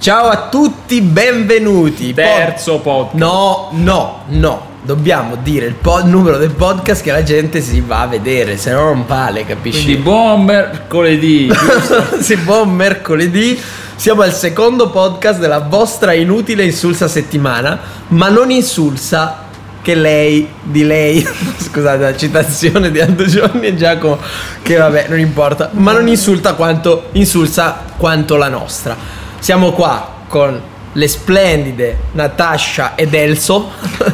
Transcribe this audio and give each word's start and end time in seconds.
Ciao 0.00 0.28
a 0.28 0.48
tutti, 0.48 1.02
benvenuti. 1.02 2.14
Terzo 2.14 2.78
podcast. 2.78 3.22
No, 3.22 3.68
no, 3.72 4.22
no. 4.28 4.66
Dobbiamo 4.80 5.36
dire 5.42 5.66
il, 5.66 5.74
po- 5.74 5.98
il 5.98 6.06
numero 6.06 6.38
del 6.38 6.52
podcast 6.52 7.02
che 7.02 7.12
la 7.12 7.22
gente 7.22 7.60
si 7.60 7.82
va 7.82 8.00
a 8.00 8.06
vedere, 8.06 8.56
se 8.56 8.72
no 8.72 8.84
non 8.84 9.04
vale, 9.06 9.44
capisci? 9.44 9.82
Quindi 9.82 10.00
buon 10.00 10.44
mercoledì. 10.44 11.50
sì, 12.18 12.34
buon 12.36 12.70
mercoledì. 12.70 13.60
Siamo 13.94 14.22
al 14.22 14.32
secondo 14.32 14.88
podcast 14.88 15.38
della 15.38 15.58
vostra 15.58 16.14
inutile 16.14 16.64
insulsa 16.64 17.06
settimana, 17.06 17.78
ma 18.08 18.30
non 18.30 18.50
insulsa 18.50 19.48
che 19.82 19.94
lei, 19.94 20.48
di 20.62 20.82
lei, 20.82 21.20
scusate 21.60 22.02
la 22.04 22.16
citazione 22.16 22.90
di 22.90 23.02
Aldo 23.02 23.26
Giorni 23.26 23.66
e 23.66 23.76
Giacomo, 23.76 24.18
che 24.62 24.76
vabbè 24.76 25.08
non 25.10 25.18
importa, 25.18 25.68
ma 25.74 25.92
non 25.92 26.08
insulta 26.08 26.54
quanto, 26.54 27.08
insulsa 27.12 27.84
quanto 27.98 28.36
la 28.36 28.48
nostra. 28.48 29.28
Siamo 29.40 29.72
qua 29.72 30.08
con 30.28 30.60
le 30.92 31.08
splendide 31.08 31.96
Natascia 32.12 32.94
ed 32.94 33.14
Elso. 33.14 33.70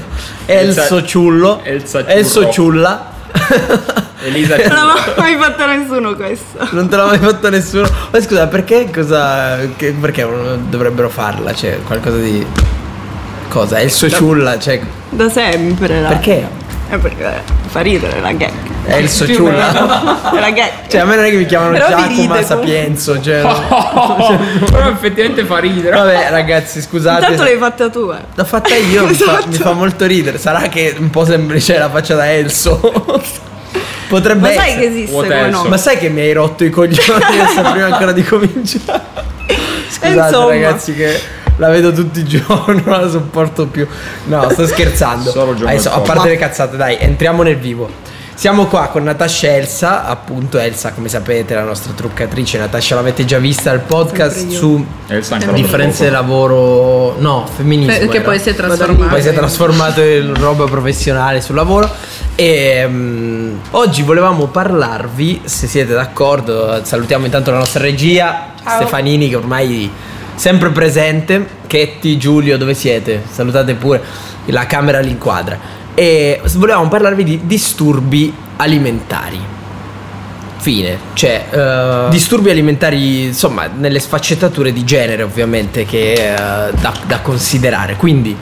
Elso 0.47 1.05
Ciullo. 1.05 1.61
Elsa 1.63 2.07
Elso. 2.07 2.49
Ciulla. 2.51 3.13
Elisa 4.25 4.57
Non 4.57 4.87
l'ha 4.87 4.95
mai 5.19 5.37
fatto 5.37 5.67
nessuno 5.67 6.15
questo. 6.15 6.67
Non 6.71 6.89
te 6.89 6.97
l'ha 6.97 7.07
mai 7.07 7.19
fatto 7.19 7.51
nessuno. 7.51 7.89
Ma 8.11 8.21
scusa, 8.21 8.47
perché 8.47 8.89
cosa. 8.93 9.59
che- 9.77 9.93
perché 9.93 10.27
dovrebbero 10.69 11.09
farla? 11.09 11.53
Cioè, 11.55 11.81
qualcosa 11.85 12.17
di. 12.17 12.45
Cosa? 13.49 13.79
Elso 13.79 14.09
Ciulla, 14.09 14.59
cioè. 14.59 14.81
Da 15.11 15.29
sempre. 15.29 16.01
la- 16.01 16.09
Perché? 16.09 16.49
Eh, 16.91 16.99
perché 16.99 17.43
fa 17.67 17.81
ridere 17.81 18.21
la 18.21 18.33
gag. 18.33 18.53
Elso 18.87 19.25
Più 19.25 19.35
Ciulla. 19.35 20.31
gag. 20.55 20.71
Cioè, 20.89 21.01
a 21.01 21.05
me 21.05 21.17
non 21.17 21.25
è 21.25 21.31
che 21.31 21.37
mi 21.37 21.47
chiamano 21.47 21.73
Però 21.73 21.89
Giacomo 21.89 22.43
Sapienzo. 22.43 23.21
Cioè, 23.21 23.41
Però 24.71 24.89
effettivamente 24.91 25.45
fa 25.45 25.59
ridere. 25.59 25.97
vabbè, 25.97 26.29
ragazzi, 26.31 26.81
scusate. 26.81 27.21
Intanto 27.23 27.43
l'hai 27.43 27.59
fatta 27.59 27.91
tu, 27.91 28.11
eh. 28.11 28.21
L'ho 28.35 28.45
fatta 28.45 28.75
io, 28.75 29.07
mi, 29.07 29.15
fa, 29.15 29.25
Esatto. 29.25 29.49
mi 29.49 29.55
fa 29.55 29.73
molto 29.73 30.07
ridere. 30.07 30.39
Sarà 30.39 30.63
che 30.69 30.95
un 30.99 31.11
po' 31.11 31.25
semplice 31.25 31.79
la 31.79 31.91
faccia 31.91 32.15
da 32.15 32.33
Elso. 32.33 32.79
Potrebbe 34.09 34.41
Ma 34.41 34.51
essere. 34.51 34.67
sai 34.67 34.79
che 34.79 34.85
esiste 34.87 35.49
nome? 35.51 35.69
Ma 35.69 35.77
sai 35.77 35.99
che 35.99 36.09
mi 36.09 36.21
hai 36.21 36.33
rotto 36.33 36.63
i 36.65 36.71
coglioni 36.71 37.21
prima 37.73 37.87
ancora 37.87 38.13
di 38.13 38.23
cominciare? 38.23 39.03
Scusate 39.89 40.17
Insomma. 40.29 40.49
ragazzi 40.49 40.95
che 40.95 41.21
la 41.57 41.69
vedo 41.71 41.93
tutti 41.93 42.21
i 42.21 42.25
giorni, 42.25 42.83
non 42.85 43.01
la 43.01 43.09
sopporto 43.11 43.67
più. 43.67 43.87
No, 44.27 44.49
sto 44.51 44.67
scherzando. 44.67 45.33
Adesso, 45.65 45.91
a 45.93 46.01
parte 46.01 46.29
le 46.29 46.37
cazzate, 46.37 46.77
dai, 46.77 46.99
entriamo 47.01 47.43
nel 47.43 47.57
vivo. 47.57 47.91
Siamo 48.37 48.67
qua 48.67 48.89
con 48.89 49.03
Natascia 49.03 49.57
Elsa, 49.57 50.05
appunto 50.05 50.59
Elsa, 50.59 50.93
come 50.93 51.09
sapete, 51.09 51.55
la 51.55 51.63
nostra 51.63 51.95
truccatrice. 51.95 52.59
Natascia 52.59 52.95
l'avete 52.95 53.25
già 53.25 53.39
vista 53.39 53.71
al 53.71 53.81
podcast 53.81 54.49
su 54.49 54.85
Elsa 55.07 55.39
differenze 55.55 56.05
di 56.05 56.11
lavoro, 56.11 57.17
no, 57.19 57.49
femminismo. 57.51 57.97
Perché 57.97 58.17
era. 58.17 58.25
poi 58.27 58.39
si 58.39 58.51
è 58.51 58.55
trasformato. 58.55 59.09
Poi 59.09 59.23
si 59.23 59.29
è 59.29 59.33
trasformato 59.33 60.03
in 60.03 60.35
roba 60.35 60.67
professionale 60.67 61.41
sul 61.41 61.55
lavoro. 61.55 61.91
E 62.35 62.87
mm, 62.87 63.57
oggi 63.71 64.03
volevamo 64.03 64.49
parlarvi, 64.49 65.41
se 65.45 65.67
siete 65.67 65.95
d'accordo, 65.95 66.85
salutiamo 66.85 67.25
intanto 67.25 67.51
la 67.51 67.59
nostra 67.59 67.83
regia, 67.83 68.49
Stefanini, 68.61 69.31
che 69.31 69.37
ormai 69.37 69.91
sempre 70.35 70.69
presente. 70.73 71.49
Chetti, 71.67 72.19
Giulio, 72.19 72.59
dove 72.59 72.75
siete? 72.75 73.23
Salutate 73.31 73.73
pure, 73.73 74.03
la 74.45 74.67
camera 74.67 75.01
li 75.01 75.09
inquadra. 75.09 75.85
E 75.99 76.43
volevamo 76.57 76.89
parlarvi 76.89 77.25
di 77.25 77.41
disturbi 77.45 78.31
alimentari. 78.57 79.41
Fine, 80.59 80.99
cioè 81.15 81.47
eh, 81.51 82.11
disturbi 82.11 82.51
alimentari, 82.51 83.25
insomma, 83.25 83.67
nelle 83.75 83.99
sfaccettature 83.99 84.75
di 84.75 84.85
genere, 84.85 85.23
ovviamente, 85.23 85.87
che 85.87 86.13
eh, 86.13 86.35
da, 86.35 86.93
da 87.07 87.21
considerare. 87.21 87.97
Quindi, 87.97 88.37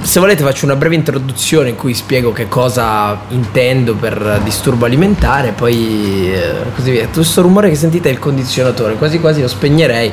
se 0.00 0.18
volete, 0.18 0.42
faccio 0.42 0.64
una 0.64 0.76
breve 0.76 0.94
introduzione 0.94 1.68
in 1.68 1.76
cui 1.76 1.92
spiego 1.92 2.32
che 2.32 2.48
cosa 2.48 3.22
intendo 3.28 3.94
per 3.94 4.40
disturbo 4.42 4.86
alimentare, 4.86 5.50
poi 5.50 6.32
eh, 6.32 6.54
così 6.74 6.90
via. 6.90 7.04
Tutto 7.04 7.20
questo 7.20 7.42
rumore 7.42 7.68
che 7.68 7.74
sentite 7.74 8.08
è 8.08 8.12
il 8.12 8.18
condizionatore, 8.18 8.94
quasi 8.94 9.20
quasi 9.20 9.42
lo 9.42 9.48
spegnerei. 9.48 10.10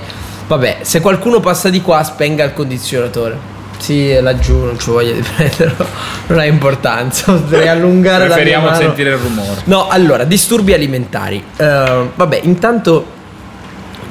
Vabbè, 0.47 0.79
se 0.81 0.99
qualcuno 0.99 1.39
passa 1.39 1.69
di 1.69 1.79
qua, 1.79 2.03
spenga 2.03 2.43
il 2.43 2.53
condizionatore. 2.53 3.60
Sì, 3.81 4.09
è 4.09 4.21
laggiù, 4.21 4.57
non 4.63 4.77
ci 4.77 4.91
voglio 4.91 5.13
di 5.13 5.23
prenderlo, 5.35 5.87
non 6.27 6.37
ha 6.39 6.45
importanza, 6.45 7.31
potrei 7.33 7.67
allungare 7.67 8.19
la 8.19 8.25
mia 8.25 8.33
Preferiamo 8.35 8.65
mano. 8.67 8.77
sentire 8.77 9.09
il 9.09 9.17
rumore. 9.17 9.61
No, 9.65 9.87
allora, 9.87 10.23
disturbi 10.23 10.73
alimentari. 10.73 11.43
Eh, 11.57 12.09
vabbè, 12.13 12.41
intanto 12.43 13.05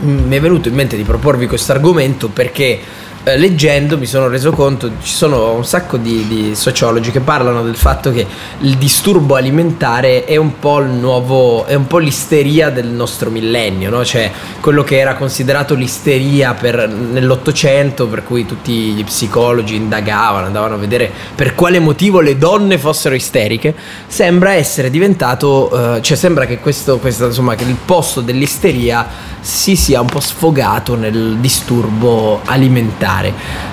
mi 0.01 0.37
è 0.37 0.41
venuto 0.41 0.69
in 0.69 0.75
mente 0.75 0.97
di 0.97 1.03
proporvi 1.05 1.47
questo 1.47 1.71
argomento 1.73 2.29
perché 2.29 2.81
eh, 3.31 3.39
leggendo 3.39 3.99
mi 3.99 4.07
sono 4.07 4.29
reso 4.29 4.53
conto 4.53 4.91
ci 5.03 5.13
sono 5.13 5.53
un 5.53 5.65
sacco 5.65 5.97
di, 5.97 6.27
di 6.27 6.55
sociologi 6.55 7.11
che 7.11 7.21
parlano 7.21 7.63
del 7.63 7.77
fatto 7.77 8.13
che 8.13 8.27
il 8.61 8.77
disturbo 8.77 9.35
alimentare 9.35 10.25
è 10.25 10.37
un 10.37 10.59
po' 10.59 10.81
il 10.81 10.91
nuovo 10.91 11.65
è 11.67 11.75
un 11.75 11.87
po' 11.87 11.99
l'isteria 11.99 12.71
del 12.71 12.87
nostro 12.87 13.31
millennio 13.31 13.91
no? 13.91 14.05
cioè 14.05 14.31
quello 14.61 14.83
che 14.83 14.99
era 14.99 15.15
considerato 15.15 15.75
l'isteria 15.75 16.55
per, 16.55 16.89
nell'ottocento 16.89 18.07
per 18.07 18.25
cui 18.25 18.47
tutti 18.47 18.73
gli 18.73 19.05
psicologi 19.05 19.77
indagavano 19.77 20.47
andavano 20.47 20.75
a 20.75 20.79
vedere 20.79 21.11
per 21.35 21.55
quale 21.55 21.79
motivo 21.79 22.21
le 22.21 22.37
donne 22.37 22.79
fossero 22.79 23.15
isteriche 23.15 23.75
sembra 24.07 24.53
essere 24.53 24.91
diventato 24.91 25.97
eh, 25.97 26.03
cioè 26.03 26.17
sembra 26.17 26.47
che 26.47 26.59
questo, 26.59 26.99
questo 26.99 27.27
insomma 27.27 27.55
che 27.55 27.65
il 27.65 27.77
posto 27.85 28.21
dell'isteria 28.21 29.07
si 29.41 29.75
sia 29.75 30.01
un 30.01 30.07
po' 30.07 30.21
sfogato 30.21 30.95
nel 30.97 31.37
disturbo 31.39 32.41
alimentare. 32.45 33.20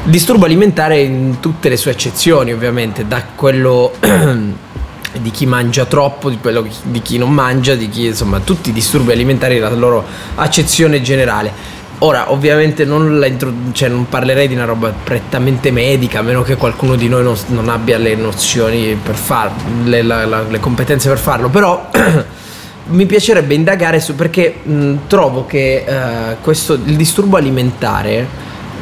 Disturbo 0.04 0.46
alimentare 0.46 1.00
in 1.02 1.40
tutte 1.40 1.70
le 1.70 1.78
sue 1.78 1.92
accezioni, 1.92 2.52
ovviamente, 2.52 3.08
da 3.08 3.24
quello 3.36 3.94
di 5.20 5.32
chi 5.32 5.46
mangia 5.46 5.86
troppo, 5.86 6.30
di 6.30 6.38
quello 6.40 6.66
di 6.84 7.02
chi 7.02 7.18
non 7.18 7.32
mangia, 7.32 7.76
di 7.76 7.90
chi 7.90 8.06
insomma, 8.06 8.40
tutti 8.40 8.70
i 8.70 8.74
disturbi 8.74 9.12
alimentari 9.12 9.60
la 9.60 9.70
loro 9.70 10.04
accezione 10.36 11.02
generale. 11.02 11.76
Ora, 12.00 12.32
ovviamente 12.32 12.86
non, 12.86 13.18
la 13.18 13.26
intro- 13.26 13.52
cioè, 13.72 13.90
non 13.90 14.08
parlerei 14.08 14.48
di 14.48 14.54
una 14.54 14.66
roba 14.66 14.94
prettamente 15.04 15.72
medica, 15.72 16.20
a 16.20 16.22
meno 16.22 16.44
che 16.44 16.56
qualcuno 16.56 16.96
di 16.96 17.10
noi 17.10 17.24
non, 17.24 17.36
non 17.48 17.70
abbia 17.70 17.98
le 17.98 18.14
nozioni 18.16 18.94
per 19.02 19.16
farlo, 19.16 19.56
le, 19.86 20.04
la- 20.04 20.26
la- 20.26 20.44
le 20.44 20.60
competenze 20.60 21.10
per 21.10 21.18
farlo, 21.18 21.50
però 21.50 21.90
mi 22.90 23.06
piacerebbe 23.08 23.56
indagare 23.56 24.00
su 24.00 24.14
perché 24.16 24.60
mh, 24.62 24.94
trovo 25.08 25.48
che 25.48 25.84
eh, 25.88 26.36
questo 26.42 26.74
il 26.74 26.96
disturbo 26.96 27.36
alimentare 27.38 28.28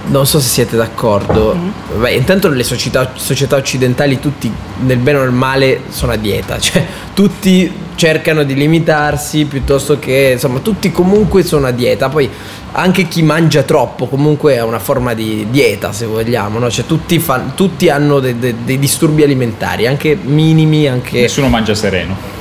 non 0.08 0.26
so 0.28 0.40
se 0.40 0.48
siete 0.48 0.76
d'accordo 0.76 1.58
Beh, 1.98 2.14
intanto 2.14 2.50
nelle 2.50 2.64
società, 2.64 3.12
società 3.16 3.56
occidentali 3.56 4.20
tutti 4.20 4.52
nel 4.82 4.98
bene 4.98 5.20
o 5.20 5.22
nel 5.22 5.32
male 5.32 5.82
sono 5.90 6.12
a 6.12 6.16
dieta 6.16 6.58
cioè 6.60 6.86
tutti 7.14 7.72
cercano 7.96 8.44
di 8.44 8.56
limitarsi 8.56 9.46
piuttosto 9.46 9.98
che 10.00 10.32
insomma 10.34 10.60
tutti 10.60 10.92
comunque 10.92 11.44
sono 11.44 11.68
a 11.68 11.72
dieta 11.72 12.10
poi 12.10 12.30
anche 12.74 13.08
chi 13.08 13.22
mangia 13.24 13.64
troppo 13.64 14.08
comunque 14.08 14.56
è 14.56 14.62
una 14.62 14.80
forma 14.80 15.14
di 15.14 15.48
dieta 15.50 15.94
se 15.94 16.06
vogliamo 16.06 16.60
no? 16.60 16.70
cioè 16.70 16.86
tutti, 16.86 17.20
fan- 17.20 17.54
tutti 17.56 17.90
hanno 17.90 18.20
de- 18.20 18.38
de- 18.38 18.56
dei 18.64 18.78
disturbi 18.78 19.24
alimentari 19.24 19.88
anche 19.88 20.18
minimi 20.22 20.88
anche 20.88 21.22
Nessuno 21.22 21.48
mangia 21.48 21.74
sereno. 21.74 22.34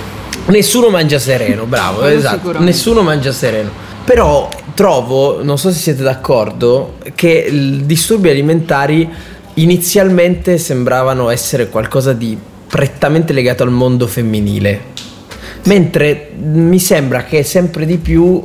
Nessuno 0.46 0.90
mangia 0.90 1.19
sereno, 1.19 1.64
bravo, 1.64 2.05
esatto. 2.05 2.61
Nessuno 2.61 3.00
mangia 3.00 3.32
sereno. 3.32 3.70
Però 4.05 4.49
trovo, 4.75 5.43
non 5.43 5.56
so 5.56 5.73
se 5.73 5.79
siete 5.79 6.03
d'accordo, 6.03 6.97
che 7.15 7.49
i 7.51 7.87
disturbi 7.87 8.29
alimentari 8.29 9.09
inizialmente 9.55 10.59
sembravano 10.59 11.31
essere 11.31 11.69
qualcosa 11.69 12.12
di 12.12 12.37
prettamente 12.67 13.33
legato 13.33 13.62
al 13.62 13.71
mondo 13.71 14.06
femminile. 14.06 14.93
Mentre 15.65 16.33
mi 16.37 16.79
sembra 16.79 17.25
che 17.25 17.43
sempre 17.43 17.87
di 17.87 17.97
più 17.97 18.45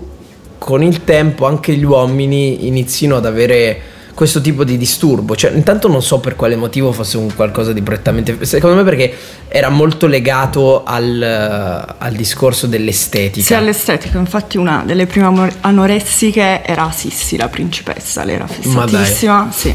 con 0.57 0.83
il 0.83 1.03
tempo 1.03 1.45
anche 1.45 1.73
gli 1.73 1.83
uomini 1.83 2.67
inizino 2.67 3.17
ad 3.17 3.25
avere 3.25 3.81
questo 4.19 4.41
tipo 4.41 4.65
di 4.65 4.77
disturbo. 4.77 5.33
Cioè, 5.33 5.51
intanto 5.51 5.87
non 5.87 6.03
so 6.03 6.19
per 6.19 6.35
quale 6.35 6.57
motivo 6.57 6.91
fosse 6.91 7.15
un 7.15 7.33
qualcosa 7.33 7.71
di 7.71 7.81
prettamente. 7.81 8.43
Secondo 8.43 8.75
me 8.75 8.83
perché 8.83 9.15
era 9.47 9.69
molto 9.69 10.07
legato 10.07 10.83
al, 10.83 11.95
al 11.97 12.13
discorso 12.15 12.67
dell'estetica. 12.67 13.45
Sì, 13.45 13.53
all'estetica, 13.53 14.17
infatti 14.17 14.57
una 14.57 14.83
delle 14.85 15.05
prime 15.05 15.53
anoressiche 15.61 16.65
era 16.65 16.91
Sissi, 16.91 17.37
la 17.37 17.47
principessa, 17.47 18.25
lei 18.25 18.35
era 18.35 18.47
fissatissima, 18.47 19.47
sì. 19.53 19.73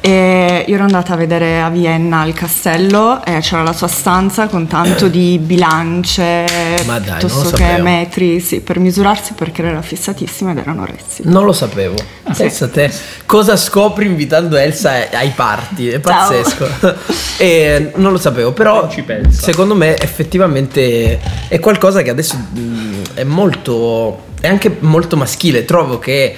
E 0.00 0.64
io 0.66 0.74
ero 0.74 0.84
andata 0.84 1.14
a 1.14 1.16
vedere 1.16 1.60
a 1.60 1.68
Vienna 1.70 2.24
il 2.24 2.32
castello 2.32 3.24
e 3.24 3.38
c'era 3.40 3.62
la 3.62 3.72
sua 3.72 3.88
stanza 3.88 4.46
con 4.46 4.66
tanto 4.68 5.08
di 5.08 5.38
bilance, 5.42 6.44
Ma 6.86 6.98
dai, 6.98 7.18
piuttosto 7.18 7.50
che 7.50 7.64
sapevo. 7.64 7.82
metri, 7.82 8.40
sì, 8.40 8.60
per 8.60 8.78
misurarsi 8.78 9.32
perché 9.32 9.62
era 9.62 9.82
fissatissima 9.82 10.52
ed 10.52 10.58
era 10.58 10.70
anoressica. 10.70 11.28
Non 11.28 11.44
lo 11.44 11.52
sapevo. 11.52 11.96
Pensa 12.36 12.66
a 12.66 12.68
te. 12.68 12.92
Cosa 13.26 13.56
scopri 13.56 14.06
invitando 14.06 14.56
Elsa 14.56 15.08
ai- 15.10 15.32
party? 15.34 15.88
È 15.88 15.98
pazzesco. 15.98 16.68
e 17.38 17.92
non 17.96 18.12
lo 18.12 18.18
sapevo, 18.18 18.52
però 18.52 18.88
secondo 19.30 19.74
me 19.74 19.96
effettivamente 19.96 21.18
è 21.48 21.58
qualcosa 21.58 22.02
che 22.02 22.10
adesso 22.10 22.36
mh, 22.36 23.14
è 23.14 23.24
molto 23.24 24.26
è 24.40 24.46
anche 24.46 24.76
molto 24.80 25.16
maschile. 25.16 25.64
Trovo 25.64 25.98
che 25.98 26.36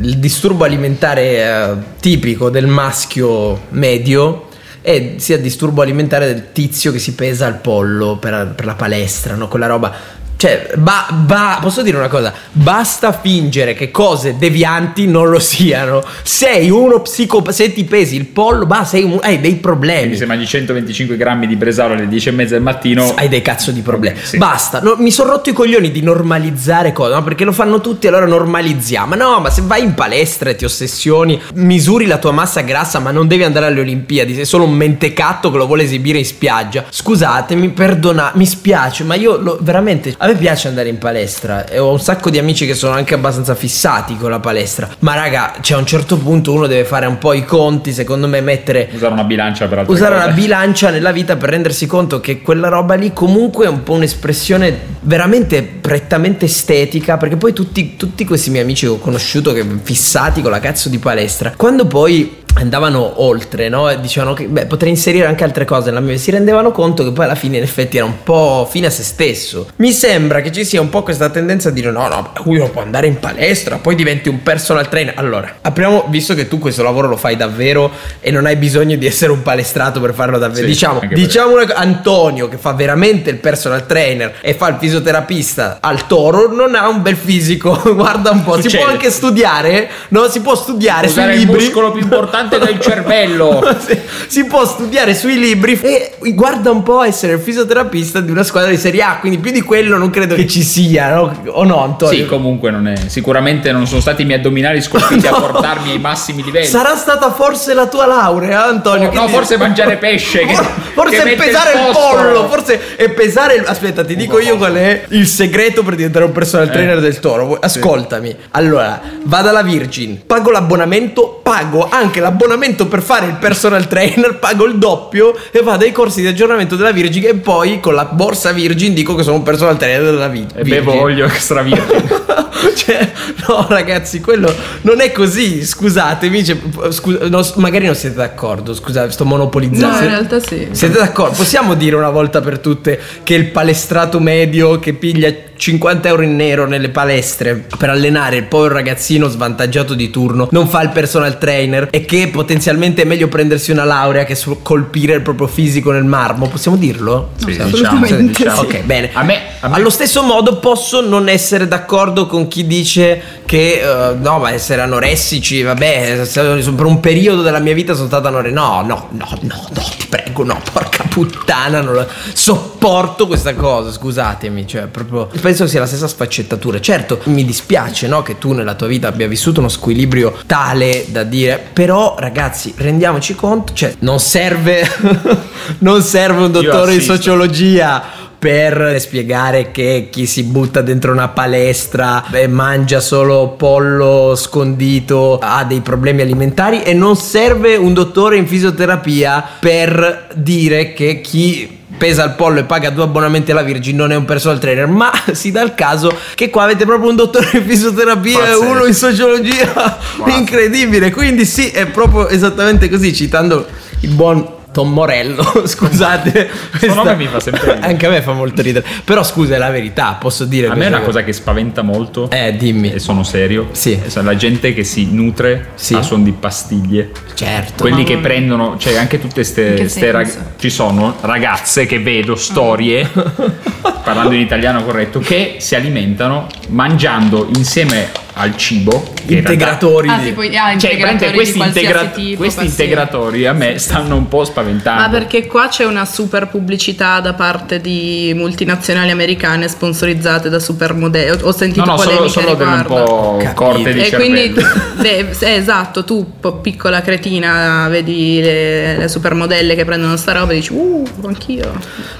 il 0.00 0.18
disturbo 0.18 0.64
alimentare 0.64 1.22
eh, 1.22 1.76
tipico 2.00 2.50
del 2.50 2.66
maschio 2.66 3.66
medio 3.70 4.48
è 4.80 5.14
sia 5.18 5.38
disturbo 5.38 5.82
alimentare 5.82 6.26
del 6.26 6.52
tizio 6.52 6.92
che 6.92 6.98
si 6.98 7.14
pesa 7.14 7.46
al 7.46 7.58
pollo 7.58 8.16
per, 8.16 8.52
per 8.54 8.64
la 8.64 8.74
palestra, 8.74 9.34
no? 9.34 9.48
Quella 9.48 9.66
roba. 9.66 10.16
Cioè, 10.38 10.70
ba- 10.76 11.08
ba- 11.10 11.58
posso 11.60 11.82
dire 11.82 11.96
una 11.96 12.06
cosa? 12.06 12.32
Basta 12.52 13.10
fingere 13.10 13.74
che 13.74 13.90
cose 13.90 14.36
devianti 14.38 15.08
non 15.08 15.28
lo 15.30 15.40
siano. 15.40 16.00
Sei 16.22 16.70
uno 16.70 17.00
psicopata. 17.00 17.50
Se 17.50 17.72
ti 17.72 17.82
pesi 17.82 18.14
il 18.14 18.26
pollo, 18.26 18.64
bah, 18.64 18.84
sei 18.84 19.02
un- 19.02 19.18
hai 19.20 19.40
dei 19.40 19.56
problemi. 19.56 19.98
Quindi 20.00 20.16
se 20.16 20.26
mangi 20.26 20.46
125 20.46 21.16
grammi 21.16 21.48
di 21.48 21.56
bresaola 21.56 21.94
alle 21.94 22.06
10 22.06 22.28
e 22.28 22.32
mezza 22.32 22.54
del 22.54 22.62
mattino... 22.62 23.14
Hai 23.16 23.28
dei 23.28 23.42
cazzo 23.42 23.72
di 23.72 23.80
problemi. 23.80 24.16
Sì. 24.22 24.36
Basta. 24.38 24.80
no, 24.80 24.94
mi 24.98 25.10
sono 25.10 25.30
rotto 25.32 25.50
i 25.50 25.52
coglioni 25.52 25.90
di 25.90 26.02
normalizzare 26.02 26.92
cose, 26.92 27.14
no? 27.14 27.24
Perché 27.24 27.42
lo 27.44 27.50
fanno 27.52 27.80
tutti, 27.80 28.06
allora 28.06 28.26
normalizziamo. 28.26 29.16
No, 29.16 29.40
ma 29.40 29.50
se 29.50 29.62
vai 29.64 29.82
in 29.82 29.94
palestra 29.94 30.50
e 30.50 30.54
ti 30.54 30.64
ossessioni, 30.64 31.40
misuri 31.54 32.06
la 32.06 32.18
tua 32.18 32.30
massa 32.30 32.60
grassa, 32.60 33.00
ma 33.00 33.10
non 33.10 33.26
devi 33.26 33.42
andare 33.42 33.66
alle 33.66 33.80
Olimpiadi. 33.80 34.34
Sei 34.36 34.44
solo 34.44 34.62
un 34.64 34.72
mentecatto 34.72 35.50
che 35.50 35.56
lo 35.56 35.66
vuole 35.66 35.82
esibire 35.82 36.18
in 36.18 36.24
spiaggia. 36.24 36.84
Scusatemi, 36.88 37.70
perdona, 37.70 38.30
mi 38.36 38.46
spiace, 38.46 39.02
ma 39.02 39.16
io 39.16 39.36
lo- 39.36 39.58
veramente. 39.60 40.14
A 40.28 40.32
me 40.32 40.36
piace 40.36 40.68
andare 40.68 40.90
in 40.90 40.98
palestra 40.98 41.66
e 41.66 41.78
ho 41.78 41.90
un 41.90 42.00
sacco 42.00 42.28
di 42.28 42.36
amici 42.36 42.66
che 42.66 42.74
sono 42.74 42.92
anche 42.92 43.14
abbastanza 43.14 43.54
fissati 43.54 44.18
con 44.18 44.28
la 44.28 44.40
palestra. 44.40 44.86
Ma 44.98 45.14
raga, 45.14 45.54
cioè 45.62 45.78
a 45.78 45.80
un 45.80 45.86
certo 45.86 46.18
punto 46.18 46.52
uno 46.52 46.66
deve 46.66 46.84
fare 46.84 47.06
un 47.06 47.16
po' 47.16 47.32
i 47.32 47.46
conti, 47.46 47.94
secondo 47.94 48.28
me, 48.28 48.42
mettere 48.42 48.90
Usare 48.92 49.14
una 49.14 49.24
bilancia 49.24 49.66
per 49.68 49.78
altre 49.78 49.94
usare 49.94 50.16
cose. 50.16 50.26
una 50.26 50.34
bilancia 50.34 50.90
nella 50.90 51.12
vita 51.12 51.36
per 51.36 51.48
rendersi 51.48 51.86
conto 51.86 52.20
che 52.20 52.42
quella 52.42 52.68
roba 52.68 52.92
lì 52.92 53.14
comunque 53.14 53.64
è 53.64 53.68
un 53.70 53.82
po' 53.82 53.94
un'espressione 53.94 54.78
veramente 55.00 55.62
prettamente 55.62 56.44
estetica 56.44 57.16
perché 57.16 57.38
poi 57.38 57.54
tutti, 57.54 57.96
tutti 57.96 58.26
questi 58.26 58.50
miei 58.50 58.64
amici 58.64 58.84
che 58.84 58.92
ho 58.92 58.98
conosciuto 58.98 59.54
che 59.54 59.64
fissati 59.82 60.42
con 60.42 60.50
la 60.50 60.60
cazzo 60.60 60.90
di 60.90 60.98
palestra 60.98 61.54
quando 61.56 61.86
poi 61.86 62.44
andavano 62.60 63.22
oltre 63.22 63.68
no? 63.68 63.88
e 63.88 64.00
dicevano 64.00 64.34
che 64.34 64.44
beh, 64.46 64.66
potrei 64.66 64.90
inserire 64.90 65.26
anche 65.26 65.44
altre 65.44 65.64
cose 65.64 65.86
nella 65.86 66.00
mia 66.00 66.16
si 66.16 66.30
rendevano 66.30 66.72
conto 66.72 67.04
che 67.04 67.12
poi 67.12 67.24
alla 67.24 67.34
fine 67.34 67.56
in 67.58 67.62
effetti 67.62 67.96
era 67.96 68.06
un 68.06 68.22
po' 68.22 68.66
fine 68.68 68.86
a 68.86 68.90
se 68.90 69.02
stesso. 69.02 69.68
Mi 69.76 69.92
sembra 69.92 70.40
che 70.40 70.50
ci 70.52 70.64
sia 70.64 70.80
un 70.80 70.88
po' 70.88 71.02
questa 71.02 71.28
tendenza 71.30 71.68
a 71.68 71.72
dire 71.72 71.90
no 71.90 72.08
no 72.08 72.32
uno 72.44 72.68
può 72.70 72.82
andare 72.82 73.06
in 73.06 73.18
palestra 73.18 73.76
poi 73.76 73.94
diventi 73.94 74.28
un 74.28 74.42
personal 74.42 74.88
trainer. 74.88 75.14
Allora 75.16 75.56
apriamo 75.60 76.06
visto 76.08 76.34
che 76.34 76.48
tu 76.48 76.58
questo 76.58 76.82
lavoro 76.82 77.08
lo 77.08 77.16
fai 77.16 77.36
davvero 77.36 77.90
e 78.20 78.30
non 78.30 78.46
hai 78.46 78.56
bisogno 78.56 78.96
di 78.96 79.06
essere 79.06 79.30
un 79.32 79.42
palestrato 79.42 80.00
per 80.00 80.14
farlo 80.14 80.38
davvero 80.38 80.62
Sì, 80.62 80.72
diciamo 80.72 81.00
diciamo 81.10 81.54
una 81.54 81.74
Antonio 81.74 82.48
che 82.48 82.56
fa 82.56 82.72
veramente 82.72 83.30
il 83.30 83.36
personal 83.36 83.86
trainer 83.86 84.34
e 84.40 84.54
fa 84.54 84.68
il 84.68 84.76
fisioterapista 84.78 85.78
al 85.80 86.06
toro 86.06 86.52
non 86.52 86.74
ha 86.74 86.88
un 86.88 87.02
bel 87.02 87.16
fisico. 87.16 87.80
Guarda 87.94 88.30
un 88.30 88.42
po' 88.42 88.56
si 88.56 88.62
Succede. 88.62 88.82
può 88.82 88.92
anche 88.92 89.10
studiare 89.10 89.88
no? 90.08 90.28
Si 90.28 90.40
può 90.40 90.54
studiare 90.54 91.06
Usare 91.06 91.32
sui 91.32 91.40
il 91.42 91.46
libri. 91.46 91.62
muscolo 91.64 91.92
più 91.92 92.02
importante 92.02 92.47
del 92.56 92.80
cervello. 92.80 93.60
Si 94.28 94.44
può 94.44 94.64
studiare 94.66 95.14
sui 95.14 95.38
libri 95.38 95.78
e 95.80 96.12
guarda 96.34 96.70
un 96.70 96.82
po' 96.82 97.02
essere 97.02 97.32
il 97.34 97.40
fisioterapista 97.40 98.20
di 98.20 98.30
una 98.30 98.42
squadra 98.42 98.68
di 98.70 98.76
Serie 98.76 99.02
A 99.02 99.16
quindi 99.20 99.38
più 99.38 99.50
di 99.50 99.62
quello 99.62 99.96
non 99.96 100.10
credo 100.10 100.34
che 100.34 100.46
ci 100.46 100.62
sia 100.62 101.14
no? 101.14 101.34
o 101.46 101.64
no 101.64 101.82
Antonio 101.82 102.14
Sì, 102.14 102.26
comunque 102.26 102.70
non 102.70 102.86
è. 102.88 102.94
Sicuramente 103.06 103.72
non 103.72 103.86
sono 103.86 104.00
stati 104.02 104.22
i 104.22 104.24
miei 104.26 104.38
addominali 104.38 104.80
scolpiti 104.82 105.26
a 105.26 105.30
No. 105.38 105.40
portarmi 105.40 105.90
ai 105.92 105.98
massimi 105.98 106.42
livelli. 106.42 106.66
sarà 106.66 106.94
stata 106.96 107.30
forse 107.32 107.72
la 107.74 107.86
tua 107.86 108.06
laurea 108.06 108.66
Antonio 108.66 109.04
No, 109.04 109.10
Che 109.10 109.16
no, 109.16 109.22
dici? 109.22 109.34
forse 109.34 109.56
mangiare 109.56 109.96
pesce. 109.96 110.40
Che, 110.44 110.54
Forse 110.94 111.22
che 111.22 111.34
pesare 111.36 111.72
il, 111.72 111.78
fosforo. 111.94 112.22
pollo, 112.22 112.48
forse 112.48 112.96
è 112.96 113.08
pesare 113.10 113.54
il... 113.54 113.64
Aspetta, 113.66 114.04
ti 114.04 114.16
dico 114.16 114.38
io 114.40 114.56
qual 114.56 114.74
è 114.74 115.04
il 115.10 115.26
segreto 115.26 115.82
per 115.82 115.94
diventare 115.94 116.24
un 116.24 116.32
personal 116.32 116.70
trainer 116.70 117.00
del 117.00 117.20
toro. 117.20 117.56
Ascoltami. 117.60 118.34
Allora, 118.52 119.00
vado 119.24 119.48
alla 119.48 119.62
Virgin, 119.62 120.22
pago 120.26 120.50
l'abbonamento, 120.50 121.40
pago 121.42 121.86
anche 121.88 122.18
l'abbonamento 122.20 122.37
per 122.86 123.02
fare 123.02 123.26
il 123.26 123.34
personal 123.34 123.86
trainer, 123.88 124.36
pago 124.40 124.64
il 124.64 124.76
doppio 124.78 125.34
e 125.50 125.60
vado 125.62 125.84
ai 125.84 125.92
corsi 125.92 126.20
di 126.20 126.26
aggiornamento 126.26 126.76
della 126.76 126.92
Virgin 126.92 127.26
e 127.26 127.34
poi 127.34 127.80
con 127.80 127.94
la 127.94 128.04
borsa 128.04 128.52
Virgin 128.52 128.94
dico 128.94 129.14
che 129.14 129.22
sono 129.22 129.36
un 129.36 129.42
personal 129.42 129.76
trainer 129.76 130.02
della 130.04 130.28
Vi- 130.28 130.46
E 130.54 130.62
Virgin. 130.62 130.84
bevo 130.84 131.00
olio 131.00 131.26
extra 131.26 131.62
virgine. 131.62 132.46
cioè, 132.74 133.12
no, 133.46 133.66
ragazzi, 133.68 134.20
quello 134.20 134.52
non 134.82 135.00
è 135.00 135.12
così. 135.12 135.64
Scusatemi, 135.64 136.44
cioè, 136.44 136.56
scu- 136.90 137.28
no, 137.28 137.46
magari 137.56 137.86
non 137.86 137.94
siete 137.94 138.16
d'accordo. 138.16 138.74
Scusate, 138.74 139.10
sto 139.10 139.24
monopolizzando. 139.24 139.96
No, 139.96 140.02
in 140.02 140.08
realtà 140.08 140.40
sì. 140.40 140.68
Siete 140.72 140.98
d'accordo? 140.98 141.36
Possiamo 141.36 141.74
dire 141.74 141.96
una 141.96 142.10
volta 142.10 142.40
per 142.40 142.58
tutte 142.58 143.00
che 143.22 143.34
il 143.34 143.46
palestrato 143.50 144.20
medio 144.20 144.78
che 144.78 144.92
piglia 144.94 145.32
50 145.58 146.08
euro 146.08 146.22
in 146.22 146.36
nero 146.36 146.66
nelle 146.66 146.88
palestre 146.90 147.66
per 147.76 147.90
allenare 147.90 148.36
il 148.36 148.44
povero 148.44 148.74
ragazzino 148.74 149.26
svantaggiato 149.26 149.94
di 149.94 150.08
turno 150.08 150.46
non 150.52 150.68
fa 150.68 150.82
il 150.82 150.90
personal 150.90 151.36
trainer 151.36 151.88
e 151.90 152.04
che 152.04 152.28
potenzialmente 152.28 153.02
è 153.02 153.04
meglio 153.04 153.26
prendersi 153.26 153.72
una 153.72 153.82
laurea 153.82 154.24
che 154.24 154.36
su- 154.36 154.62
colpire 154.62 155.14
il 155.14 155.20
proprio 155.22 155.48
fisico 155.48 155.90
nel 155.90 156.04
marmo? 156.04 156.48
Possiamo 156.48 156.76
dirlo? 156.76 157.30
Sì, 157.36 157.46
diciamo, 157.46 157.66
assolutamente 157.68 158.22
diciamo. 158.24 158.60
Ok, 158.60 158.82
bene. 158.84 159.10
A 159.12 159.22
me, 159.24 159.40
a 159.60 159.68
me- 159.68 159.74
Allo 159.74 159.90
stesso 159.90 160.22
modo 160.22 160.58
posso 160.58 161.00
non 161.00 161.28
essere 161.28 161.66
d'accordo 161.66 162.26
con 162.26 162.47
chi 162.48 162.66
dice 162.66 163.20
che 163.44 163.80
eh, 163.80 164.14
no, 164.14 164.38
ma 164.38 164.52
essere 164.52 164.82
anoressici, 164.82 165.62
vabbè, 165.62 166.26
per 166.32 166.84
un 166.84 167.00
periodo 167.00 167.42
della 167.42 167.58
mia 167.58 167.74
vita 167.74 167.94
sono 167.94 168.06
stato 168.06 168.28
anoressico. 168.28 168.60
No, 168.60 168.82
no, 168.82 169.08
no, 169.10 169.38
no, 169.42 169.68
no, 169.72 169.82
ti 169.96 170.06
prego, 170.08 170.44
no, 170.44 170.60
porca 170.72 171.04
puttana, 171.08 171.80
non 171.80 171.94
lo- 171.94 172.06
sopporto 172.32 173.26
questa 173.26 173.54
cosa, 173.54 173.92
scusatemi, 173.92 174.66
cioè 174.66 174.86
proprio 174.86 175.28
penso 175.40 175.66
sia 175.66 175.80
la 175.80 175.86
stessa 175.86 176.08
sfaccettatura. 176.08 176.80
Certo, 176.80 177.20
mi 177.24 177.44
dispiace, 177.44 178.06
no, 178.08 178.22
che 178.22 178.38
tu 178.38 178.52
nella 178.52 178.74
tua 178.74 178.86
vita 178.86 179.08
abbia 179.08 179.28
vissuto 179.28 179.60
uno 179.60 179.68
squilibrio 179.68 180.36
tale 180.46 181.04
da 181.08 181.22
dire, 181.22 181.62
però 181.72 182.16
ragazzi, 182.18 182.72
rendiamoci 182.76 183.34
conto, 183.34 183.72
cioè 183.74 183.94
non 184.00 184.18
serve 184.18 184.86
non 185.78 186.02
serve 186.02 186.44
un 186.44 186.52
dottore 186.52 186.94
in 186.94 187.00
sociologia 187.00 188.26
per 188.38 189.00
spiegare 189.00 189.70
che 189.72 190.08
chi 190.10 190.26
si 190.26 190.44
butta 190.44 190.80
dentro 190.80 191.12
una 191.12 191.28
palestra 191.28 192.24
e 192.30 192.46
mangia 192.46 193.00
solo 193.00 193.48
pollo 193.56 194.34
scondito 194.36 195.38
ha 195.42 195.64
dei 195.64 195.80
problemi 195.80 196.22
alimentari 196.22 196.82
e 196.82 196.94
non 196.94 197.16
serve 197.16 197.76
un 197.76 197.92
dottore 197.92 198.36
in 198.36 198.46
fisioterapia 198.46 199.44
per 199.58 200.28
dire 200.34 200.92
che 200.92 201.20
chi 201.20 201.76
pesa 201.98 202.24
il 202.24 202.30
pollo 202.32 202.60
e 202.60 202.64
paga 202.64 202.90
due 202.90 203.02
abbonamenti 203.02 203.50
alla 203.50 203.62
Virgin 203.62 203.96
non 203.96 204.12
è 204.12 204.14
un 204.14 204.24
personal 204.24 204.58
trainer. 204.58 204.86
Ma 204.86 205.10
si 205.32 205.50
dà 205.50 205.62
il 205.62 205.74
caso 205.74 206.16
che 206.34 206.48
qua 206.48 206.62
avete 206.62 206.86
proprio 206.86 207.10
un 207.10 207.16
dottore 207.16 207.50
in 207.54 207.64
fisioterapia 207.64 208.38
e 208.38 208.50
Pazzesco. 208.52 208.62
uno 208.62 208.84
in 208.86 208.94
sociologia. 208.94 209.98
Incredibile. 210.26 211.10
Quindi 211.10 211.44
sì 211.44 211.68
è 211.70 211.86
proprio 211.86 212.28
esattamente 212.28 212.88
così 212.88 213.12
citando 213.12 213.66
il 214.00 214.10
buon 214.10 214.56
Tom 214.78 214.92
Morello, 214.92 215.42
scusate. 215.66 216.48
Questo 216.70 216.94
nome 216.94 217.16
mi 217.16 217.26
fa 217.26 217.40
sempre 217.40 217.72
ridere. 217.74 217.84
Anche 217.84 218.06
a 218.06 218.10
me 218.10 218.22
fa 218.22 218.32
molto 218.32 218.62
ridere. 218.62 218.86
Però 219.02 219.24
scusa, 219.24 219.56
è 219.56 219.58
la 219.58 219.70
verità, 219.70 220.16
posso 220.20 220.44
dire 220.44 220.68
A 220.68 220.76
me 220.76 220.84
è 220.84 220.86
una 220.86 221.00
cosa 221.00 221.24
che 221.24 221.32
spaventa 221.32 221.82
molto. 221.82 222.30
Eh, 222.30 222.54
dimmi. 222.56 222.92
E 222.92 223.00
sono 223.00 223.24
serio. 223.24 223.70
Sì. 223.72 223.98
La 224.22 224.36
gente 224.36 224.72
che 224.74 224.84
si 224.84 225.08
nutre 225.10 225.70
Sì. 225.74 225.94
a 225.94 226.02
suon 226.02 226.22
di 226.22 226.30
pastiglie. 226.30 227.10
Certo. 227.34 227.82
Quelli 227.82 228.04
che 228.04 228.18
prendono, 228.18 228.76
cioè 228.78 228.94
anche 228.94 229.18
tutte 229.18 229.40
In 229.40 229.46
ste, 229.46 229.74
che 229.74 229.88
ste 229.88 230.12
rag- 230.12 230.42
ci 230.58 230.70
sono 230.70 231.16
ragazze 231.22 231.84
che 231.84 231.98
vedo 231.98 232.36
storie, 232.36 233.10
parlando 234.04 234.34
in 234.34 234.40
italiano 234.42 234.84
corretto, 234.84 235.18
che 235.18 235.56
si 235.58 235.74
alimentano 235.74 236.46
mangiando 236.68 237.48
insieme 237.56 238.26
al 238.38 238.56
cibo. 238.56 239.02
che 239.28 239.34
in 239.34 239.40
realtà- 239.44 239.52
integratori. 239.52 240.08
Ah, 240.08 240.16
di- 240.18 240.24
tipo, 240.26 240.40
ah, 240.40 240.46
Cioè, 240.78 240.92
integratori 240.92 241.32
questi, 241.34 241.56
qualsiasi 241.58 241.86
integra- 241.86 242.06
tipo, 242.10 242.36
questi 242.38 242.64
integratori 242.64 243.46
a 243.46 243.52
me 243.52 243.78
stanno 243.78 244.16
un 244.16 244.26
po' 244.28 244.44
spaventando. 244.44 245.02
Ma 245.02 245.08
perché 245.10 245.46
qua 245.46 245.68
c'è 245.68 245.84
una 245.84 246.04
super 246.06 246.48
pubblicità 246.48 247.20
da 247.20 247.34
parte 247.34 247.80
di 247.80 248.32
multinazionali 248.34 249.10
americane 249.10 249.68
sponsorizzate 249.68 250.48
da 250.48 250.58
supermodelli. 250.58 251.30
Ho- 251.42 251.46
Ho 251.48 251.52
sentito 251.52 251.84
No, 251.84 251.92
no, 251.92 251.96
solo, 251.98 252.10
polemiche 252.16 252.40
solo 252.40 252.54
delle 252.54 252.70
un 252.70 252.82
riguardo. 252.82 253.04
po' 253.04 253.36
Capito. 253.38 253.52
corte 253.54 253.92
di 253.92 254.00
E 254.00 254.10
quindi, 254.14 254.54
eh, 255.02 255.26
esatto, 255.40 256.04
tu, 256.04 256.32
piccola 256.62 257.00
cretina, 257.02 257.88
vedi 257.88 258.40
le, 258.40 258.96
le 258.98 259.08
supermodelle 259.08 259.74
che 259.74 259.84
prendono 259.84 260.16
sta 260.16 260.32
roba 260.32 260.52
e 260.52 260.56
dici, 260.56 260.72
uh, 260.72 261.02
anch'io. 261.26 261.70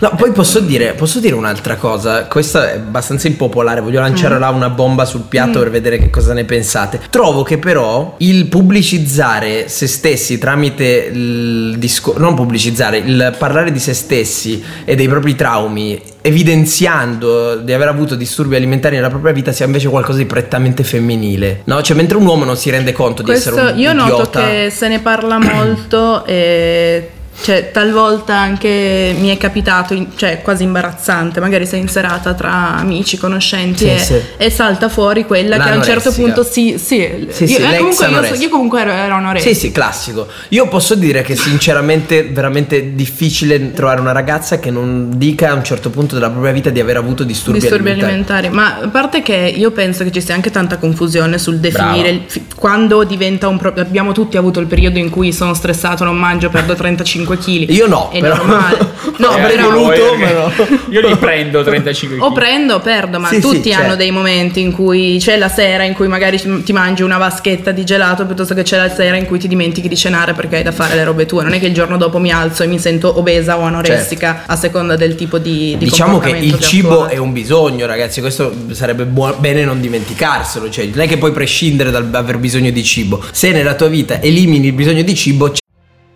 No, 0.00 0.12
poi 0.16 0.32
posso 0.32 0.60
dire, 0.60 0.92
posso 0.92 1.20
dire 1.20 1.34
un'altra 1.34 1.76
cosa. 1.76 2.25
Questa 2.26 2.70
è 2.70 2.75
abbastanza 2.75 3.28
impopolare. 3.28 3.80
Voglio 3.80 4.00
lanciare 4.00 4.37
Mm. 4.37 4.40
là 4.40 4.48
una 4.50 4.68
bomba 4.70 5.04
sul 5.04 5.22
piatto 5.28 5.58
per 5.58 5.70
vedere 5.70 5.98
che 5.98 6.07
cosa 6.10 6.32
ne 6.32 6.44
pensate. 6.44 7.00
Trovo 7.10 7.42
che 7.42 7.58
però 7.58 8.14
il 8.18 8.46
pubblicizzare 8.46 9.68
se 9.68 9.86
stessi 9.86 10.38
tramite 10.38 11.10
il 11.12 11.76
discorso, 11.78 12.20
non 12.20 12.34
pubblicizzare, 12.34 12.98
il 12.98 13.34
parlare 13.38 13.72
di 13.72 13.78
se 13.78 13.94
stessi 13.94 14.62
e 14.84 14.94
dei 14.94 15.08
propri 15.08 15.34
traumi, 15.34 16.00
evidenziando 16.20 17.56
di 17.56 17.72
aver 17.72 17.88
avuto 17.88 18.14
disturbi 18.14 18.56
alimentari 18.56 18.96
nella 18.96 19.08
propria 19.08 19.32
vita, 19.32 19.52
sia 19.52 19.66
invece 19.66 19.88
qualcosa 19.88 20.18
di 20.18 20.26
prettamente 20.26 20.84
femminile. 20.84 21.62
No, 21.64 21.80
cioè 21.82 21.96
mentre 21.96 22.16
un 22.16 22.26
uomo 22.26 22.44
non 22.44 22.56
si 22.56 22.70
rende 22.70 22.92
conto 22.92 23.22
di 23.22 23.30
Questo 23.30 23.50
essere 23.50 23.72
un 23.72 23.78
io 23.78 23.92
noto 23.92 24.12
idiota. 24.12 24.46
che 24.46 24.70
se 24.70 24.88
ne 24.88 25.00
parla 25.00 25.38
molto 25.38 26.24
e 26.24 27.10
cioè, 27.42 27.71
talvolta 27.73 28.37
anche 28.37 29.14
mi 29.18 29.28
è 29.28 29.37
capitato, 29.37 29.95
in- 29.95 30.09
cioè 30.16 30.40
quasi 30.42 30.64
imbarazzante, 30.64 31.40
magari 31.40 31.66
sei 31.66 31.80
in 31.80 31.88
serata 31.88 32.35
tra 32.35 32.76
amici, 32.76 33.16
conoscenti 33.16 33.85
Sì, 33.85 33.90
e, 33.90 33.99
sì. 33.99 34.21
e 34.37 34.50
salta 34.50 34.88
fuori 34.88 35.25
quella 35.25 35.57
che 35.59 35.68
a 35.71 35.75
un 35.76 35.83
certo 35.83 36.12
punto 36.12 36.42
sì, 36.42 36.76
sì, 36.78 37.28
Sì, 37.30 37.45
io, 37.45 37.59
eh, 37.59 37.76
comunque, 37.78 38.09
io, 38.09 38.35
io 38.35 38.49
comunque 38.49 38.80
ero, 38.80 38.90
ero 38.90 39.14
anoressica. 39.14 39.54
Sì, 39.54 39.59
sì, 39.61 39.73
classico. 39.73 40.26
Io 40.49 40.66
posso 40.68 40.95
dire 40.95 41.23
che 41.23 41.37
sinceramente 41.37 42.21
è 42.21 42.30
veramente 42.30 42.95
difficile 42.95 43.73
trovare 43.73 44.00
una 44.00 44.12
ragazza 44.12 44.59
che 44.59 44.71
non 44.71 45.11
dica 45.16 45.50
a 45.50 45.54
un 45.54 45.64
certo 45.64 45.90
punto 45.90 46.14
della 46.14 46.30
propria 46.30 46.52
vita 46.52 46.71
di 46.71 46.80
aver 46.80 46.97
avuto 46.97 47.25
disturbi, 47.25 47.61
disturbi 47.61 47.90
alimentari. 47.90 48.47
alimentari. 48.47 48.49
Ma 48.50 48.85
a 48.85 48.88
parte 48.88 49.23
che 49.23 49.35
io 49.57 49.71
penso 49.71 50.04
che 50.04 50.11
ci 50.12 50.21
sia 50.21 50.35
anche 50.35 50.50
tanta 50.50 50.76
confusione 50.78 51.38
sul 51.38 51.59
definire 51.59 52.09
il- 52.11 52.23
quando 52.57 53.04
diventa 53.04 53.49
un 53.49 53.59
problema. 53.59 53.87
Abbiamo 53.88 54.12
tutti 54.12 54.37
avuto 54.37 54.61
il 54.61 54.66
periodo 54.66 54.99
in 54.99 55.11
cui 55.11 55.33
sono 55.33 55.54
stressato, 55.54 56.04
non 56.04 56.16
mangio, 56.16 56.49
perdo 56.50 56.75
35 56.75 57.26
kg. 57.37 57.70
Io 57.70 57.87
no, 57.87 58.11
è 58.11 58.20
però. 58.20 58.37
normale. 58.37 58.97
No, 59.18 59.28
Avrei 59.30 59.56
però- 59.56 59.70
voluto, 59.70 60.06
Voi, 60.06 60.18
però. 60.18 60.50
Io 60.90 61.08
li 61.08 61.16
prendo 61.16 61.64
35 61.64 62.16
kg. 62.18 62.23
O 62.23 62.32
prendo 62.32 62.75
o 62.76 62.80
perdo, 62.80 63.18
ma 63.18 63.28
Sì, 63.28 63.37
sì, 63.37 63.40
tutti 63.40 63.73
hanno 63.73 63.82
certo. 63.82 63.97
dei 63.97 64.11
momenti 64.12 64.61
in 64.61 64.70
cui 64.70 65.16
c'è 65.18 65.37
la 65.37 65.49
sera 65.49 65.82
in 65.82 65.94
cui 65.94 66.06
magari 66.06 66.40
ti 66.62 66.73
mangi 66.73 67.02
una 67.02 67.16
vaschetta 67.18 67.73
di 67.73 67.85
gelato 67.85 68.26
piuttosto 68.26 68.54
che 68.54 68.62
c'è 68.62 68.76
la 68.76 68.88
sera 68.94 69.16
in 69.16 69.25
cui 69.26 69.38
ti 69.40 69.49
dimentichi 69.49 69.88
di 69.88 69.97
cenare 69.97 70.35
perché 70.35 70.56
hai 70.56 70.62
da 70.62 70.70
fare 70.73 70.94
le 70.94 71.02
robe 71.04 71.26
tue. 71.26 71.42
Non 71.42 71.52
è 71.52 71.58
che 71.58 71.66
il 71.66 71.75
giorno 71.75 71.97
dopo 71.97 72.18
mi 72.20 72.30
alzo 72.30 72.62
e 72.62 72.66
mi 72.68 72.78
sento 72.78 73.18
obesa 73.18 73.58
o 73.58 73.62
anoressica 73.62 74.44
a 74.47 74.54
seconda 74.54 74.94
del 74.94 75.16
tipo 75.16 75.38
di, 75.38 75.75
di 75.78 75.87
Diciamo 75.87 76.18
che 76.20 76.30
il 76.30 76.58
cibo 76.61 76.92
attuale. 76.92 77.12
è 77.14 77.16
un 77.16 77.32
bisogno, 77.32 77.87
ragazzi. 77.87 78.20
Questo 78.20 78.52
sarebbe 78.70 79.04
buo- 79.04 79.35
bene 79.38 79.64
non 79.64 79.80
dimenticarselo. 79.80 80.70
Cioè, 80.70 80.87
non 80.87 81.00
è 81.00 81.08
che 81.08 81.16
puoi 81.16 81.32
prescindere 81.32 81.90
dal 81.90 82.08
aver 82.12 82.38
bisogno 82.38 82.70
di 82.70 82.85
cibo. 82.85 83.20
Se 83.32 83.50
nella 83.50 83.75
tua 83.75 83.88
vita 83.88 84.20
elimini 84.20 84.66
il 84.68 84.73
bisogno 84.75 85.02
di 85.02 85.14
cibo, 85.16 85.52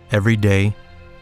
Every 0.09 0.37
day, 0.37 0.71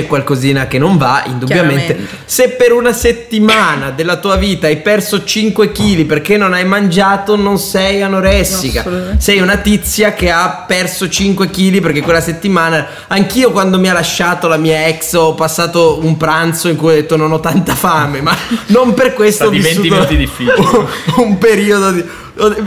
c'è 0.00 0.06
qualcosina 0.06 0.66
che 0.66 0.78
non 0.78 0.96
va, 0.96 1.22
indubbiamente. 1.26 1.98
Se 2.24 2.50
per 2.50 2.72
una 2.72 2.92
settimana 2.92 3.90
della 3.90 4.16
tua 4.16 4.36
vita 4.36 4.66
hai 4.66 4.78
perso 4.78 5.24
5 5.24 5.72
kg 5.72 6.04
perché 6.04 6.36
non 6.36 6.52
hai 6.52 6.64
mangiato, 6.64 7.36
non 7.36 7.58
sei 7.58 8.02
anoressica. 8.02 9.16
Sei 9.18 9.40
una 9.40 9.58
tizia 9.58 10.14
che 10.14 10.30
ha 10.30 10.64
perso 10.66 11.08
5 11.08 11.50
kg 11.50 11.80
perché 11.80 12.00
quella 12.00 12.20
settimana, 12.20 12.86
anch'io 13.08 13.50
quando 13.50 13.78
mi 13.78 13.88
ha 13.88 13.92
lasciato 13.92 14.48
la 14.48 14.56
mia 14.56 14.86
ex 14.86 15.12
ho 15.14 15.34
passato 15.34 15.98
un 16.02 16.16
pranzo 16.16 16.68
in 16.68 16.76
cui 16.76 16.92
ho 16.92 16.94
detto 16.94 17.16
non 17.16 17.32
ho 17.32 17.40
tanta 17.40 17.74
fame, 17.74 18.20
ma 18.22 18.36
non 18.66 18.94
per 18.94 19.14
questo 19.14 19.44
ho 19.44 19.52
Stati 19.52 19.62
20 19.62 19.80
vissuto 19.80 19.94
minuti 19.94 20.16
difficili. 20.16 20.66
un 21.16 21.38
periodo 21.38 21.90
di... 21.92 22.04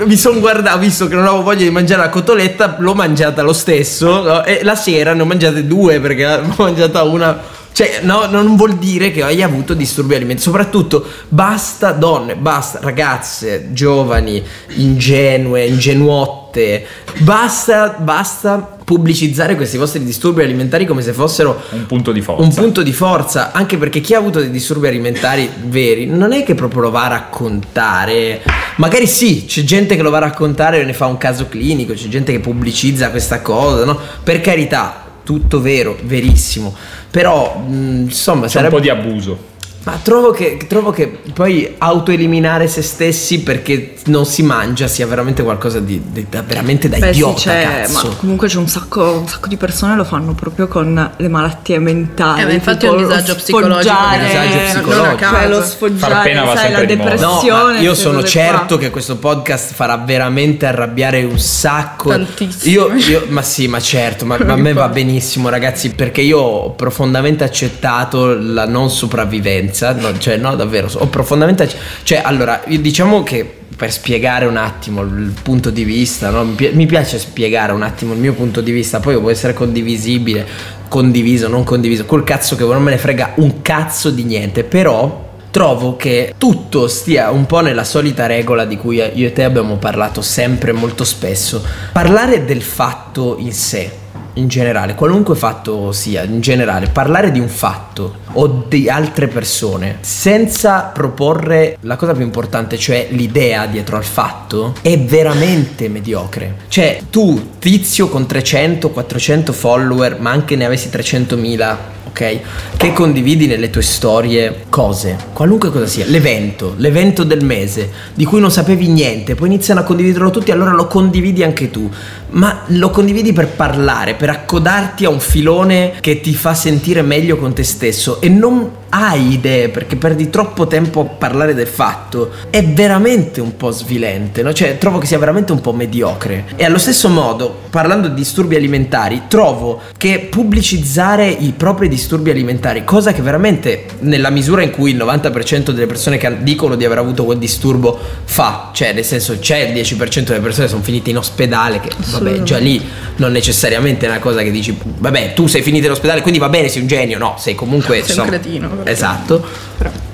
Mi 0.06 0.16
sono 0.16 0.40
guardato, 0.40 0.78
visto 0.78 1.08
che 1.08 1.16
non 1.16 1.26
avevo 1.26 1.42
voglia 1.42 1.64
di 1.64 1.72
mangiare 1.72 2.04
la 2.04 2.10
cotoletta, 2.10 2.76
l'ho 2.78 2.94
mangiata 2.94 3.42
lo 3.42 3.54
stesso 3.54 4.22
no? 4.22 4.44
e 4.44 4.64
la 4.64 4.76
sera 4.76 5.14
ne 5.14 5.24
ho 5.24 5.26
mangiate 5.26 5.66
due 5.66 6.00
perché 6.00 6.26
ho 6.30 6.54
mangiata 6.58 7.02
una. 7.04 7.62
Cioè, 7.74 8.02
no, 8.04 8.28
non 8.28 8.56
vuol 8.56 8.78
dire 8.78 9.12
che 9.12 9.24
hai 9.24 9.42
avuto 9.42 9.74
disturbi 9.74 10.16
alimentari. 10.16 10.46
Soprattutto, 10.46 11.06
basta 11.28 11.92
donne, 11.92 12.36
basta 12.36 12.80
ragazze, 12.82 13.70
giovani, 13.74 14.42
ingenue, 14.76 15.66
ingenuotte. 15.66 16.86
Basta, 17.18 17.98
basta 18.00 18.78
pubblicizzare 18.84 19.56
questi 19.56 19.78
vostri 19.78 20.04
disturbi 20.04 20.44
alimentari 20.44 20.86
come 20.86 21.02
se 21.02 21.14
fossero 21.14 21.60
Un 21.72 21.86
punto 21.86 22.12
di 22.12 22.22
forza. 22.22 22.44
un 22.44 22.54
punto 22.54 22.84
di 22.84 22.92
forza, 22.92 23.52
anche 23.52 23.78
perché 23.78 24.02
chi 24.02 24.14
ha 24.14 24.20
avuto 24.20 24.40
dei 24.40 24.52
disturbi 24.52 24.88
alimentari 24.88 25.50
veri 25.66 26.06
non 26.06 26.32
è 26.32 26.44
che 26.44 26.54
proprio 26.54 26.84
lo 26.84 26.92
va 26.92 27.06
a 27.06 27.08
raccontare. 27.08 28.42
Magari 28.78 29.08
sì, 29.08 29.46
c'è 29.46 29.64
gente 29.64 29.96
che 29.96 30.02
lo 30.02 30.10
va 30.10 30.18
a 30.18 30.22
raccontare 30.22 30.82
e 30.82 30.84
ne 30.84 30.94
fa 30.94 31.08
un 31.08 31.18
caso 31.18 31.48
clinico, 31.48 31.94
c'è 31.94 32.08
gente 32.08 32.32
che 32.32 32.40
pubblicizza 32.40 33.10
questa 33.10 33.42
cosa, 33.42 33.86
no? 33.86 33.98
Per 34.24 34.42
carità, 34.42 35.04
tutto 35.24 35.62
vero, 35.62 35.98
verissimo. 36.04 36.76
Però, 37.14 37.56
mh, 37.60 38.06
insomma, 38.06 38.40
C'è 38.40 38.44
un 38.46 38.50
sarebbe 38.50 38.76
po' 38.76 38.80
di 38.80 38.90
abuso. 38.90 39.38
Ma 39.84 40.00
trovo 40.02 40.32
che, 40.32 40.58
trovo 40.68 40.92
che 40.92 41.08
poi 41.34 41.76
autoeliminare 41.78 42.68
se 42.68 42.82
stessi 42.82 43.42
perché 43.42 43.96
non 44.06 44.26
si 44.26 44.42
mangia 44.44 44.88
sia 44.88 45.06
veramente 45.08 45.44
qualcosa 45.44 45.80
di, 45.80 46.02
di- 46.12 46.26
da- 46.30 46.42
veramente 46.42 46.88
da 46.88 46.98
Beh 46.98 47.08
sì, 47.14 47.20
idiota, 47.20 47.36
c'è, 47.40 47.64
cazzo. 47.82 48.08
ma 48.08 48.16
comunque 48.16 48.48
c'è 48.48 48.58
un 48.58 48.68
sacco, 48.68 49.12
un 49.20 49.28
sacco 49.28 49.48
di 49.48 49.58
persone 49.58 49.96
lo 49.96 50.04
fanno 50.06 50.34
proprio 50.34 50.68
con 50.68 51.12
le 51.18 51.28
malattie 51.28 51.80
mentali. 51.80 52.42
Eh, 52.42 52.46
ma 52.46 52.52
infatti 52.54 52.86
è 52.86 52.90
un 52.90 52.98
disagio 52.98 53.36
psicologico, 53.36 53.94
un 53.94 54.26
disagio 54.26 54.58
psicologico. 54.80 55.26
Cioè 55.30 55.48
lo 55.48 55.62
sfoggiare, 55.62 56.14
Far 56.14 56.24
pena 56.24 56.44
va 56.44 56.56
sai, 56.56 56.72
la. 56.72 56.80
No, 56.80 56.86
depressione. 56.86 57.74
ma 57.74 57.80
io 57.80 57.96
sono 57.96 58.24
certo 58.24 58.76
qua. 58.76 58.78
che 58.78 58.90
questo 58.90 59.18
podcast 59.18 59.74
farà 59.74 59.98
veramente 59.98 60.66
arrabbiare 60.66 61.24
un 61.24 61.40
sacco. 61.40 62.10
Tantissimo. 62.10 62.72
Io, 62.72 62.94
io- 62.96 63.26
ma 63.30 63.42
sì, 63.42 63.68
ma 63.68 63.80
certo, 63.82 64.26
ma, 64.26 64.38
ma 64.46 64.54
a 64.54 64.58
me 64.58 64.72
va 64.74 64.88
benissimo, 64.88 65.50
ragazzi, 65.50 65.92
perché 65.92 66.22
io 66.22 66.40
ho 66.40 66.72
profondamente 66.72 67.44
accettato 67.44 68.38
la 68.40 68.66
non 68.66 68.90
sopravvivenza. 68.90 69.72
No, 69.94 70.18
cioè, 70.18 70.38
no, 70.38 70.56
davvero, 70.56 70.90
ho 70.94 71.08
profondamente 71.08 71.70
Cioè, 72.04 72.22
allora, 72.24 72.64
diciamo 72.68 73.24
che 73.24 73.62
per 73.76 73.92
spiegare 73.92 74.46
un 74.46 74.58
attimo 74.58 75.02
il 75.02 75.34
punto 75.42 75.70
di 75.70 75.84
vista, 75.84 76.30
no? 76.30 76.44
mi, 76.46 76.54
pi- 76.54 76.72
mi 76.74 76.86
piace 76.86 77.18
spiegare 77.18 77.74
un 77.74 77.82
attimo 77.82 78.14
il 78.14 78.20
mio 78.20 78.34
punto 78.34 78.62
di 78.62 78.72
vista, 78.72 79.00
poi 79.00 79.20
può 79.20 79.30
essere 79.30 79.54
condivisibile, 79.54 80.46
condiviso, 80.88 81.48
non 81.48 81.64
condiviso, 81.64 82.06
col 82.06 82.24
cazzo 82.24 82.56
che 82.56 82.64
non 82.64 82.84
me 82.84 82.92
ne 82.92 82.98
frega 82.98 83.34
un 83.36 83.62
cazzo 83.62 84.10
di 84.10 84.24
niente, 84.24 84.64
però 84.64 85.32
trovo 85.52 85.96
che 85.96 86.34
tutto 86.38 86.88
stia 86.88 87.30
un 87.30 87.46
po' 87.46 87.60
nella 87.60 87.84
solita 87.84 88.26
regola 88.26 88.66
di 88.66 88.78
cui 88.78 88.96
io 88.96 89.28
e 89.28 89.34
te 89.34 89.44
abbiamo 89.44 89.76
parlato 89.76 90.22
sempre 90.22 90.72
molto 90.72 91.04
spesso. 91.04 91.64
Parlare 91.92 92.46
del 92.46 92.62
fatto 92.62 93.36
in 93.38 93.54
sé, 93.54 93.92
in 94.34 94.48
generale, 94.48 94.96
qualunque 94.96 95.36
fatto 95.36 95.92
sia, 95.92 96.24
in 96.24 96.42
generale, 96.42 96.88
parlare 96.88 97.32
di 97.32 97.40
un 97.40 97.48
fatto 97.48 98.22
o 98.34 98.66
di 98.68 98.90
altre 98.90 99.28
persone 99.28 99.98
senza 100.02 100.92
proporre 100.94 101.78
la 101.82 101.96
cosa 101.96 102.14
più 102.14 102.24
importante, 102.24 102.78
cioè 102.78 103.08
l'idea 103.12 103.66
dietro 103.68 103.98
al 103.98 104.04
fatto, 104.04 104.74
è 104.82 104.98
veramente 105.00 105.88
mediocre. 105.90 106.56
Cioè, 106.68 107.02
tu, 107.10 107.58
tizio 107.60 108.10
con 108.10 108.26
300, 108.26 108.90
400 108.90 109.54
follower, 109.54 110.20
ma 110.20 110.32
anche 110.32 110.56
ne 110.56 110.66
avessi 110.66 110.90
300.000 110.90 111.78
ok? 112.14 112.40
Che 112.78 112.94
condividi 112.94 113.48
nelle 113.48 113.72
tue 113.72 113.82
storie 113.82 114.66
cose, 114.70 115.18
qualunque 115.34 115.72
cosa 115.72 115.88
sia, 115.88 116.06
l'evento, 116.06 116.76
l'evento 116.78 117.24
del 117.24 117.44
mese, 117.44 117.90
di 118.14 118.24
cui 118.24 118.40
non 118.40 118.52
sapevi 118.52 118.88
niente, 118.88 119.34
poi 119.34 119.48
iniziano 119.48 119.80
a 119.80 119.84
condividerlo 119.84 120.30
tutti, 120.30 120.52
allora 120.52 120.72
lo 120.72 120.86
condividi 120.86 121.44
anche 121.44 121.72
tu, 121.72 121.90
ma 122.34 122.64
lo 122.68 122.90
condividi 122.90 123.34
per 123.34 123.48
parlare, 123.50 124.16
per 124.16 124.30
accodarti 124.30 125.06
a 125.06 125.10
un 125.10 125.20
filone 125.20 125.94
che 126.00 126.22
ti 126.22 126.34
fa 126.34 126.54
sentire 126.54 127.02
meglio 127.02 127.38
con 127.38 127.54
te 127.54 127.64
stesso 127.64 128.22
e 128.22 128.30
non 128.30 128.82
hai 128.96 129.34
idee 129.34 129.70
perché 129.70 129.96
perdi 129.96 130.30
troppo 130.30 130.68
tempo 130.68 131.02
a 131.02 131.06
parlare 131.06 131.56
del 131.56 131.68
fatto, 131.68 132.32
è 132.52 132.64
veramente 132.64 133.42
un 133.42 133.58
po' 133.58 133.72
svilente, 133.72 134.44
no? 134.44 134.54
Cioè, 134.54 134.78
trovo 134.78 135.00
che 135.00 135.08
sia 135.08 135.18
veramente 135.18 135.52
un 135.52 135.62
po' 135.62 135.74
mediocre. 135.74 136.46
E 136.56 136.64
allo 136.64 136.78
stesso 136.78 137.10
modo, 137.10 137.62
parlando 137.72 138.08
di 138.08 138.14
disturbi 138.14 138.56
alimentari, 138.56 139.24
trovo 139.28 139.82
che 139.98 140.28
pubblicizzare 140.30 141.28
i 141.28 141.54
propri 141.58 141.88
disturbi 141.88 142.30
alimentari, 142.30 142.84
cosa 142.84 143.14
che 143.14 143.24
veramente 143.24 143.86
nella 144.02 144.30
misura 144.30 144.62
in 144.62 144.70
cui 144.70 144.92
il 144.92 144.98
90% 144.98 145.72
delle 145.72 145.88
persone 145.88 146.18
che 146.18 146.44
dicono 146.44 146.76
di 146.76 146.86
aver 146.86 147.00
avuto 147.00 147.26
quel 147.26 147.40
disturbo 147.40 147.98
fa, 148.26 148.70
cioè 148.74 148.94
nel 148.94 149.06
senso 149.06 149.40
c'è 149.40 149.58
il 149.58 149.74
10% 149.74 150.24
delle 150.26 150.40
persone 150.40 150.66
che 150.66 150.72
sono 150.72 150.84
finite 150.84 151.10
in 151.10 151.18
ospedale, 151.18 151.80
che 151.80 151.90
vabbè, 152.12 152.23
già 152.44 152.58
lì 152.58 152.82
non 153.18 153.32
necessariamente 153.32 154.06
è 154.06 154.10
una 154.10 154.20
cosa 154.20 154.42
che 154.42 154.52
dici, 154.52 154.78
vabbè, 154.82 155.34
tu 155.34 155.48
sei 155.48 155.62
finito 155.62 155.86
in 155.86 155.92
ospedale, 155.92 156.22
quindi 156.22 156.40
va 156.40 156.50
bene, 156.50 156.68
sei 156.68 156.82
un 156.82 156.88
genio, 156.88 157.18
no, 157.18 157.36
sei 157.38 157.56
comunque... 157.56 158.04
Sei 158.04 158.18
un 158.18 158.26
cretino. 158.26 158.70
Esatto. 158.84 159.46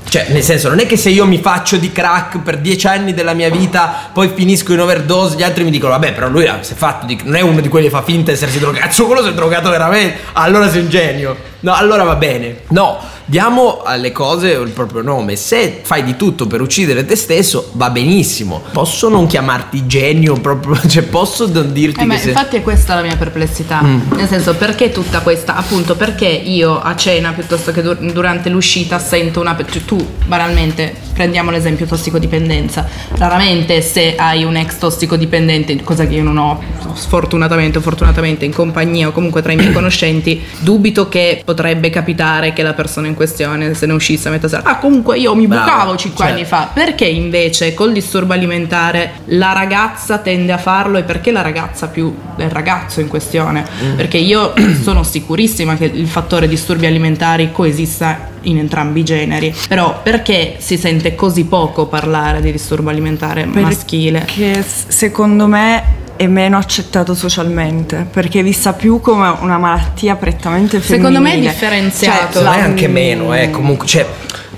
Cioè, 0.10 0.26
nel 0.30 0.42
senso, 0.42 0.70
non 0.70 0.80
è 0.80 0.88
che 0.88 0.98
se 0.98 1.10
io 1.10 1.28
mi 1.28 1.38
faccio 1.38 1.78
di 1.78 1.92
crack 1.92 2.40
per 2.40 2.58
dieci 2.58 2.88
anni 2.88 3.14
della 3.14 3.34
mia 3.34 3.50
vita, 3.52 4.10
poi 4.12 4.32
finisco 4.34 4.74
in 4.74 4.80
overdose, 4.80 5.38
gli 5.38 5.44
altri 5.44 5.64
mi 5.64 5.70
dicono, 5.70 5.92
vabbè, 5.92 6.14
però 6.14 6.28
lui 6.28 6.50
si 6.62 6.74
è 6.74 6.76
fatto 6.76 7.06
di... 7.06 7.20
non 7.26 7.36
è 7.36 7.42
uno 7.42 7.62
di 7.62 7.68
quelli 7.68 7.86
che 7.86 7.92
fa 7.92 8.02
finta 8.02 8.32
di 8.32 8.38
essersi 8.38 8.58
drogato. 8.58 8.86
Cazzo, 8.90 9.06
quello 9.06 9.22
si 9.22 9.30
è 9.30 9.34
drogato 9.34 9.70
veramente. 9.70 10.18
Allora 10.34 10.68
sei 10.68 10.82
un 10.82 10.90
genio. 10.90 11.38
No, 11.62 11.74
allora 11.74 12.04
va 12.04 12.16
bene. 12.16 12.62
No, 12.70 12.98
diamo 13.26 13.82
alle 13.84 14.12
cose 14.12 14.52
il 14.52 14.70
proprio 14.70 15.02
nome. 15.02 15.36
Se 15.36 15.82
fai 15.84 16.04
di 16.04 16.16
tutto 16.16 16.48
per 16.48 16.62
uccidere 16.62 17.06
te 17.06 17.16
stesso, 17.16 17.72
va 17.74 17.90
benissimo. 17.90 18.62
Posso 18.72 19.10
non 19.10 19.28
chiamarti 19.28 19.86
genio 19.86 20.36
proprio, 20.36 20.80
cioè 20.88 21.04
posso 21.04 21.48
non 21.48 21.74
dirti 21.74 22.02
Eh, 22.02 22.06
ma 22.06 22.18
sei... 22.18 22.30
infatti 22.30 22.58
è 22.58 22.62
questa 22.62 22.96
la 22.96 23.02
mia 23.02 23.18
perplessità. 23.18 23.82
Mm. 23.82 24.12
Nel 24.16 24.28
senso, 24.28 24.56
perché 24.56 24.92
tutta 24.92 25.20
questa? 25.20 25.56
Appunto, 25.56 25.96
perché 25.96 26.28
io 26.28 26.80
a 26.80 26.96
cena 26.96 27.32
piuttosto 27.34 27.72
che 27.72 27.82
dur- 27.82 28.12
durante 28.12 28.50
l'uscita 28.50 28.98
sento 29.00 29.42
una. 29.42 29.56
cioè, 29.70 29.84
tu, 29.86 29.98
banalmente, 30.26 31.08
prendiamo 31.14 31.52
l'esempio 31.52 31.86
tossicodipendenza. 31.86 32.88
Raramente 33.18 33.82
se 33.82 34.16
hai 34.16 34.46
un 34.46 34.56
ex 34.56 34.78
tossicodipendente, 34.78 35.84
cosa 35.84 36.08
che 36.08 36.16
io 36.16 36.24
non 36.24 36.38
ho 36.38 36.62
sfortunatamente 36.94 37.80
o 37.80 37.82
fortunatamente 37.82 38.46
in 38.46 38.54
compagnia 38.54 39.10
o 39.10 39.12
comunque 39.12 39.42
tra 39.42 39.52
i 39.52 39.58
miei 39.58 39.72
conoscenti, 39.74 40.42
dubito 40.60 41.10
che 41.10 41.42
potrebbe 41.50 41.90
capitare 41.90 42.54
che 42.54 42.62
la 42.62 42.74
persona 42.74 43.08
in 43.08 43.16
questione 43.16 43.74
se 43.74 43.88
ne 43.88 43.94
uscisse 43.94 44.28
a 44.28 44.32
metà 44.32 44.48
sera. 44.48 44.62
Ah, 44.64 44.78
comunque 44.78 45.18
io 45.18 45.34
mi 45.34 45.48
Brava, 45.48 45.64
bucavo 45.64 45.98
5 45.98 46.18
certo. 46.20 46.34
anni 46.34 46.46
fa. 46.46 46.70
Perché 46.72 47.06
invece 47.06 47.74
col 47.74 47.92
disturbo 47.92 48.34
alimentare 48.34 49.14
la 49.26 49.52
ragazza 49.52 50.20
tende 50.20 50.52
a 50.52 50.60
farlo 50.60 51.00
e 51.00 51.04
perché 51.04 51.32
la 51.32 51.42
ragazza 51.42 51.88
più 51.88 52.16
del 52.36 52.52
ragazzo 52.52 53.02
in 53.02 53.08
questione? 53.08 53.66
Mm. 53.84 53.96
Perché 53.96 54.18
io 54.18 54.54
sono 54.84 55.02
sicurissima 55.02 55.76
che 55.76 55.86
il 55.86 56.08
fattore 56.08 56.48
disturbi 56.48 56.86
alimentari 56.86 57.52
coesista 57.52 58.28
in 58.42 58.60
entrambi 58.60 59.00
i 59.00 59.04
generi. 59.04 59.56
Però 59.68 60.02
perché 60.04 60.58
si 60.60 60.78
sente 60.78 61.16
così 61.16 61.46
poco 61.46 61.88
parlare 61.88 62.42
di 62.42 62.52
disturbo 62.52 62.92
alimentare 62.92 63.46
maschile? 63.46 64.26
Che 64.26 64.64
secondo 64.64 65.48
me 65.48 65.98
è 66.20 66.28
meno 66.28 66.58
accettato 66.58 67.16
socialmente 67.16 68.06
perché 68.12 68.42
è 68.42 68.44
vista 68.44 68.74
più 68.74 69.00
come 69.00 69.34
una 69.40 69.58
malattia 69.58 70.16
prettamente 70.18 70.82
femminile. 70.82 70.98
Secondo 70.98 71.20
me 71.22 71.34
è 71.34 71.40
differenziato. 71.40 72.34
Cioè, 72.34 72.44
me 72.44 72.58
la- 72.58 72.64
anche 72.64 72.88
meno, 72.90 73.34
eh, 73.34 73.50
comunque, 73.52 73.88
cioè, 73.88 74.06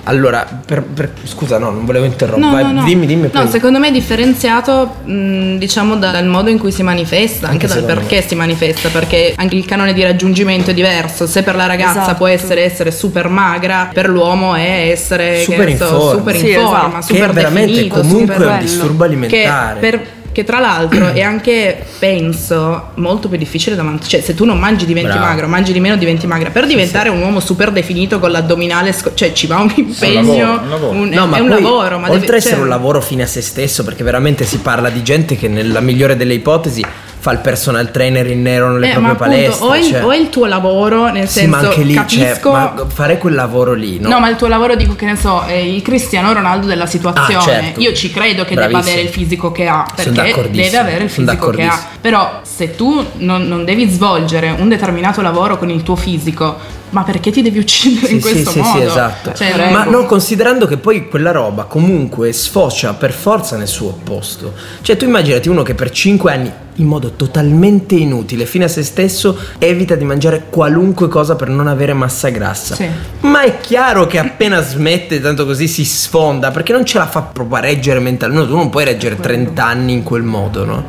allora, 0.05 0.43
per, 0.65 0.81
per- 0.81 1.11
scusa, 1.25 1.59
no, 1.59 1.69
non 1.69 1.85
volevo 1.85 2.05
interrompere, 2.05 2.63
No, 2.63 2.71
no, 2.71 2.79
no. 2.79 2.83
dimmi, 2.83 3.05
dimmi. 3.05 3.29
No, 3.31 3.41
poi. 3.43 3.47
secondo 3.47 3.77
me 3.77 3.89
è 3.89 3.91
differenziato, 3.91 4.95
mh, 5.03 5.57
diciamo, 5.57 5.97
da- 5.97 6.09
dal 6.09 6.25
modo 6.25 6.49
in 6.49 6.57
cui 6.57 6.71
si 6.71 6.81
manifesta, 6.81 7.47
anche, 7.47 7.67
Anche 7.67 7.81
dal 7.85 7.95
perché 7.95 8.23
si 8.27 8.33
manifesta, 8.33 8.89
perché 8.89 9.33
anche 9.37 9.55
il 9.55 9.65
canone 9.65 9.93
di 9.93 10.01
raggiungimento 10.01 10.71
è 10.71 10.73
diverso. 10.73 11.27
Se 11.27 11.43
per 11.43 11.55
la 11.55 11.67
ragazza 11.67 12.01
Esatto. 12.01 12.15
può 12.15 12.25
essere 12.25 12.63
essere 12.63 12.89
super 12.89 13.27
magra, 13.27 13.91
per 13.93 14.09
l'uomo 14.09 14.55
è 14.55 14.89
essere 14.89 15.33
che 15.35 15.43
Super 15.43 15.69
in 15.69 15.77
so, 15.77 15.85
forma. 15.85 16.11
super 16.17 16.33
in 16.35 16.41
Sì, 16.41 16.53
forma, 16.53 16.77
esatto. 16.87 16.97
che 16.97 17.13
super 17.13 17.29
è 17.29 17.33
veramente 17.33 17.71
definito, 17.71 17.99
comunque 18.01 18.33
super 18.33 18.49
un 18.49 18.59
disturbo 18.59 19.03
alimentare. 19.03 19.73
Che, 19.79 19.79
per- 19.79 20.05
che 20.31 20.43
tra 20.43 20.59
l'altro 20.59 21.09
è 21.13 21.21
anche, 21.21 21.83
penso, 21.99 22.89
molto 22.95 23.27
più 23.27 23.37
difficile 23.37 23.75
da 23.75 23.83
mantenere. 23.83 24.09
Cioè, 24.09 24.21
se 24.21 24.33
tu 24.33 24.45
non 24.45 24.57
mangi 24.59 24.85
diventi 24.85 25.09
Bravo. 25.11 25.25
magro, 25.25 25.47
mangi 25.47 25.73
di 25.73 25.79
meno 25.79 25.95
diventi 25.97 26.27
magra. 26.27 26.49
Per 26.49 26.65
diventare 26.67 27.09
un 27.09 27.21
uomo 27.21 27.39
super 27.39 27.71
definito 27.71 28.19
con 28.19 28.31
l'addominale, 28.31 28.91
sco- 28.93 29.13
cioè 29.13 29.33
ci 29.33 29.47
va 29.47 29.57
un 29.57 29.71
impegno, 29.75 30.21
lavoro, 30.21 30.61
un 30.63 30.69
lavoro. 30.69 30.91
un- 30.97 31.09
No, 31.09 31.23
è 31.23 31.27
ma 31.27 31.37
un 31.41 31.47
poi, 31.49 31.61
lavoro. 31.61 31.99
Ma 31.99 32.07
oltre 32.09 32.19
deve- 32.25 32.35
essere 32.37 32.53
cioè- 32.55 32.63
un 32.63 32.69
lavoro 32.69 33.01
fine 33.01 33.23
a 33.23 33.27
se 33.27 33.41
stesso, 33.41 33.83
perché 33.83 34.03
veramente 34.03 34.45
si 34.45 34.57
parla 34.59 34.89
di 34.89 35.03
gente 35.03 35.35
che 35.35 35.47
nella 35.47 35.79
migliore 35.81 36.15
delle 36.15 36.33
ipotesi 36.33 36.83
fa 37.21 37.31
il 37.33 37.37
personal 37.37 37.91
trainer 37.91 38.25
in 38.31 38.41
nero 38.41 38.71
nelle 38.71 38.87
Eh, 38.87 38.91
proprie 38.93 39.11
ma 39.11 39.15
palestre. 39.15 39.65
o, 39.67 39.75
il, 39.75 39.83
cioè- 39.83 40.03
o 40.03 40.13
il 40.15 40.29
tuo 40.29 40.47
lavoro, 40.47 41.11
nel 41.11 41.29
sì, 41.29 41.45
ma 41.45 41.59
senso, 41.59 41.69
anche 41.69 41.83
lì, 41.83 41.93
cioè, 41.93 42.25
capisco... 42.25 42.51
ma 42.51 42.85
fare 42.87 43.19
quel 43.19 43.35
lavoro 43.35 43.73
lì, 43.73 43.99
no? 43.99 44.09
No, 44.09 44.19
ma 44.19 44.27
il 44.27 44.37
tuo 44.37 44.47
lavoro 44.47 44.75
dico 44.75 44.95
che 44.95 45.05
ne 45.05 45.15
so, 45.15 45.43
è 45.45 45.53
il 45.53 45.83
Cristiano 45.83 46.33
Ronaldo 46.33 46.65
della 46.65 46.87
situazione. 46.87 47.35
Ah, 47.37 47.41
certo. 47.41 47.79
Io 47.79 47.93
ci 47.93 48.09
credo 48.09 48.43
che 48.43 48.55
debba 48.55 48.67
Bravissimo. 48.69 48.93
avere 48.93 49.07
il 49.07 49.13
fisico 49.13 49.51
che 49.51 49.67
ha, 49.67 49.85
perché 49.95 50.11
deve 50.49 50.77
avere 50.77 51.03
il 51.03 51.09
fisico 51.11 51.49
che 51.51 51.63
ha. 51.63 51.79
Però 52.01 52.39
se 52.41 52.75
tu 52.75 53.05
non, 53.17 53.47
non 53.47 53.65
devi 53.65 53.87
svolgere 53.87 54.49
un 54.57 54.67
determinato 54.67 55.21
lavoro 55.21 55.59
con 55.59 55.69
il 55.69 55.83
tuo 55.83 55.95
fisico, 55.95 56.57
ma 56.91 57.03
perché 57.03 57.31
ti 57.31 57.41
devi 57.41 57.59
uccidere 57.59 58.07
Sì, 58.07 58.13
in 58.15 58.21
sì, 58.21 58.29
questo 58.31 58.51
sì, 58.51 58.59
modo? 58.59 58.79
sì, 58.79 58.85
esatto. 58.85 59.33
Cioè, 59.33 59.71
Ma 59.71 59.81
prego. 59.83 59.97
no, 59.99 60.05
considerando 60.05 60.65
che 60.67 60.77
poi 60.77 61.07
quella 61.09 61.31
roba 61.31 61.63
comunque 61.63 62.31
sfocia 62.31 62.93
per 62.93 63.11
forza 63.11 63.57
nel 63.57 63.67
suo 63.67 63.89
opposto. 63.89 64.53
Cioè, 64.81 64.95
tu 64.97 65.05
immaginati 65.05 65.49
uno 65.49 65.63
che 65.63 65.73
per 65.73 65.89
5 65.89 66.31
anni, 66.31 66.51
in 66.75 66.87
modo 66.87 67.11
totalmente 67.11 67.95
inutile, 67.95 68.45
fine 68.45 68.65
a 68.65 68.67
se 68.67 68.83
stesso, 68.83 69.37
evita 69.57 69.95
di 69.95 70.03
mangiare 70.03 70.45
qualunque 70.49 71.07
cosa 71.07 71.35
per 71.35 71.49
non 71.49 71.67
avere 71.67 71.93
massa 71.93 72.29
grassa. 72.29 72.75
Sì. 72.75 72.87
Ma 73.21 73.41
è 73.41 73.59
chiaro 73.59 74.07
che 74.07 74.17
appena 74.19 74.61
smette, 74.61 75.21
tanto 75.21 75.45
così 75.45 75.67
si 75.67 75.85
sfonda, 75.85 76.51
perché 76.51 76.71
non 76.73 76.85
ce 76.85 76.97
la 76.97 77.07
fa 77.07 77.21
proprio 77.21 77.57
a 77.57 77.61
reggere 77.61 77.99
mentalmente. 77.99 78.47
Tu 78.49 78.55
non 78.55 78.69
puoi 78.69 78.85
reggere 78.85 79.17
30 79.19 79.63
anni 79.65 79.93
in 79.93 80.03
quel 80.03 80.23
modo, 80.23 80.65
no? 80.65 80.85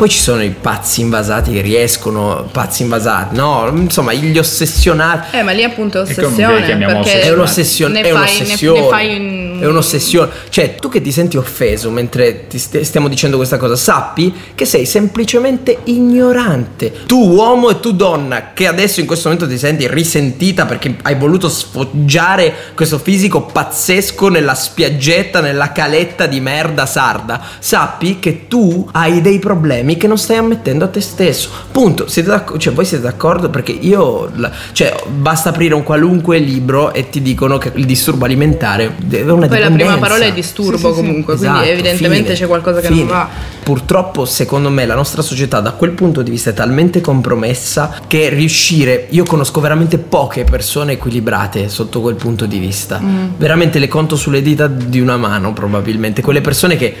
Poi 0.00 0.08
ci 0.08 0.18
sono 0.18 0.42
i 0.42 0.48
pazzi 0.58 1.02
invasati 1.02 1.52
che 1.52 1.60
riescono, 1.60 2.48
pazzi 2.50 2.80
invasati, 2.84 3.36
no? 3.36 3.70
Insomma, 3.74 4.14
gli 4.14 4.38
ossessionati. 4.38 5.36
Eh, 5.36 5.42
ma 5.42 5.52
lì 5.52 5.62
appunto 5.62 5.98
è 5.98 6.00
ossessione. 6.00 6.64
chiamiamo 6.64 7.00
perché 7.02 7.20
È 7.20 7.30
un'ossessione, 7.34 7.92
ne 7.92 8.00
è 8.08 8.10
fai- 8.10 8.12
un'ossessione. 8.14 8.78
Ne, 8.78 8.84
ne 8.84 8.88
fai 8.90 9.14
un- 9.18 9.58
È 9.60 9.66
un'ossessione. 9.66 10.30
Cioè, 10.48 10.76
tu 10.76 10.88
che 10.88 11.02
ti 11.02 11.12
senti 11.12 11.36
offeso 11.36 11.90
mentre 11.90 12.46
ti 12.46 12.58
st- 12.58 12.80
stiamo 12.80 13.08
dicendo 13.08 13.36
questa 13.36 13.58
cosa, 13.58 13.76
sappi 13.76 14.32
che 14.54 14.64
sei 14.64 14.86
semplicemente 14.86 15.80
ignorante. 15.84 16.90
Tu 17.04 17.18
uomo 17.34 17.68
e 17.68 17.78
tu 17.80 17.92
donna 17.92 18.52
che 18.54 18.66
adesso 18.66 19.00
in 19.00 19.06
questo 19.06 19.28
momento 19.28 19.46
ti 19.46 19.58
senti 19.58 19.86
risentita 19.86 20.64
perché 20.64 20.96
hai 21.02 21.16
voluto 21.16 21.50
sfoggiare 21.50 22.54
questo 22.74 22.96
fisico 22.98 23.42
pazzesco 23.42 24.28
nella 24.28 24.54
spiaggetta, 24.54 25.40
nella 25.40 25.72
caletta 25.72 26.24
di 26.24 26.40
merda 26.40 26.86
sarda, 26.86 27.38
sappi 27.58 28.18
che 28.18 28.46
tu 28.48 28.88
hai 28.92 29.20
dei 29.20 29.38
problemi 29.38 29.88
che 29.96 30.06
non 30.06 30.18
stai 30.18 30.36
ammettendo 30.36 30.84
a 30.84 30.88
te 30.88 31.00
stesso. 31.00 31.50
Punto. 31.70 32.06
Cioè, 32.06 32.72
voi 32.72 32.84
siete 32.84 33.02
d'accordo? 33.02 33.50
Perché 33.50 33.72
io, 33.72 34.30
cioè, 34.72 34.94
basta 35.08 35.50
aprire 35.50 35.74
un 35.74 35.82
qualunque 35.82 36.38
libro 36.38 36.92
e 36.92 37.08
ti 37.10 37.22
dicono 37.22 37.58
che 37.58 37.72
il 37.74 37.84
disturbo 37.86 38.24
alimentare 38.24 38.96
è 39.10 39.20
una 39.22 39.46
Poi 39.46 39.58
la 39.58 39.70
prima 39.70 39.98
parola 39.98 40.24
è 40.24 40.32
disturbo 40.32 40.92
comunque, 40.92 41.36
quindi 41.36 41.56
Esatto, 41.58 41.70
evidentemente 41.70 42.22
fine, 42.22 42.34
c'è 42.34 42.46
qualcosa 42.46 42.80
che 42.80 42.88
fine. 42.88 42.98
non 43.00 43.08
va. 43.08 43.28
Purtroppo, 43.62 44.24
secondo 44.24 44.70
me, 44.70 44.86
la 44.86 44.94
nostra 44.94 45.22
società 45.22 45.60
da 45.60 45.72
quel 45.72 45.92
punto 45.92 46.22
di 46.22 46.30
vista 46.30 46.50
è 46.50 46.54
talmente 46.54 47.00
compromessa 47.00 48.00
che 48.06 48.28
riuscire. 48.28 49.06
Io 49.10 49.24
conosco 49.24 49.60
veramente 49.60 49.98
poche 49.98 50.44
persone 50.44 50.92
equilibrate 50.92 51.68
sotto 51.68 52.00
quel 52.00 52.16
punto 52.16 52.46
di 52.46 52.58
vista. 52.58 53.00
Veramente 53.36 53.78
le 53.78 53.88
conto 53.88 54.16
sulle 54.16 54.42
dita 54.42 54.66
di 54.66 55.00
una 55.00 55.16
mano, 55.16 55.52
probabilmente. 55.52 56.22
Quelle 56.22 56.40
persone 56.40 56.76
che 56.76 56.94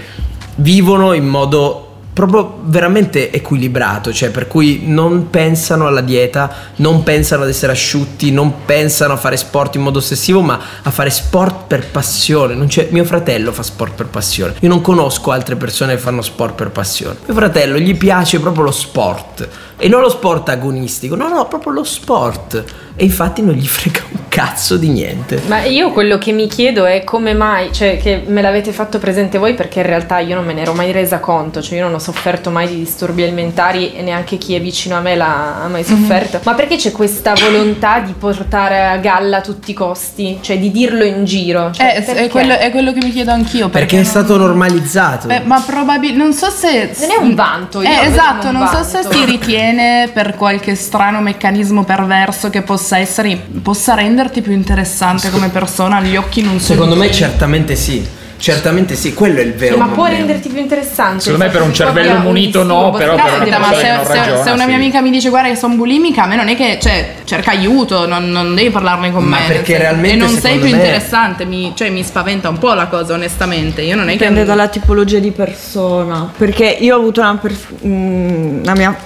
vivono 0.56 1.12
in 1.12 1.26
modo 1.26 1.89
proprio 2.12 2.58
veramente 2.64 3.30
equilibrato, 3.30 4.12
cioè 4.12 4.30
per 4.30 4.48
cui 4.48 4.82
non 4.84 5.30
pensano 5.30 5.86
alla 5.86 6.00
dieta, 6.00 6.52
non 6.76 7.02
pensano 7.02 7.44
ad 7.44 7.48
essere 7.48 7.72
asciutti, 7.72 8.32
non 8.32 8.64
pensano 8.64 9.14
a 9.14 9.16
fare 9.16 9.36
sport 9.36 9.76
in 9.76 9.82
modo 9.82 9.98
ossessivo, 9.98 10.40
ma 10.40 10.60
a 10.82 10.90
fare 10.90 11.10
sport 11.10 11.66
per 11.66 11.86
passione. 11.88 12.54
Mio 12.90 13.04
fratello 13.04 13.52
fa 13.52 13.62
sport 13.62 13.94
per 13.94 14.06
passione. 14.06 14.54
Io 14.60 14.68
non 14.68 14.80
conosco 14.80 15.30
altre 15.30 15.56
persone 15.56 15.94
che 15.94 16.00
fanno 16.00 16.22
sport 16.22 16.54
per 16.54 16.70
passione. 16.70 17.16
Mio 17.24 17.34
fratello 17.34 17.78
gli 17.78 17.96
piace 17.96 18.40
proprio 18.40 18.64
lo 18.64 18.72
sport 18.72 19.48
e 19.76 19.88
non 19.88 20.02
lo 20.02 20.10
sport 20.10 20.48
agonistico, 20.50 21.14
no, 21.16 21.28
no, 21.28 21.46
proprio 21.46 21.72
lo 21.72 21.84
sport. 21.84 22.64
E 23.00 23.04
infatti 23.04 23.40
non 23.40 23.54
gli 23.54 23.66
frega 23.66 24.00
un 24.12 24.18
cazzo 24.28 24.76
di 24.76 24.88
niente. 24.90 25.40
Ma 25.46 25.62
io 25.64 25.90
quello 25.90 26.18
che 26.18 26.32
mi 26.32 26.46
chiedo 26.48 26.84
è 26.84 27.02
come 27.02 27.32
mai, 27.32 27.72
cioè 27.72 27.96
che 27.96 28.22
me 28.26 28.42
l'avete 28.42 28.72
fatto 28.72 28.98
presente 28.98 29.38
voi 29.38 29.54
perché 29.54 29.80
in 29.80 29.86
realtà 29.86 30.18
io 30.18 30.34
non 30.34 30.44
me 30.44 30.52
ne 30.52 30.60
ero 30.60 30.74
mai 30.74 30.92
resa 30.92 31.18
conto, 31.18 31.62
cioè 31.62 31.78
io 31.78 31.84
non 31.84 31.94
ho 31.94 31.98
sofferto 31.98 32.50
mai 32.50 32.68
di 32.68 32.76
disturbi 32.76 33.22
alimentari 33.22 33.94
e 33.94 34.02
neanche 34.02 34.36
chi 34.36 34.54
è 34.54 34.60
vicino 34.60 34.96
a 34.96 35.00
me 35.00 35.16
l'ha 35.16 35.66
mai 35.70 35.80
Mhm. 35.82 35.86
sofferto. 35.86 36.40
Ma 36.44 36.52
perché 36.52 36.76
c'è 36.76 36.92
questa 36.92 37.32
volontà 37.32 38.00
di 38.00 38.12
portare 38.12 38.84
a 38.86 38.98
galla 38.98 39.38
a 39.38 39.40
tutti 39.40 39.70
i 39.70 39.74
costi, 39.74 40.38
cioè 40.42 40.58
di 40.58 40.70
dirlo 40.70 41.02
in 41.02 41.24
giro? 41.24 41.70
Cioè, 41.72 41.94
Eh, 41.96 42.02
perché? 42.02 42.24
è, 42.24 42.28
quello, 42.28 42.52
è 42.58 42.70
quello 42.70 42.92
che 42.92 43.00
mi 43.02 43.12
chiedo 43.12 43.30
anch'io. 43.30 43.70
Perché 43.70 43.94
è 43.96 44.00
non- 44.02 44.04
stato 44.10 44.36
normalizzato. 44.36 45.26
Beh, 45.26 45.40
ma 45.40 45.58
probabilmente 45.64 46.22
non 46.22 46.34
so 46.34 46.50
se 46.50 46.90
Non 47.00 47.10
è 47.10 47.16
un 47.18 47.34
vanto, 47.34 47.80
io 47.80 47.88
Eh, 47.88 48.08
esatto, 48.08 48.50
non 48.50 48.66
so 48.68 48.82
se 48.82 49.00
vanto. 49.00 49.16
si 49.16 49.24
ritiene 49.24 50.10
per 50.12 50.34
qualche 50.34 50.74
strano 50.74 51.20
meccanismo 51.22 51.82
perverso 51.84 52.50
che 52.50 52.60
possa 52.60 52.89
essere 52.98 53.40
possa 53.62 53.94
renderti 53.94 54.40
più 54.40 54.52
interessante 54.52 55.30
come 55.30 55.48
persona 55.48 55.96
agli 55.96 56.16
occhi 56.16 56.42
non 56.42 56.58
solo 56.60 56.80
Secondo 56.82 56.96
me 56.96 57.10
certamente 57.12 57.74
sì. 57.76 58.18
Certamente 58.40 58.94
sì, 58.94 59.12
quello 59.12 59.38
è 59.40 59.42
il 59.42 59.52
vero 59.52 59.76
Ma 59.76 59.88
può 59.88 60.06
renderti 60.06 60.48
più 60.48 60.60
interessante? 60.60 61.24
Secondo 61.24 61.44
me 61.44 61.50
per 61.50 61.60
un 61.60 61.74
cervello 61.74 62.14
un 62.14 62.22
munito 62.22 62.62
no, 62.62 62.90
però 62.90 63.14
per 63.14 63.46
una 63.46 63.58
ma 63.58 63.66
se, 63.74 63.80
se- 63.80 64.14
ragiona, 64.14 64.42
se 64.42 64.50
una 64.52 64.64
mia 64.64 64.76
sì. 64.76 64.80
amica 64.82 65.02
mi 65.02 65.10
dice 65.10 65.28
guarda 65.28 65.50
che 65.50 65.56
sono 65.56 65.74
bulimica, 65.74 66.22
a 66.22 66.26
me 66.26 66.36
non 66.36 66.48
è 66.48 66.56
che 66.56 66.78
cioè, 66.80 67.16
cerca 67.24 67.50
aiuto, 67.50 68.06
non, 68.08 68.30
non 68.30 68.54
devi 68.54 68.70
parlarne 68.70 69.12
con 69.12 69.24
Ma 69.24 69.40
me. 69.40 69.46
perché 69.46 69.72
senso- 69.74 69.82
realmente, 69.82 70.16
E 70.16 70.18
non 70.26 70.38
sei 70.38 70.56
più 70.56 70.70
me- 70.70 70.76
interessante, 70.76 71.44
mi, 71.44 71.72
cioè, 71.76 71.90
mi 71.90 72.02
spaventa 72.02 72.48
un 72.48 72.56
po' 72.56 72.72
la 72.72 72.86
cosa, 72.86 73.12
onestamente. 73.12 73.82
Io 73.82 73.94
non 73.94 74.08
è 74.08 74.12
Dipende 74.12 74.40
che. 74.40 74.46
dalla 74.46 74.68
tipologia 74.68 75.18
di 75.18 75.32
persona. 75.32 76.32
Perché 76.34 76.64
io 76.80 76.96
ho 76.96 76.98
avuto 76.98 77.20
una, 77.20 77.36
pers- 77.36 77.66
mm, 77.84 78.60
una 78.62 78.74
mia. 78.74 78.96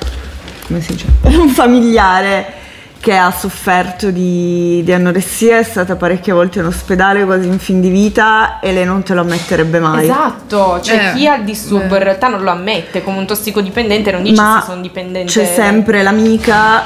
come 0.69 0.81
si 0.81 0.93
dice? 0.93 1.07
Un 1.37 1.49
familiare 1.49 2.63
che 3.05 3.15
ha 3.15 3.31
sofferto 3.31 4.11
di, 4.11 4.81
di 4.83 4.91
anoressia, 4.91 5.59
è 5.59 5.63
stata 5.63 5.95
parecchie 5.95 6.33
volte 6.33 6.61
in 6.61 6.65
ospedale, 6.65 7.23
quasi 7.27 7.47
in 7.47 7.59
fin 7.59 7.83
di 7.83 7.91
vita, 7.91 8.61
e 8.61 8.73
lei 8.73 8.87
non 8.87 9.03
te 9.03 9.13
lo 9.13 9.21
ammetterebbe 9.21 9.79
mai. 9.79 10.05
Esatto, 10.05 10.81
cioè 10.81 11.11
Eh, 11.11 11.13
chi 11.15 11.29
ha 11.29 11.35
il 11.37 11.45
disturbo 11.45 11.93
eh. 11.93 11.99
in 11.99 12.03
realtà 12.03 12.29
non 12.29 12.43
lo 12.43 12.51
ammette, 12.51 13.05
come 13.05 13.19
un 13.19 13.27
tossicodipendente 13.27 14.11
non 14.11 14.23
dice 14.23 14.41
Ma 14.41 14.61
se 14.61 14.71
sono 14.71 14.81
dipendente. 14.81 15.31
c'è 15.31 15.45
sempre 15.45 16.03
l'amica 16.03 16.83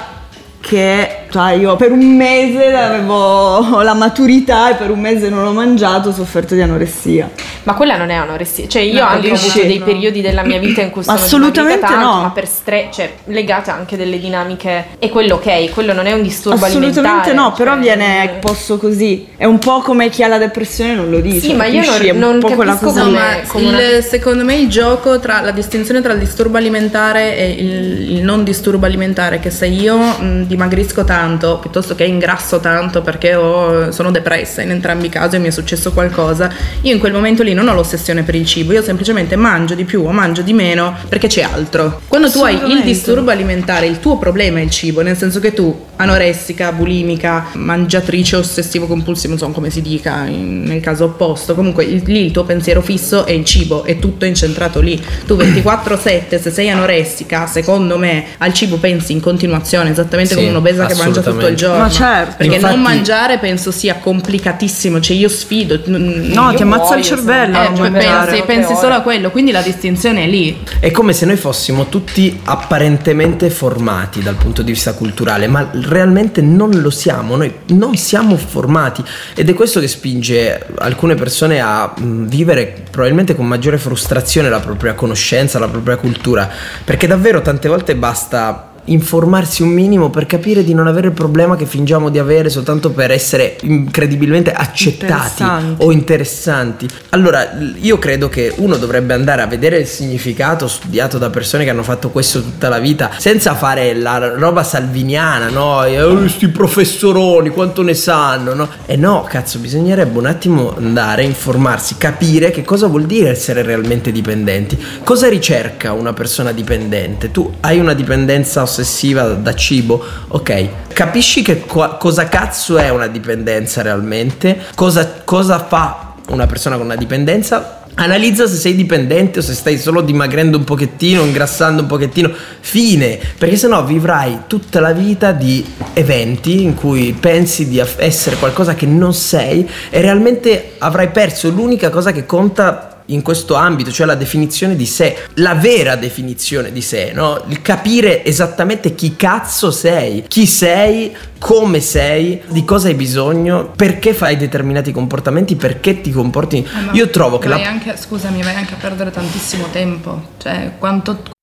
che 0.61 1.18
cioè 1.31 1.53
io 1.53 1.77
per 1.77 1.93
un 1.93 2.17
mese 2.17 2.73
avevo 2.75 3.83
la 3.83 3.95
maturità 3.95 4.71
e 4.71 4.75
per 4.75 4.91
un 4.91 5.01
mese 5.01 5.29
non 5.29 5.45
ho 5.47 5.53
mangiato, 5.53 6.09
ho 6.09 6.13
sofferto 6.13 6.55
di 6.55 6.61
anoressia. 6.63 7.29
Ma 7.65 7.75
quella 7.75 7.97
non 7.97 8.09
è 8.11 8.15
anoressia, 8.15 8.67
cioè 8.67 8.83
io 8.83 8.95
No, 9.01 9.07
ho 9.07 9.09
anche 9.09 9.29
capisci? 9.29 9.49
avuto 9.61 9.67
dei 9.67 9.81
periodi 9.81 10.21
della 10.23 10.43
mia 10.43 10.59
vita 10.59 10.81
in 10.81 10.91
cui 10.91 11.03
sono 11.03 11.17
Assolutamente 11.17 11.81
tanto, 11.81 11.97
no. 12.05 12.23
ma 12.23 12.31
per 12.31 12.47
stress, 12.47 12.95
cioè 12.95 13.13
legate 13.27 13.71
anche 13.71 13.97
delle 13.97 14.19
dinamiche 14.19 14.87
e 14.99 15.09
quello 15.11 15.35
ok, 15.35 15.71
quello 15.75 15.93
non 15.93 16.07
è 16.07 16.13
un 16.13 16.23
disturbo 16.23 16.65
Assolutamente 16.65 17.31
alimentare. 17.31 17.35
no, 17.35 17.53
però 17.53 17.73
cioè, 17.73 17.81
viene 17.83 18.37
posto 18.41 18.79
così. 18.79 19.29
È 19.37 19.45
un 19.45 19.59
po' 19.59 19.81
come 19.81 20.09
chi 20.09 20.23
ha 20.23 20.29
la 20.29 20.39
depressione 20.39 20.95
non 20.95 21.11
lo 21.11 21.21
dice. 21.21 21.41
Sì, 21.41 21.53
ma 21.55 21.67
io 21.67 21.83
capisci? 21.83 22.13
non- 22.13 22.39
non 22.39 22.57
capisco 22.57 22.87
cosa 22.87 23.01
No, 23.03 23.07
come- 23.07 23.19
ma 23.19 23.37
come 23.47 23.65
il- 23.65 23.69
una- 23.75 24.01
secondo 24.01 24.45
me 24.45 24.55
il 24.57 24.69
gioco 24.69 25.19
tra 25.21 25.41
la 25.43 25.51
distinzione 25.51 26.01
tra 26.01 26.13
il 26.15 26.19
disturbo 26.21 26.57
alimentare 26.57 27.37
e 27.37 27.51
il, 27.51 28.13
il 28.17 28.23
non 28.23 28.45
disturbo 28.45 28.87
alimentare 28.87 29.39
che 29.41 29.51
se 29.51 29.67
io 29.67 29.97
mh, 29.99 30.45
dimagrisco 30.47 31.05
tanto 31.05 31.17
piuttosto 31.61 31.95
che 31.95 32.05
ingrasso 32.05 32.61
tanto 32.61 33.03
perché 33.03 33.35
ho- 33.35 33.91
sono 33.91 34.11
depressa 34.11 34.63
in 34.63 34.71
entrambi 34.71 35.07
i 35.07 35.09
casi 35.09 35.37
e 35.37 35.39
mi 35.39 35.49
è 35.49 35.51
successo 35.51 35.93
qualcosa, 35.93 36.51
io 36.83 36.93
in 36.93 36.99
quel 37.01 37.13
momento 37.13 37.43
lì 37.43 37.53
non 37.55 37.69
ho 37.69 37.75
l'ossessione 37.75 38.23
per 38.23 38.35
il 38.35 38.47
cibo, 38.47 38.73
io 38.73 38.83
semplicemente 38.83 39.37
mangio 39.37 39.75
di 39.75 39.85
più 39.85 40.05
o 40.05 40.11
mangio 40.13 40.43
di 40.43 40.53
meno 40.53 40.95
perché 41.09 41.27
c'è 41.29 41.43
altro. 41.43 42.01
Quando 42.09 42.31
tu 42.31 42.41
hai 42.43 42.55
il 42.71 42.83
disturbo 42.83 43.31
alimentare, 43.31 43.87
il 43.87 43.99
tuo 44.01 44.19
problema 44.19 44.59
è 44.59 44.63
il 44.63 44.71
cibo, 44.71 45.01
nel 45.03 45.17
senso 45.17 45.41
che 45.41 45.53
tu 45.55 45.87
anoressica, 45.97 46.73
bulimica, 46.73 47.47
mangiatrice 47.55 48.37
ossessivo 48.37 48.87
compulsivo, 48.87 49.35
non 49.35 49.39
so 49.39 49.49
come 49.49 49.71
si 49.71 49.83
dica 49.83 50.25
in- 50.27 50.63
nel 50.65 50.81
caso 50.81 51.05
opposto, 51.05 51.55
comunque 51.55 51.85
il- 51.85 52.03
lì 52.07 52.27
il 52.27 52.31
tuo 52.31 52.45
pensiero 52.45 52.81
fisso 52.83 53.25
è 53.27 53.33
il 53.33 53.45
cibo, 53.45 53.85
è 53.85 53.99
tutto 53.99 54.25
incentrato 54.25 54.81
lì. 54.81 55.03
Tu 55.27 55.35
24/7 55.37 56.41
se 56.41 56.51
sei 56.51 56.71
anoressica, 56.71 57.47
secondo 57.47 57.99
me 57.99 58.25
al 58.39 58.53
cibo 58.53 58.77
pensi 58.77 59.13
in 59.13 59.21
continuazione, 59.21 59.91
esattamente 59.91 60.31
Sì, 60.31 60.37
come 60.37 60.49
un'obesa 60.51 60.87
che 60.87 60.95
mangia 60.95 61.08
tutto 61.13 61.47
il 61.47 61.57
giorno. 61.57 61.79
Ma 61.79 61.91
certo. 61.91 62.35
Perché 62.39 62.55
Infatti- 62.57 62.75
non 62.75 62.83
mangiare 62.83 63.39
penso 63.39 63.71
sia 63.71 63.97
complicatissimo, 63.97 65.01
cioè 65.01 65.17
io 65.17 65.29
sfido. 65.29 65.81
No, 65.87 66.51
Io 66.51 66.57
ti 66.57 66.63
ammazza 66.63 66.83
muoio 66.85 66.99
il 66.99 67.05
cervello. 67.05 67.57
Eh, 67.57 67.69
mangio 67.69 67.91
pensi, 67.91 68.43
pensi 68.47 68.75
solo 68.75 68.95
a 68.95 69.01
quello, 69.01 69.31
quindi 69.31 69.51
la 69.51 69.63
distinzione 69.63 70.25
è 70.25 70.27
lì. 70.27 70.63
È 70.81 70.91
come 70.91 71.13
se 71.13 71.27
noi 71.27 71.37
fossimo 71.37 71.89
tutti 71.89 72.41
apparentemente 72.45 73.51
formati 73.51 74.23
dal 74.23 74.35
punto 74.37 74.63
di 74.63 74.73
vista 74.73 74.95
culturale, 74.95 75.47
ma 75.47 75.69
realmente 75.73 76.41
non 76.41 76.71
lo 76.81 76.91
siamo, 76.91 77.37
noi 77.37 77.53
non 77.69 77.97
siamo 77.97 78.37
formati 78.37 79.03
ed 79.35 79.49
è 79.49 79.55
questo 79.55 79.81
che 79.81 79.89
spinge 79.89 80.67
alcune 80.79 81.15
persone 81.15 81.61
a 81.61 81.93
mh, 81.97 82.27
vivere 82.27 82.85
probabilmente 82.91 83.35
con 83.35 83.47
maggiore 83.47 83.79
frustrazione 83.79 84.49
la 84.49 84.61
propria 84.61 84.95
conoscenza, 84.95 85.59
la 85.59 85.69
propria 85.69 85.97
cultura, 85.97 86.49
perché 86.85 87.07
davvero 87.07 87.41
tante 87.43 87.69
volte 87.69 87.95
basta 87.95 88.68
informarsi 88.93 89.63
un 89.63 89.69
minimo 89.71 90.11
per 90.11 90.27
capire 90.27 90.65
di 90.65 90.75
non 90.75 90.87
avere 90.87 91.09
il 91.09 91.13
problema 91.13 91.57
che 91.57 91.67
fingiamo 91.67 92.09
di 92.09 92.19
avere 92.19 92.49
soltanto 92.49 92.91
per 92.91 93.11
essere 93.11 93.57
incredibilmente 93.63 94.53
accettati 94.53 95.43
Interessanti. 95.43 95.85
o 95.85 95.93
interessanti. 95.93 96.89
Allora, 97.11 97.59
io 97.81 97.99
credo 97.99 98.29
che 98.29 98.53
uno 98.57 98.77
dovrebbe 98.77 99.15
andare 99.15 99.43
a 99.43 99.47
vedere 99.47 99.79
il 99.79 99.87
significato 99.87 100.67
studiato 100.69 101.19
da 101.19 101.31
persone 101.31 101.65
che 101.65 101.71
hanno 101.71 101.83
fatto 101.83 102.11
questo 102.11 102.43
tutta 102.43 102.69
la 102.69 102.79
vita, 102.79 103.11
senza 103.19 103.55
fare 103.55 103.95
la 103.95 104.35
roba 104.35 104.63
salviniana, 104.63 105.49
no? 105.49 105.85
E, 105.85 106.01
"Oh, 106.03 106.27
sti 106.29 106.49
professoroni, 106.49 107.51
quanto 107.51 107.83
ne 107.83 107.95
sanno, 107.95 108.55
no? 108.55 108.69
E 108.87 108.97
no, 108.97 109.25
cazzo, 109.29 109.59
bisognerebbe 109.59 110.19
un 110.19 110.27
attimo 110.27 110.75
andare 110.77 111.23
a 111.23 111.27
informarsi, 111.27 111.97
capire 111.99 112.51
che 112.51 112.65
cosa 112.65 112.87
vuol 112.87 113.05
dire 113.05 113.31
essere 113.31 113.63
realmente 113.63 114.11
dipendenti. 114.13 114.79
Cosa 115.05 115.29
ricerca 115.29 115.93
una 115.93 116.13
persona 116.13 116.53
dipendente? 116.53 117.31
Tu 117.31 117.53
hai 117.61 117.79
una 117.79 117.93
dipendenza 117.95 118.63
ossessiva 118.63 118.77
da 118.83 119.55
cibo? 119.55 120.05
Ok, 120.29 120.69
capisci 120.93 121.43
che 121.43 121.61
qua- 121.61 121.97
cosa 121.97 122.29
cazzo 122.29 122.79
è 122.79 122.89
una 122.91 123.07
dipendenza 123.07 123.83
realmente? 123.83 124.59
Cosa, 124.75 125.23
cosa 125.25 125.59
fa 125.59 126.15
una 126.29 126.47
persona 126.47 126.77
con 126.77 126.87
una 126.87 126.97
dipendenza? 126.97 127.79
Analizza 128.01 128.47
se 128.47 128.55
sei 128.55 128.77
dipendente 128.77 129.41
o 129.41 129.43
se 129.43 129.55
stai 129.55 129.77
solo 129.77 130.03
dimagrendo 130.03 130.57
un 130.57 130.63
pochettino, 130.63 131.25
ingrassando 131.25 131.83
un 131.83 131.89
pochettino. 131.89 132.31
Fine, 132.61 133.19
perché 133.37 133.57
sennò 133.57 133.83
vivrai 133.85 134.43
tutta 134.47 134.79
la 134.79 134.93
vita 134.93 135.33
di 135.33 135.67
eventi 135.95 136.63
in 136.63 136.75
cui 136.75 137.17
pensi 137.19 137.67
di 137.67 137.83
essere 137.97 138.37
qualcosa 138.37 138.77
che 138.77 138.87
non 138.87 139.13
sei 139.15 139.69
e 139.91 140.01
realmente 140.01 140.75
avrai 140.79 141.09
perso 141.09 141.51
l'unica 141.51 141.91
cosa 141.91 142.13
che 142.13 142.25
conta 142.25 142.88
in 143.09 143.23
questo 143.23 143.55
ambito, 143.55 143.91
cioè 143.91 144.07
la 144.07 144.15
definizione 144.15 144.77
di 144.77 144.87
sé, 144.87 145.17
la 145.35 145.55
vera 145.55 145.97
definizione 145.97 146.73
di 146.73 146.83
sé, 146.83 147.13
no? 147.13 147.43
Il 147.49 147.63
capire 147.63 148.25
esattamente 148.25 148.95
chi 148.95 149.17
cazzo 149.17 149.71
sei, 149.71 150.25
chi 150.29 150.47
sei, 150.47 151.15
come 151.39 151.81
sei, 151.81 152.43
di 152.49 152.65
cosa 152.65 152.89
hai 152.89 152.95
bisogno, 152.95 153.73
perché 153.75 154.13
fai 154.13 154.37
determinati 154.37 154.93
comportamenti, 154.93 155.57
perché 155.57 156.01
ti 156.01 156.11
comporti. 156.11 156.59
Eh, 156.59 156.97
Io 156.97 157.09
trovo 157.11 157.39
che 157.39 157.49
vai 157.49 157.63
la 157.63 157.69
anche, 157.69 157.97
scusami, 157.97 158.43
vai 158.43 158.55
anche 158.55 158.75
a 158.75 158.79
perdere 158.79 159.11
tantissimo 159.11 159.67
tempo. 159.71 160.31
Cioè, 160.39 160.73
quanto 160.79 161.37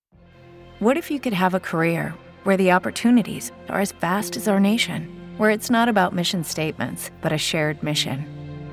What 0.80 0.98
if 0.98 1.10
you 1.10 1.20
could 1.20 1.34
have 1.34 1.56
a 1.56 1.60
career 1.60 2.14
where 2.44 2.58
the 2.58 2.72
opportunities 2.72 3.52
are 3.70 3.82
as 3.82 3.94
vast 4.00 4.36
as 4.36 4.48
our 4.48 4.60
nation, 4.60 5.08
where 5.38 5.50
it's 5.50 5.70
not 5.70 5.88
about 5.88 6.14
mission 6.14 6.44
statements, 6.44 7.10
but 7.22 7.32
a 7.32 7.38
shared 7.38 7.82
mission? 7.82 8.26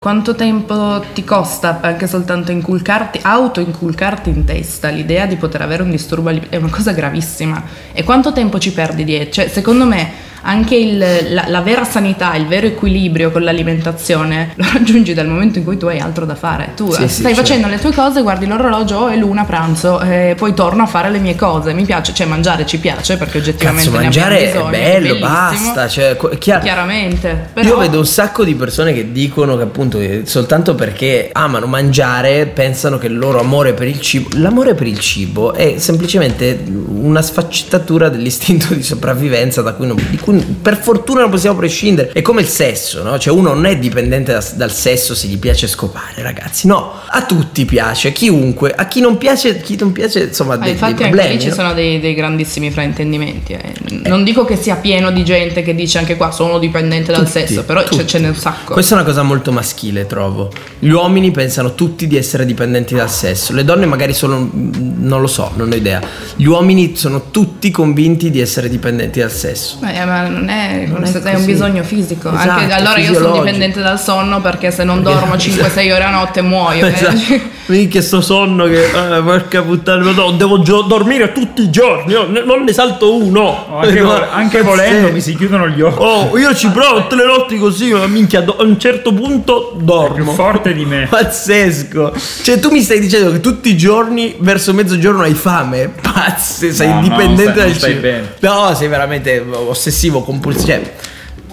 Quanto 0.00 0.36
tempo 0.36 1.04
ti 1.12 1.24
costa 1.24 1.80
anche 1.80 2.06
soltanto 2.06 2.52
inculcarti, 2.52 3.18
auto-inculcarti 3.20 4.30
in 4.30 4.44
testa 4.44 4.90
l'idea 4.90 5.26
di 5.26 5.34
poter 5.34 5.60
avere 5.62 5.82
un 5.82 5.90
disturbo 5.90 6.28
è 6.28 6.54
una 6.54 6.70
cosa 6.70 6.92
gravissima. 6.92 7.60
E 7.92 8.04
quanto 8.04 8.32
tempo 8.32 8.60
ci 8.60 8.72
perdi 8.72 9.02
dietro? 9.02 9.32
Cioè, 9.32 9.48
secondo 9.48 9.86
me, 9.86 10.08
anche 10.42 10.76
il- 10.76 10.98
la, 11.30 11.44
la 11.48 11.60
vera 11.60 11.84
sanità, 11.84 12.34
il 12.34 12.46
vero 12.46 12.66
equilibrio 12.66 13.30
con 13.30 13.42
l'alimentazione 13.42 14.52
lo 14.56 14.66
raggiungi 14.72 15.14
dal 15.14 15.26
momento 15.26 15.58
in 15.58 15.64
cui 15.64 15.76
tu 15.76 15.86
hai 15.86 15.98
altro 15.98 16.24
da 16.24 16.34
fare. 16.34 16.72
Tu 16.76 16.92
Sì, 16.92 17.02
eh, 17.02 17.08
sì, 17.08 17.20
stai 17.20 17.34
certo. 17.34 17.48
facendo 17.48 17.68
le 17.68 17.78
tue 17.80 17.92
cose, 17.92 18.22
guardi 18.22 18.46
l'orologio, 18.46 18.96
oh, 18.98 19.08
è 19.08 19.16
l'una 19.16 19.44
pranzo, 19.44 20.00
e 20.00 20.34
poi 20.36 20.54
torno 20.54 20.82
a 20.82 20.86
fare 20.86 21.10
le 21.10 21.18
mie 21.18 21.34
cose. 21.36 21.72
Mi 21.72 21.84
piace, 21.84 22.12
cioè 22.14 22.26
mangiare 22.26 22.66
ci 22.66 22.78
piace 22.78 23.16
perché 23.16 23.38
oggettivamente 23.38 23.84
Cazzo, 23.90 23.96
ne 23.98 24.02
mangiare 24.04 24.34
abbiamo 24.48 24.68
è 24.68 24.70
bisogno, 24.70 24.70
bello, 24.70 25.14
bellissimo. 25.14 25.28
basta. 25.74 25.88
Cioè, 25.88 26.16
chiaro- 26.38 26.62
Chiaramente. 26.62 27.48
Però, 27.52 27.68
Io 27.68 27.78
vedo 27.78 27.98
un 27.98 28.06
sacco 28.06 28.44
di 28.44 28.54
persone 28.54 28.92
che 28.92 29.12
dicono 29.12 29.56
che 29.56 29.62
appunto 29.62 29.98
eh, 29.98 30.22
soltanto 30.24 30.74
perché 30.74 31.30
amano 31.32 31.66
mangiare 31.66 32.46
pensano 32.46 32.98
che 32.98 33.06
il 33.06 33.16
loro 33.18 33.40
amore 33.40 33.72
per 33.74 33.86
il 33.88 34.00
cibo, 34.00 34.28
l'amore 34.34 34.74
per 34.74 34.86
il 34.86 34.98
cibo 34.98 35.52
è 35.54 35.74
semplicemente 35.78 36.62
una 36.66 37.22
sfaccettatura 37.22 38.08
dell'istinto 38.08 38.74
di 38.74 38.82
sopravvivenza 38.82 39.62
da 39.62 39.72
cui, 39.74 39.86
non- 39.86 39.96
di 40.08 40.16
cui 40.28 40.38
per 40.60 40.76
fortuna 40.76 41.22
non 41.22 41.30
possiamo 41.30 41.56
prescindere. 41.56 42.10
È 42.12 42.20
come 42.22 42.42
il 42.42 42.48
sesso, 42.48 43.02
no? 43.02 43.18
Cioè 43.18 43.32
uno 43.32 43.54
non 43.54 43.64
è 43.66 43.76
dipendente 43.78 44.32
da- 44.32 44.44
dal 44.54 44.72
sesso 44.72 45.14
se 45.14 45.26
gli 45.26 45.38
piace 45.38 45.66
scopare, 45.66 46.22
ragazzi. 46.22 46.66
No, 46.66 46.92
a 47.06 47.24
tutti 47.24 47.64
piace, 47.64 48.12
chiunque, 48.12 48.72
a 48.72 48.86
chi 48.86 49.00
non 49.00 49.16
piace, 49.18 49.60
chi 49.60 49.76
non 49.78 49.92
piace, 49.92 50.24
insomma, 50.24 50.54
Ah, 50.54 50.58
dei, 50.58 50.72
infatti 50.72 50.94
dei 50.94 51.06
problemi. 51.08 51.34
lì 51.34 51.40
ci 51.40 51.48
no? 51.48 51.54
sono 51.54 51.72
dei, 51.74 52.00
dei 52.00 52.14
grandissimi 52.14 52.70
fraintendimenti. 52.70 53.52
eh. 53.52 53.72
Non 54.08 54.24
dico 54.24 54.44
che 54.44 54.56
sia 54.56 54.76
pieno 54.76 55.10
di 55.10 55.24
gente 55.24 55.62
che 55.62 55.74
dice 55.74 55.98
anche 55.98 56.16
qua 56.16 56.30
sono 56.30 56.58
dipendente 56.58 57.12
dal 57.12 57.24
Tutti, 57.24 57.30
sesso, 57.46 57.64
però 57.64 57.82
tutti. 57.84 58.06
ce, 58.06 58.18
n'è 58.18 58.28
un 58.28 58.34
sacco. 58.36 58.72
Questa 58.74 58.94
è 58.94 58.98
una 58.98 59.06
cosa 59.06 59.22
molto 59.22 59.52
maschile, 59.52 60.06
trovo. 60.06 60.50
Gli 60.78 60.90
uomini 60.90 61.30
pensano 61.30 61.74
tutti 61.74 62.06
di 62.06 62.16
essere 62.16 62.44
dipendenti 62.44 62.94
dal 62.94 63.10
sesso. 63.10 63.52
Le 63.52 63.64
donne 63.64 63.86
magari 63.86 64.12
sono 64.14 64.50
non 64.52 65.20
lo 65.20 65.26
so, 65.26 65.50
non 65.56 65.70
ho 65.70 65.74
idea. 65.74 66.00
Gli 66.36 66.44
uomini 66.44 66.96
sono 66.96 67.30
tutti 67.30 67.70
convinti 67.70 68.30
di 68.30 68.40
essere 68.40 68.68
dipendenti 68.68 69.20
dal 69.20 69.30
sesso. 69.32 69.78
Eh, 69.84 70.04
ma 70.04 70.17
non 70.26 70.48
è, 70.48 70.86
Non 70.88 71.04
è 71.04 71.12
è 71.12 71.34
un 71.34 71.44
bisogno 71.44 71.82
fisico. 71.82 72.28
Esatto, 72.32 72.50
Anche 72.50 72.72
allora 72.72 72.98
io 72.98 73.12
sono 73.14 73.32
dipendente 73.32 73.80
dal 73.80 74.00
sonno 74.00 74.40
perché 74.40 74.70
se 74.70 74.84
non 74.84 75.02
dormo 75.02 75.36
Perché- 75.36 75.50
5-6 75.50 75.92
ore 75.92 76.04
a 76.04 76.10
notte 76.10 76.42
muoio. 76.42 76.86
eh. 76.86 76.92
Esatto. 76.92 77.56
Minchia 77.68 78.00
sto 78.00 78.22
sonno 78.22 78.64
che 78.64 78.82
eh, 78.84 79.22
porca 79.22 79.60
puttana, 79.60 80.10
no, 80.12 80.30
devo 80.30 80.62
gio- 80.62 80.80
dormire 80.82 81.32
tutti 81.32 81.60
i 81.62 81.70
giorni, 81.70 82.14
no, 82.14 82.24
non 82.42 82.64
ne 82.64 82.72
salto 82.72 83.14
uno. 83.14 83.66
Oh, 83.70 83.78
anche, 83.80 84.00
No, 84.00 84.16
sì. 84.48 84.60
volendo 84.62 85.12
mi 85.12 85.20
si 85.20 85.36
chiudono 85.36 85.68
gli 85.68 85.82
occhi. 85.82 86.02
Oh, 86.02 86.38
io 86.38 86.54
ci 86.54 86.68
provo 86.70 87.02
tutte 87.02 87.16
le 87.16 87.26
notti 87.26 87.58
così, 87.58 87.92
ma 87.92 88.06
minchia, 88.06 88.40
do- 88.40 88.56
a 88.58 88.62
un 88.62 88.78
certo 88.80 89.12
punto 89.12 89.72
È 89.72 89.76
più 89.76 89.84
dormo. 89.84 90.32
forte 90.32 90.72
di 90.72 90.86
me. 90.86 91.08
Pazzesco. 91.10 92.14
Cioè, 92.42 92.58
tu 92.58 92.70
mi 92.70 92.80
stai 92.80 93.00
dicendo 93.00 93.30
che 93.32 93.40
tutti 93.40 93.68
i 93.68 93.76
giorni 93.76 94.36
verso 94.38 94.72
mezzogiorno 94.72 95.20
hai 95.24 95.34
fame? 95.34 95.90
Pazze, 96.00 96.72
sei 96.72 96.88
No, 96.88 96.94
no, 96.94 97.00
dipendente 97.02 97.64
non 97.64 97.74
stai- 97.74 98.00
dal 98.00 98.24
cibo. 98.40 98.54
No, 98.54 98.74
sei 98.74 98.88
veramente 98.88 99.44
ossessivo, 99.66 100.07
compulsivo. 100.10 100.66
Cioè, 100.66 100.92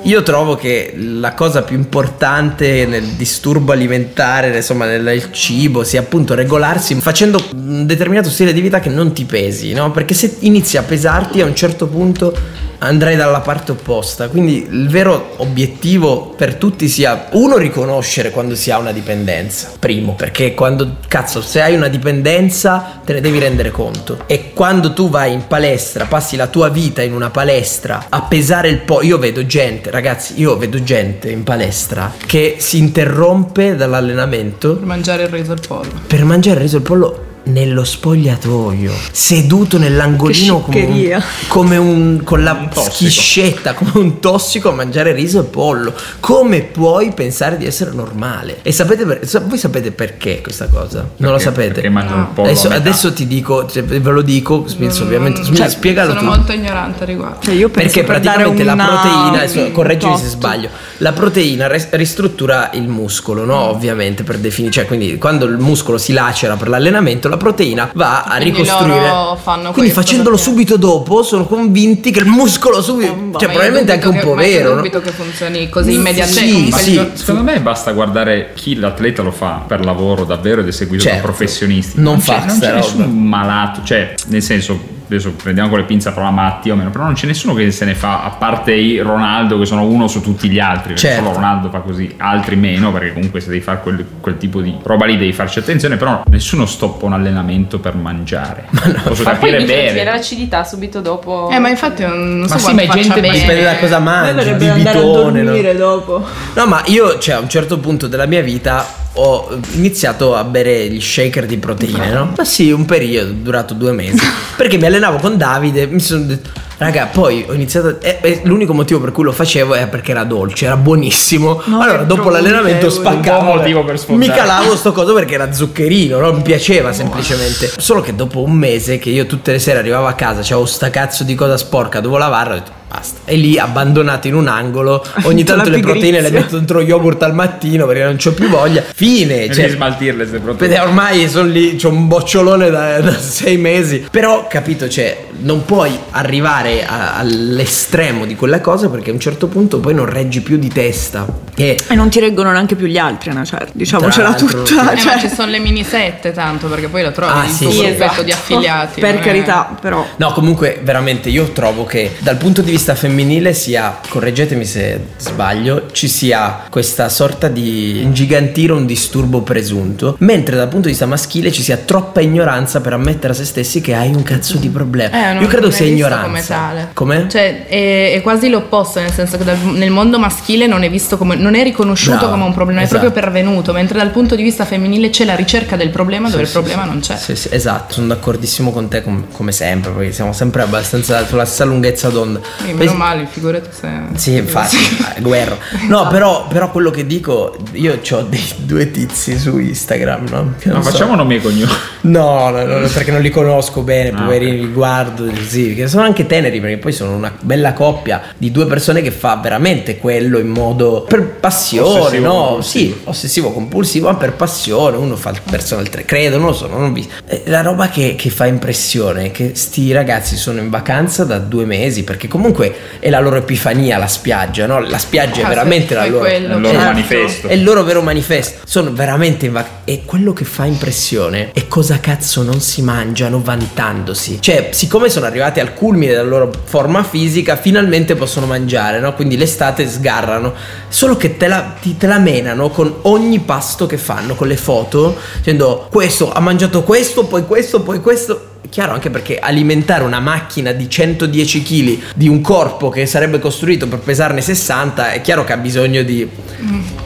io 0.03 0.21
trovo 0.21 0.55
che 0.55 0.93
la 0.95 1.33
cosa 1.33 1.63
più 1.63 1.75
importante 1.75 2.85
nel 2.85 3.03
disturbo 3.03 3.71
alimentare, 3.71 4.55
insomma, 4.55 4.85
nel 4.85 5.31
cibo, 5.31 5.83
sia 5.83 6.01
appunto 6.01 6.35
regolarsi 6.35 6.93
facendo 6.95 7.43
un 7.53 7.87
determinato 7.87 8.29
stile 8.29 8.53
di 8.53 8.61
vita 8.61 8.79
che 8.79 8.89
non 8.89 9.13
ti 9.13 9.25
pesi, 9.25 9.73
no? 9.73 9.89
Perché 9.91 10.13
se 10.13 10.37
inizi 10.41 10.77
a 10.77 10.83
pesarti 10.83 11.41
a 11.41 11.45
un 11.45 11.55
certo 11.55 11.87
punto 11.87 12.37
andrai 12.79 13.15
dalla 13.15 13.41
parte 13.41 13.71
opposta. 13.71 14.29
Quindi 14.29 14.67
il 14.69 14.89
vero 14.89 15.33
obiettivo 15.37 16.33
per 16.35 16.55
tutti 16.55 16.87
sia 16.87 17.27
uno 17.31 17.57
riconoscere 17.57 18.31
quando 18.31 18.55
si 18.55 18.71
ha 18.71 18.77
una 18.77 18.91
dipendenza. 18.91 19.71
Primo, 19.79 20.13
perché 20.15 20.53
quando 20.53 20.97
cazzo, 21.07 21.41
se 21.41 21.61
hai 21.61 21.75
una 21.75 21.87
dipendenza 21.87 23.01
te 23.03 23.13
ne 23.13 23.21
devi 23.21 23.39
rendere 23.39 23.71
conto. 23.71 24.19
E 24.27 24.51
quando 24.53 24.93
tu 24.93 25.09
vai 25.09 25.33
in 25.33 25.47
palestra, 25.47 26.05
passi 26.05 26.35
la 26.35 26.47
tua 26.47 26.69
vita 26.69 27.01
in 27.01 27.13
una 27.13 27.29
palestra 27.29 28.05
a 28.09 28.21
pesare 28.23 28.69
il 28.69 28.79
po', 28.79 29.01
io 29.01 29.17
vedo 29.17 29.45
gente, 29.45 29.91
ragazzi, 29.91 30.33
io 30.39 30.57
vedo 30.57 30.81
gente 30.83 31.29
in 31.29 31.43
palestra 31.43 32.13
che 32.25 32.55
si 32.59 32.77
interrompe 32.77 33.75
dall'allenamento 33.75 34.75
Per 34.75 34.85
mangiare 34.85 35.23
il 35.23 35.29
riso 35.29 35.53
il 35.53 35.61
pollo. 35.67 35.91
per 36.07 36.23
mangiare 36.23 36.57
il 36.57 36.61
riso 36.63 36.77
il 36.77 36.81
pollo 36.83 37.25
nello 37.45 37.83
spogliatoio, 37.83 38.91
seduto 39.11 39.77
nell'angolino 39.77 40.61
come 40.61 40.83
un, 40.85 41.23
come 41.47 41.77
un- 41.77 42.21
con 42.23 42.43
la 42.43 42.53
Un 42.53 42.69
tossico. 42.69 42.93
schiscetta, 42.95 43.73
come 43.73 43.91
un 43.95 44.19
tossico 44.19 44.69
a 44.69 44.73
mangiare 44.73 45.11
riso 45.11 45.41
e 45.41 45.43
pollo. 45.43 45.93
Come 46.19 46.61
puoi 46.61 47.11
pensare 47.13 47.57
di 47.57 47.65
essere 47.65 47.91
normale? 47.91 48.59
E 48.61 48.71
sapete 48.71 49.05
per- 49.05 49.19
voi 49.45 49.57
sapete 49.57 49.91
perché 49.91 50.41
questa 50.41 50.67
cosa? 50.67 50.99
non 51.17 51.31
lo 51.31 51.37
Perché- 51.37 51.43
sapete? 51.43 51.81
Perché 51.81 51.89
pollo 52.33 52.47
Adesso, 52.49 52.69
adesso 52.69 53.13
ti 53.13 53.27
dico, 53.27 53.67
cioè, 53.69 53.83
ve 53.83 54.11
lo 54.11 54.21
dico, 54.21 54.65
Smith, 54.67 54.97
ovviamente. 55.01 55.43
Smith, 55.43 55.57
Cioè, 55.59 55.69
spiegalo 55.69 56.09
sono 56.09 56.21
tu. 56.21 56.25
molto 56.27 56.51
ignorante 56.51 57.03
a 57.03 57.05
riguardo. 57.05 57.41
Cioè, 57.41 57.53
io 57.53 57.69
penso 57.69 57.93
Perché 57.93 58.03
per 58.11 58.19
praticamente 58.21 58.63
la 58.63 58.75
proteina, 58.75 59.37
adesso 59.37 59.71
correggimi 59.71 60.17
se 60.17 60.27
sbaglio, 60.27 60.69
la 60.97 61.11
proteina 61.13 61.67
res- 61.67 61.89
ristruttura 61.91 62.71
il 62.73 62.87
muscolo, 62.87 63.45
no? 63.45 63.59
Ovviamente 63.69 64.23
per 64.23 64.37
definire, 64.37 64.73
cioè 64.73 64.85
quindi 64.85 65.17
quando 65.17 65.45
il 65.45 65.57
muscolo 65.57 65.97
si 65.97 66.11
lacera 66.13 66.55
per 66.55 66.69
l'allenamento, 66.69 67.27
la 67.35 67.37
proteina 67.37 67.89
va 67.93 68.23
a 68.23 68.37
Quindi 68.37 68.51
ricostruire. 68.59 69.07
loro 69.07 69.35
fanno 69.41 69.71
quindi 69.71 69.91
facendolo 69.91 70.35
perché- 70.35 70.49
subito 70.51 70.77
dopo 70.77 71.23
sono 71.23 71.45
convinti 71.45 72.11
che 72.11 72.19
il 72.19 72.25
muscolo 72.25 72.81
subito, 72.81 73.13
Ma 73.15 73.37
cioè 73.39 73.47
io 73.47 73.53
probabilmente 73.53 73.91
anche 73.91 74.05
dubito 74.05 74.27
un 74.27 74.33
po' 74.35 74.39
che- 74.41 74.47
ma 74.47 74.51
io 74.51 74.57
vero, 74.57 74.69
no? 74.69 74.75
dubito 74.77 75.01
che 75.01 75.11
funzioni 75.11 75.69
così 75.69 75.91
Sì, 75.91 75.97
immediatamente. 75.97 76.77
sì, 76.77 76.83
sì. 76.83 76.93
giorno- 76.93 77.15
Secondo 77.15 77.43
me 77.43 77.59
basta 77.59 77.91
guardare 77.91 78.51
chi 78.55 78.75
l'atleta 78.75 79.21
lo 79.21 79.31
fa 79.31 79.63
per 79.67 79.83
lavoro 79.83 80.23
davvero 80.23 80.61
ed 80.61 80.67
è 80.67 80.71
seguito 80.71 81.03
Certo. 81.03 81.17
da 81.17 81.23
professionisti. 81.23 81.99
Non 82.01 82.17
c'è, 82.17 82.23
fa 82.39 82.45
non 82.45 82.59
c'è 82.59 82.73
nessun 82.73 83.27
malato, 83.27 83.81
cioè 83.83 84.13
nel 84.27 84.41
senso 84.41 84.93
adesso 85.05 85.31
prendiamo 85.33 85.69
con 85.69 85.79
le 85.79 85.85
pinze 85.85 86.09
la 86.09 86.15
parola 86.15 86.31
matti 86.31 86.69
o 86.69 86.75
meno, 86.75 86.89
però 86.89 87.03
non 87.05 87.13
c'è 87.13 87.27
nessuno 87.27 87.53
che 87.53 87.71
se 87.71 87.85
ne 87.85 87.95
fa 87.95 88.23
a 88.23 88.29
parte 88.31 88.73
i 88.73 88.99
Ronaldo 88.99 89.57
che 89.59 89.65
sono 89.65 89.83
uno 89.85 90.07
su 90.07 90.21
tutti 90.21 90.49
gli 90.49 90.59
altri, 90.59 90.93
perché 90.93 91.07
Certo. 91.07 91.23
solo 91.23 91.35
Ronaldo 91.35 91.69
fa 91.69 91.79
così, 91.79 92.13
altri 92.17 92.55
meno, 92.55 92.91
perché 92.91 93.13
comunque 93.13 93.39
se 93.39 93.49
devi 93.49 93.61
fare 93.61 93.79
quel, 93.81 94.05
quel 94.19 94.37
tipo 94.37 94.61
di 94.61 94.75
roba 94.83 95.05
lì 95.05 95.17
devi 95.17 95.33
farci 95.33 95.59
attenzione, 95.59 95.97
però 95.97 96.23
nessuno 96.29 96.65
stoppa 96.65 97.05
un 97.05 97.13
allenamento 97.13 97.79
per 97.79 97.95
mangiare. 97.95 98.65
Posso 99.03 99.23
Ma 99.23 99.31
poi 99.35 99.51
capire 99.51 99.65
viene 99.65 99.93
bene. 99.93 100.03
l'acidità 100.03 100.63
subito 100.63 101.01
dopo. 101.01 101.49
Eh, 101.51 101.59
ma 101.59 101.69
infatti 101.69 102.03
non 102.03 102.39
Ma 102.39 102.47
so 102.47 102.57
sì, 102.57 102.73
ma 102.73 102.81
è 102.81 102.87
gente- 102.87 103.19
bene. 103.21 103.33
Dipende 103.39 103.63
da 103.63 103.77
cosa 103.77 103.99
mangi, 103.99 104.49
a 104.49 104.53
bibitone, 104.53 105.41
no? 105.41 105.51
dormire 105.51 105.75
dopo. 105.75 106.23
No, 106.53 106.65
ma 106.65 106.81
io, 106.85 107.17
cioè, 107.19 107.35
a 107.35 107.39
un 107.39 107.49
certo 107.49 107.77
punto 107.79 108.07
della 108.07 108.25
mia 108.25 108.41
vita 108.41 109.03
ho 109.15 109.59
iniziato 109.73 110.35
a 110.35 110.43
bere 110.43 110.87
gli 110.89 111.01
shaker 111.01 111.45
di 111.45 111.57
proteine, 111.57 112.11
no? 112.11 112.33
Ma 112.35 112.45
sì, 112.45 112.71
un 112.71 112.85
periodo 112.85 113.31
durato 113.31 113.73
due 113.73 113.91
mesi. 113.91 114.19
perché 114.55 114.77
mi 114.77 114.85
allenavo 114.85 115.17
con 115.17 115.37
Davide, 115.37 115.87
mi 115.87 115.99
sono 115.99 116.23
detto. 116.23 116.49
Raga, 116.77 117.05
poi 117.11 117.45
ho 117.47 117.53
iniziato. 117.53 117.99
e- 118.01 118.17
e 118.21 118.41
l'unico 118.43 118.73
motivo 118.73 118.99
per 118.99 119.11
cui 119.11 119.23
lo 119.23 119.31
facevo 119.31 119.75
è 119.75 119.87
perché 119.87 120.11
era 120.11 120.23
dolce, 120.23 120.65
era 120.65 120.75
buonissimo. 120.75 121.61
No, 121.65 121.81
allora, 121.81 122.03
dopo 122.03 122.29
l'allenamento 122.29 122.87
provochevole. 122.87 123.15
spaccavo. 123.15 123.39
Un 123.39 123.45
buon 123.45 123.57
motivo 123.57 123.83
per 123.85 123.99
sfondare. 123.99 124.31
Mi 124.31 124.37
calavo 124.37 124.75
sto 124.75 124.91
coso 124.91 125.13
perché 125.13 125.35
era 125.35 125.51
zuccherino, 125.51 126.19
no? 126.19 126.33
Mi 126.33 126.41
piaceva 126.41 126.91
semplicemente. 126.91 127.71
Solo 127.77 128.01
che 128.01 128.15
dopo 128.15 128.41
un 128.41 128.51
mese 128.53 128.97
che 128.99 129.09
io 129.09 129.25
tutte 129.25 129.51
le 129.53 129.59
sere 129.59 129.79
arrivavo 129.79 130.07
a 130.07 130.13
casa, 130.13 130.41
c'avevo 130.41 130.65
sta 130.65 130.89
cazzo 130.89 131.23
di 131.23 131.35
cosa 131.35 131.57
sporca, 131.57 131.99
dovevo 131.99 132.17
lavarla, 132.19 132.53
ho 132.53 132.57
detto 132.57 132.71
basta. 132.87 133.19
E 133.25 133.35
lì 133.35 133.57
abbandonato 133.57 134.27
in 134.27 134.35
un 134.35 134.47
angolo, 134.47 135.03
ogni 135.23 135.43
tanto 135.43 135.69
le 135.69 135.79
proteine 135.79 136.21
le 136.21 136.29
metto 136.29 136.55
dentro 136.55 136.81
yogurt 136.81 137.21
al 137.23 137.33
mattino 137.33 137.85
perché 137.87 138.03
non 138.03 138.15
c'ho 138.17 138.33
più 138.33 138.47
voglia. 138.49 138.83
Fine, 138.93 139.47
Devi 139.47 139.53
cioè, 139.53 139.69
smaltirle 139.69 140.25
se 140.27 140.39
proprio. 140.39 140.67
Vede, 140.67 140.79
ormai 140.79 141.27
sono 141.29 141.47
lì, 141.49 141.75
c'ho 141.75 141.89
un 141.89 142.07
bocciolone 142.07 142.69
da, 142.69 142.99
da 143.01 143.17
sei 143.17 143.57
mesi. 143.57 144.05
Però, 144.09 144.47
capito, 144.47 144.87
cioè, 144.87 145.25
non 145.39 145.65
puoi 145.65 145.97
arrivare 146.11 146.64
a- 146.85 147.15
all'estremo 147.17 148.25
di 148.25 148.35
quella 148.35 148.61
cosa 148.61 148.89
perché 148.89 149.09
a 149.09 149.13
un 149.13 149.19
certo 149.19 149.47
punto 149.47 149.79
poi 149.79 149.93
non 149.93 150.05
reggi 150.05 150.41
più 150.41 150.57
di 150.57 150.69
testa. 150.69 151.25
E 151.55 151.77
E 151.87 151.95
non 151.95 152.09
ti 152.09 152.19
reggono 152.19 152.51
neanche 152.51 152.75
più 152.75 152.87
gli 152.87 152.97
altri, 152.97 153.29
una 153.29 153.45
certa. 153.45 153.69
Diciamocela 153.73 154.33
tutta. 154.33 154.91
Eh, 154.93 154.97
cioè, 154.97 155.15
ma 155.15 155.19
ci 155.19 155.29
sono 155.29 155.49
le 155.51 155.59
mini 155.59 155.83
sette 155.83 156.31
tanto 156.31 156.67
perché 156.67 156.87
poi 156.87 157.03
lo 157.03 157.11
trovi 157.11 157.31
Ah, 157.33 157.45
il 157.45 157.51
sì, 157.51 157.63
tuo 157.63 157.71
sì, 157.71 157.77
gruppetto 157.79 158.03
esatto. 158.05 158.23
di 158.23 158.31
affiliati. 158.31 158.99
per 159.01 159.15
è- 159.15 159.19
carità, 159.19 159.77
però. 159.79 160.05
No, 160.17 160.31
comunque, 160.33 160.79
veramente 160.83 161.29
io 161.29 161.51
trovo 161.51 161.85
che 161.85 162.11
dal 162.19 162.37
punto 162.37 162.61
di 162.61 162.71
vista 162.71 162.95
femminile 162.95 163.53
sia, 163.53 163.99
correggetemi 164.09 164.65
se 164.65 164.99
sbaglio, 165.17 165.87
ci 165.91 166.07
sia 166.07 166.63
questa 166.69 167.09
sorta 167.09 167.47
di 167.47 168.01
ingigantire 168.01 168.73
un 168.73 168.85
disturbo 168.85 169.41
presunto, 169.41 170.15
mentre 170.19 170.55
dal 170.55 170.67
punto 170.67 170.83
di 170.85 170.89
vista 170.89 171.05
maschile 171.05 171.51
ci 171.51 171.61
sia 171.61 171.77
troppa 171.77 172.21
ignoranza 172.21 172.81
per 172.81 172.93
ammettere 172.93 173.33
a 173.33 173.35
se 173.35 173.45
stessi 173.45 173.81
che 173.81 173.93
hai 173.95 174.09
un 174.13 174.23
cazzo 174.23 174.57
di 174.57 174.69
problema. 174.69 175.35
Eh, 175.37 175.41
io 175.41 175.47
credo 175.47 175.71
sia 175.71 175.85
ignoranza. 175.85 176.54
Come 176.55 176.67
tale. 176.67 176.89
Come? 176.93 177.25
Cioè, 177.29 177.65
è, 177.67 178.13
è 178.13 178.21
quasi 178.21 178.49
l'opposto, 178.49 178.99
nel 178.99 179.11
senso 179.11 179.37
che 179.37 179.43
dal- 179.43 179.57
nel 179.73 179.89
mondo 179.91 180.17
maschile 180.19 180.67
non 180.67 180.83
è 180.83 180.89
visto 180.89 181.17
come 181.17 181.35
non 181.35 181.55
è 181.55 181.63
riconosciuto 181.63 182.17
Bravo, 182.17 182.31
come 182.33 182.43
un 182.45 182.53
problema, 182.53 182.81
esatto. 182.81 182.95
è 182.97 182.99
proprio 183.01 183.21
pervenuto, 183.23 183.73
mentre 183.73 183.97
dal 183.97 184.09
punto 184.11 184.35
di 184.35 184.43
vista 184.43 184.65
femminile 184.65 185.09
c'è 185.09 185.25
la 185.25 185.35
ricerca 185.35 185.75
del 185.75 185.89
problema 185.89 186.29
dove 186.29 186.43
il 186.43 186.49
problema 186.49 186.83
non 186.83 186.99
c'è. 186.99 187.15
Sì, 187.17 187.35
sì, 187.35 187.49
esatto, 187.51 187.93
sono 187.93 188.07
d'accordissimo 188.07 188.71
con 188.71 188.87
te 188.87 189.01
com- 189.01 189.25
come 189.31 189.51
sempre, 189.51 189.91
perché 189.91 190.11
siamo 190.11 190.33
sempre 190.33 190.61
abbastanza 190.63 191.25
sulla 191.25 191.45
stessa 191.45 191.65
lunghezza 191.65 192.09
d'onda. 192.09 192.39
Poi- 192.63 192.73
meno 192.73 192.93
male, 192.93 193.27
figurati 193.29 193.69
se. 193.71 193.89
Sì, 194.15 194.35
infatti, 194.35 194.75
eh, 195.17 195.21
guerra. 195.21 195.57
No, 195.87 196.07
però, 196.07 196.47
però 196.47 196.71
quello 196.71 196.89
che 196.91 197.05
dico, 197.05 197.55
io 197.73 197.99
ho 198.11 198.21
dei 198.21 198.43
due 198.57 198.91
tizi 198.91 199.37
su 199.37 199.57
Instagram, 199.57 200.27
no? 200.29 200.53
Che 200.59 200.67
No, 200.69 200.75
non 200.75 200.83
so- 200.83 200.91
facciamo 200.91 201.15
nomi 201.15 201.35
e 201.35 201.41
cognomi. 201.41 201.71
No, 202.01 202.49
no, 202.49 202.63
no, 202.63 202.87
perché 202.87 203.11
non 203.11 203.21
li 203.21 203.29
conosco 203.29 203.81
bene, 203.81 204.09
Ah, 204.09 204.21
poverini, 204.21 204.57
ok. 204.59 204.65
li 204.65 204.71
guardo 204.73 205.25
così, 205.25 205.73
che 205.75 205.87
sono 205.87 206.03
anche 206.03 206.25
teneri 206.25 206.44
teneri 206.45 206.59
perché 206.59 206.77
poi 206.77 206.91
sono 206.91 207.15
una 207.15 207.33
bella 207.41 207.73
coppia 207.73 208.21
di 208.37 208.51
due 208.51 208.65
persone 208.65 209.01
che 209.01 209.11
fa 209.11 209.35
veramente 209.41 209.97
quello 209.97 210.37
in 210.39 210.47
modo 210.47 211.05
per 211.07 211.23
passione, 211.39 211.99
Ossessivo 211.99 212.25
no? 212.25 212.33
compulsivo. 212.45 212.93
Sì, 212.95 213.01
ossessivo 213.05 213.51
compulsivo, 213.51 214.07
ma 214.09 214.15
per 214.15 214.33
passione, 214.33 214.97
uno 214.97 215.15
fa 215.15 215.29
il 215.31 215.41
personal 215.49 215.87
trainer, 215.89 216.05
credo, 216.09 216.37
non 216.37 216.47
lo 216.47 216.53
so, 216.53 216.67
non 216.67 216.83
ho 216.83 216.91
visto. 216.91 217.13
La 217.45 217.61
roba 217.61 217.89
che, 217.89 218.15
che 218.15 218.29
fa 218.29 218.45
impressione 218.45 219.25
è 219.25 219.31
che 219.31 219.51
sti 219.55 219.91
ragazzi 219.91 220.35
sono 220.35 220.59
in 220.59 220.69
vacanza 220.69 221.23
da 221.23 221.39
due 221.39 221.65
mesi, 221.65 222.03
perché 222.03 222.27
comunque 222.27 222.73
è 222.99 223.09
la 223.09 223.19
loro 223.19 223.37
epifania 223.37 223.97
la 223.97 224.07
spiaggia, 224.07 224.65
no? 224.65 224.79
La 224.79 224.97
spiaggia 224.97 225.41
è 225.41 225.43
Ah, 225.45 225.47
veramente 225.49 225.87
sì, 225.89 225.93
la 225.95 226.05
loro... 226.07 226.19
quello, 226.19 226.55
Il 226.55 226.61
loro 226.61 226.73
Certo. 226.73 226.85
manifesto. 226.91 227.47
È 227.47 227.53
il 227.53 227.63
loro 227.63 227.83
vero 227.83 228.01
manifesto. 228.01 228.59
Sono 228.65 228.91
veramente 228.93 229.45
in 229.45 229.51
vacanza. 229.53 229.73
E 229.85 230.01
quello 230.05 230.33
che 230.33 230.43
fa 230.45 230.65
impressione 230.65 231.51
è 231.53 231.67
cosa 231.67 231.99
cazzo 231.99 232.41
non 232.43 232.59
si 232.59 232.81
mangiano 232.81 233.41
vantandosi. 233.41 234.37
Cioè, 234.41 234.69
siccome 234.71 235.09
sono 235.09 235.25
arrivati 235.25 235.59
al 235.59 235.73
culmine 235.73 236.11
della 236.11 236.23
loro 236.23 236.34
forma 236.63 237.03
fisica, 237.03 237.55
finalmente 237.55 238.15
possono 238.15 238.45
mangiare, 238.45 238.99
no? 238.99 239.13
Quindi 239.13 239.37
l'estate 239.37 239.87
sgarrano. 239.87 240.53
Solo 240.87 241.17
che 241.17 241.37
te 241.37 241.47
la, 241.47 241.73
ti- 241.79 241.97
te 241.97 242.07
la 242.07 242.19
menano 242.19 242.69
con 242.69 242.93
ogni 243.03 243.39
pasto 243.39 243.85
che 243.85 243.97
fanno, 243.97 244.35
con 244.35 244.47
le 244.47 244.57
foto, 244.57 245.17
dicendo 245.37 245.87
questo 245.91 246.31
ha 246.31 246.39
mangiato 246.39 246.83
questo, 246.83 247.25
poi 247.25 247.45
questo, 247.45 247.81
poi 247.81 247.99
questo. 247.99 248.49
Chiaro 248.69 248.93
anche 248.93 249.09
perché 249.09 249.39
alimentare 249.39 250.03
una 250.03 250.19
macchina 250.19 250.71
di 250.71 250.89
110 250.89 251.61
kg 251.63 251.99
di 252.15 252.27
un 252.27 252.41
corpo 252.41 252.89
che 252.89 253.05
sarebbe 253.05 253.39
costruito 253.39 253.87
per 253.87 253.99
pesarne 253.99 254.41
60 254.41 255.11
è 255.11 255.21
chiaro 255.21 255.43
che 255.43 255.53
ha 255.53 255.57
bisogno 255.57 256.01
di 256.03 256.27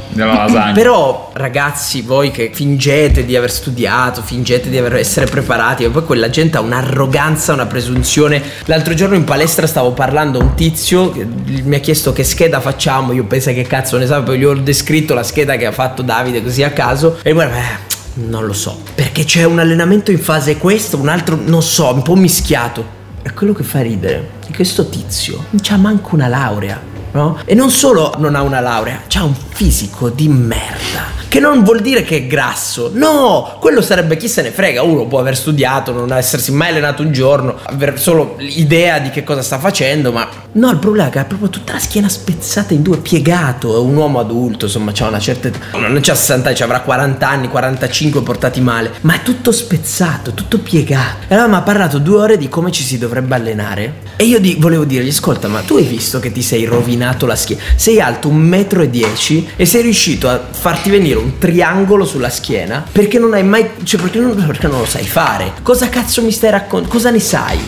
Della 0.09 0.33
lasagna. 0.33 0.71
però 0.73 1.31
ragazzi, 1.33 2.01
voi 2.01 2.31
che 2.31 2.51
fingete 2.53 3.25
di 3.25 3.35
aver 3.35 3.51
studiato, 3.51 4.21
fingete 4.21 4.69
di 4.69 4.77
aver- 4.77 4.95
essere 4.95 5.25
preparati, 5.27 5.83
e 5.83 5.89
poi 5.89 6.03
quella 6.03 6.29
gente 6.29 6.57
ha 6.57 6.61
un'arroganza, 6.61 7.53
una 7.53 7.65
presunzione. 7.67 8.41
L'altro 8.65 8.93
giorno 8.93 9.15
in 9.15 9.23
palestra 9.23 9.67
stavo 9.67 9.91
parlando 9.91 10.39
a 10.39 10.43
un 10.43 10.55
tizio 10.55 11.11
che 11.11 11.25
mi 11.25 11.75
ha 11.75 11.79
chiesto 11.79 12.11
che 12.11 12.23
scheda 12.23 12.59
facciamo, 12.59 13.13
io 13.13 13.23
penso 13.25 13.53
che 13.53 13.63
cazzo 13.63 13.97
ne 13.97 14.05
sa, 14.07 14.21
poi 14.21 14.39
gli 14.39 14.45
ho 14.45 14.53
descritto 14.53 15.13
la 15.13 15.23
scheda 15.23 15.55
che 15.55 15.65
ha 15.65 15.71
fatto 15.71 16.01
Davide 16.01 16.41
così 16.43 16.63
a 16.63 16.71
caso 16.71 17.19
e 17.21 17.31
guarda, 17.31 17.57
eh, 17.57 17.88
non 18.27 18.45
lo 18.45 18.53
so, 18.53 18.81
perché 18.95 19.23
c'è 19.23 19.43
un 19.43 19.59
allenamento 19.59 20.11
in 20.11 20.19
fase 20.19 20.57
questo, 20.57 20.97
un 20.97 21.07
altro 21.07 21.39
non 21.43 21.63
so, 21.63 21.91
un 21.93 22.01
po' 22.01 22.15
mischiato. 22.15 22.97
E 23.21 23.33
quello 23.33 23.53
che 23.53 23.63
fa 23.63 23.81
ridere 23.81 24.29
è 24.41 24.45
che 24.45 24.53
questo 24.53 24.87
tizio 24.89 25.45
non 25.49 25.61
c'ha 25.61 25.77
manco 25.77 26.15
una 26.15 26.27
laurea. 26.27 26.98
No? 27.11 27.37
E 27.45 27.55
non 27.55 27.69
solo 27.71 28.13
non 28.17 28.35
ha 28.35 28.41
una 28.41 28.59
laurea, 28.59 29.01
c'ha 29.07 29.23
un 29.23 29.33
fisico 29.33 30.09
di 30.09 30.27
merda. 30.27 31.17
Che 31.29 31.39
non 31.39 31.63
vuol 31.63 31.81
dire 31.81 32.01
che 32.03 32.17
è 32.17 32.25
grasso. 32.27 32.89
No, 32.93 33.57
quello 33.59 33.81
sarebbe 33.83 34.17
chi 34.17 34.27
se 34.27 34.41
ne 34.41 34.49
frega. 34.49 34.81
Uno 34.81 35.05
può 35.05 35.19
aver 35.19 35.35
studiato, 35.37 35.91
non 35.91 36.11
essersi 36.11 36.51
mai 36.51 36.69
allenato 36.69 37.03
un 37.03 37.11
giorno, 37.11 37.55
aver 37.65 37.99
solo 37.99 38.33
l'idea 38.39 38.97
di 38.97 39.11
che 39.11 39.23
cosa 39.23 39.43
sta 39.43 39.59
facendo, 39.59 40.11
ma 40.11 40.27
no, 40.53 40.71
il 40.71 40.77
problema 40.77 41.09
è 41.09 41.11
che 41.11 41.19
ha 41.19 41.25
proprio 41.25 41.49
tutta 41.49 41.73
la 41.73 41.79
schiena 41.79 42.09
spezzata 42.09 42.73
in 42.73 42.81
due, 42.81 42.97
piegato. 42.97 43.75
È 43.75 43.79
un 43.79 43.95
uomo 43.95 44.19
adulto, 44.19 44.65
insomma, 44.65 44.91
c'ha 44.91 45.07
una 45.07 45.19
certa 45.19 45.49
età. 45.49 45.59
Non 45.77 45.99
c'ha 46.01 46.15
60 46.15 46.49
anni, 46.49 46.61
avrà 46.61 46.81
40 46.81 47.27
anni, 47.29 47.47
45 47.47 48.21
portati 48.23 48.59
male, 48.59 48.93
ma 49.01 49.13
è 49.13 49.21
tutto 49.21 49.51
spezzato, 49.51 50.33
tutto 50.33 50.57
piegato. 50.57 51.25
E 51.27 51.35
allora 51.35 51.47
mi 51.47 51.55
ha 51.55 51.61
parlato 51.61 51.99
due 51.99 52.17
ore 52.21 52.37
di 52.39 52.49
come 52.49 52.71
ci 52.71 52.81
si 52.83 52.97
dovrebbe 52.97 53.35
allenare. 53.35 53.93
E 54.15 54.23
io 54.23 54.39
di- 54.39 54.57
volevo 54.59 54.83
dirgli, 54.83 55.09
ascolta, 55.09 55.47
ma 55.47 55.61
tu 55.61 55.75
hai 55.75 55.83
visto 55.83 56.19
che 56.19 56.31
ti 56.31 56.41
sei 56.41 56.65
rovinato 56.65 56.97
la 57.25 57.35
schiena? 57.35 57.61
Sei 57.75 57.99
alto 57.99 58.29
1,10 58.29 59.37
m 59.37 59.47
e 59.55 59.65
sei 59.65 59.81
riuscito 59.81 60.29
a 60.29 60.47
farti 60.49 60.89
venire 60.89 61.17
un 61.17 61.37
triangolo 61.37 62.05
sulla 62.05 62.29
schiena 62.29 62.85
perché 62.91 63.19
non 63.19 63.33
hai 63.33 63.43
mai. 63.43 63.69
cioè 63.83 63.99
perché 63.99 64.19
non, 64.19 64.43
perché 64.45 64.67
non 64.67 64.79
lo 64.79 64.85
sai 64.85 65.05
fare. 65.05 65.53
Cosa 65.61 65.89
cazzo 65.89 66.21
mi 66.21 66.31
stai 66.31 66.51
raccontando? 66.51 66.93
Cosa 66.93 67.09
ne 67.09 67.19
sai? 67.19 67.59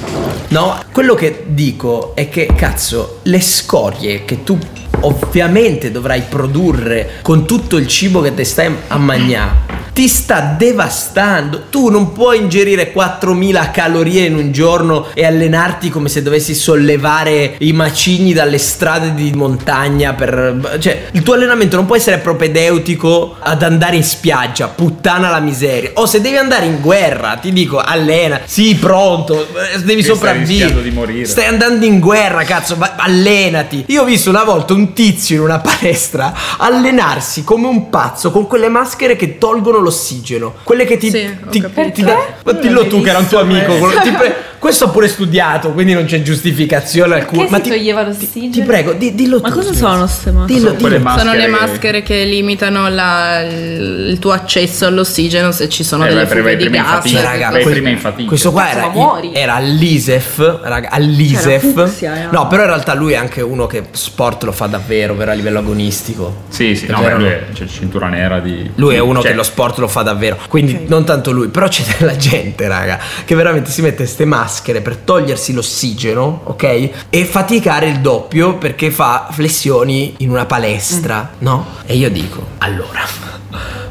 No? 0.49 0.79
Quello 0.91 1.13
che 1.15 1.45
dico 1.47 2.13
è 2.15 2.29
che 2.29 2.49
cazzo, 2.55 3.19
le 3.23 3.41
scorie 3.41 4.25
che 4.25 4.43
tu 4.43 4.57
ovviamente 5.01 5.91
dovrai 5.91 6.23
produrre 6.27 7.13
con 7.21 7.45
tutto 7.45 7.77
il 7.77 7.87
cibo 7.87 8.21
che 8.21 8.33
ti 8.33 8.45
stai 8.45 8.71
a 8.87 8.97
mangiare 8.97 9.89
ti 9.93 10.07
sta 10.07 10.55
devastando. 10.57 11.63
Tu 11.69 11.89
non 11.89 12.13
puoi 12.13 12.39
ingerire 12.39 12.91
4000 12.91 13.71
calorie 13.71 14.25
in 14.25 14.35
un 14.35 14.51
giorno 14.51 15.07
e 15.13 15.25
allenarti 15.25 15.89
come 15.89 16.09
se 16.09 16.21
dovessi 16.21 16.53
sollevare 16.53 17.55
i 17.59 17.73
macigni 17.73 18.33
dalle 18.33 18.57
strade 18.57 19.13
di 19.13 19.31
montagna 19.33 20.13
per 20.13 20.77
cioè 20.79 21.09
il 21.11 21.23
tuo 21.23 21.33
allenamento 21.33 21.75
non 21.75 21.85
può 21.85 21.95
essere 21.95 22.19
propedeutico 22.19 23.35
ad 23.39 23.63
andare 23.63 23.95
in 23.95 24.03
spiaggia, 24.03 24.67
puttana 24.67 25.29
la 25.29 25.39
miseria. 25.39 25.91
O 25.95 26.05
se 26.05 26.21
devi 26.21 26.37
andare 26.37 26.65
in 26.65 26.79
guerra, 26.79 27.37
ti 27.41 27.51
dico 27.51 27.79
allena, 27.79 28.41
sì, 28.45 28.75
pronto, 28.75 29.41
eh, 29.41 29.79
devi 29.79 30.01
stai 30.01 30.15
sopravvivere. 30.15 30.91
morire. 30.91 31.25
Stai 31.25 31.45
andando 31.45 31.85
in 31.85 31.99
guerra, 31.99 32.43
cazzo, 32.43 32.77
allenati. 32.97 33.85
Io 33.87 34.03
ho 34.03 34.05
visto 34.05 34.29
una 34.29 34.43
volta 34.43 34.73
un 34.73 34.93
tizio 34.93 35.35
in 35.35 35.41
una 35.41 35.59
palestra 35.59 36.33
allenarsi 36.57 37.43
come 37.43 37.67
un 37.67 37.89
pazzo 37.89 38.31
con 38.31 38.47
quelle 38.47 38.69
maschere 38.69 39.15
che 39.15 39.37
tolgono 39.37 39.80
l'ossigeno. 39.81 40.55
Quelle 40.63 40.85
che 40.85 40.97
ti. 40.97 41.09
Sì, 41.09 41.29
ti, 41.49 41.63
ti 41.93 42.01
dà- 42.03 42.17
Ma 42.43 42.51
dillo 42.53 42.87
tu 42.87 43.01
che 43.01 43.09
era 43.09 43.19
un 43.19 43.27
tuo 43.27 43.39
amico. 43.39 43.75
quello- 43.77 43.99
ti 44.01 44.11
pre- 44.11 44.35
questo 44.61 44.85
ho 44.85 44.89
pure 44.91 45.07
studiato, 45.07 45.71
quindi 45.71 45.93
non 45.93 46.05
c'è 46.05 46.21
giustificazione 46.21 47.15
alcuna. 47.15 47.39
Perché 47.47 47.51
Ma 47.51 47.57
si 47.57 47.63
ti, 47.63 47.69
toglieva 47.69 48.01
ti, 48.03 48.07
l'ossigeno? 48.09 48.51
ti 48.51 48.61
prego, 48.61 48.93
di- 48.93 49.15
dillo 49.15 49.39
Ma 49.41 49.49
tu. 49.49 49.55
cosa 49.55 49.67
Smith. 49.69 49.79
sono 49.79 49.97
queste 50.03 50.31
maschere? 50.31 50.59
Dillo, 50.59 50.67
Sono 50.75 50.87
dillo. 50.89 50.99
maschere 50.99 51.25
Sono 51.25 51.33
le 51.39 51.45
che- 51.45 51.49
maschere 51.51 52.03
che 52.03 52.23
limitano 52.25 52.89
la- 52.89 53.41
il 53.41 54.17
tuo 54.19 54.31
accesso 54.33 54.85
all'ossigeno 54.85 55.51
se 55.51 55.67
ci 55.67 55.83
sono 55.83 56.05
Eh, 56.05 56.09
delle 56.09 56.27
fughe 56.27 56.55
di 56.57 56.69
gas. 56.69 56.85
fatica. 56.85 57.17
Sì, 57.19 57.25
raga, 57.25 57.49
que- 57.49 57.63
prima 57.71 57.89
in 57.89 57.97
fatica. 57.97 58.27
questo 58.27 58.51
qua 58.51 58.69
era, 58.69 58.87
ma 58.93 59.19
era 59.33 59.55
all'ISEF, 59.55 60.59
raga, 60.61 60.89
all'ISEF. 60.91 61.73
Fucsia, 61.87 62.15
eh. 62.15 62.27
no, 62.29 62.45
però 62.47 62.61
in 62.61 62.67
realtà 62.67 62.93
lui 62.93 63.13
è 63.13 63.15
anche 63.15 63.41
uno 63.41 63.65
che 63.65 63.85
sport 63.91 64.43
lo 64.43 64.51
fa 64.51 64.67
davvero, 64.67 65.15
vero 65.15 65.31
a 65.31 65.33
livello 65.33 65.57
agonistico. 65.57 66.43
Sì, 66.49 66.75
sì, 66.75 66.85
no, 66.87 67.01
lui 67.17 67.25
è 67.29 67.45
c'è 67.51 67.65
cintura 67.65 68.09
nera 68.09 68.39
di... 68.39 68.69
Lui 68.75 68.93
è 68.93 68.99
uno 68.99 69.21
cioè, 69.21 69.31
che 69.31 69.35
lo 69.35 69.43
sport 69.43 69.79
lo 69.79 69.87
fa 69.87 70.03
davvero, 70.03 70.37
quindi 70.47 70.85
non 70.87 71.03
tanto 71.03 71.31
lui, 71.31 71.47
però 71.47 71.67
c'è 71.67 71.81
della 71.97 72.15
gente, 72.15 72.67
raga, 72.67 72.99
che 73.25 73.33
veramente 73.33 73.71
si 73.71 73.81
mette 73.81 73.95
queste 74.03 74.25
maschere 74.25 74.49
per 74.81 74.97
togliersi 74.97 75.53
l'ossigeno, 75.53 76.41
ok? 76.43 76.89
E 77.09 77.25
faticare 77.25 77.87
il 77.87 77.99
doppio 77.99 78.57
perché 78.57 78.91
fa 78.91 79.29
flessioni 79.31 80.15
in 80.17 80.29
una 80.29 80.45
palestra, 80.45 81.31
no? 81.39 81.65
E 81.85 81.95
io 81.95 82.09
dico, 82.09 82.45
allora, 82.57 83.01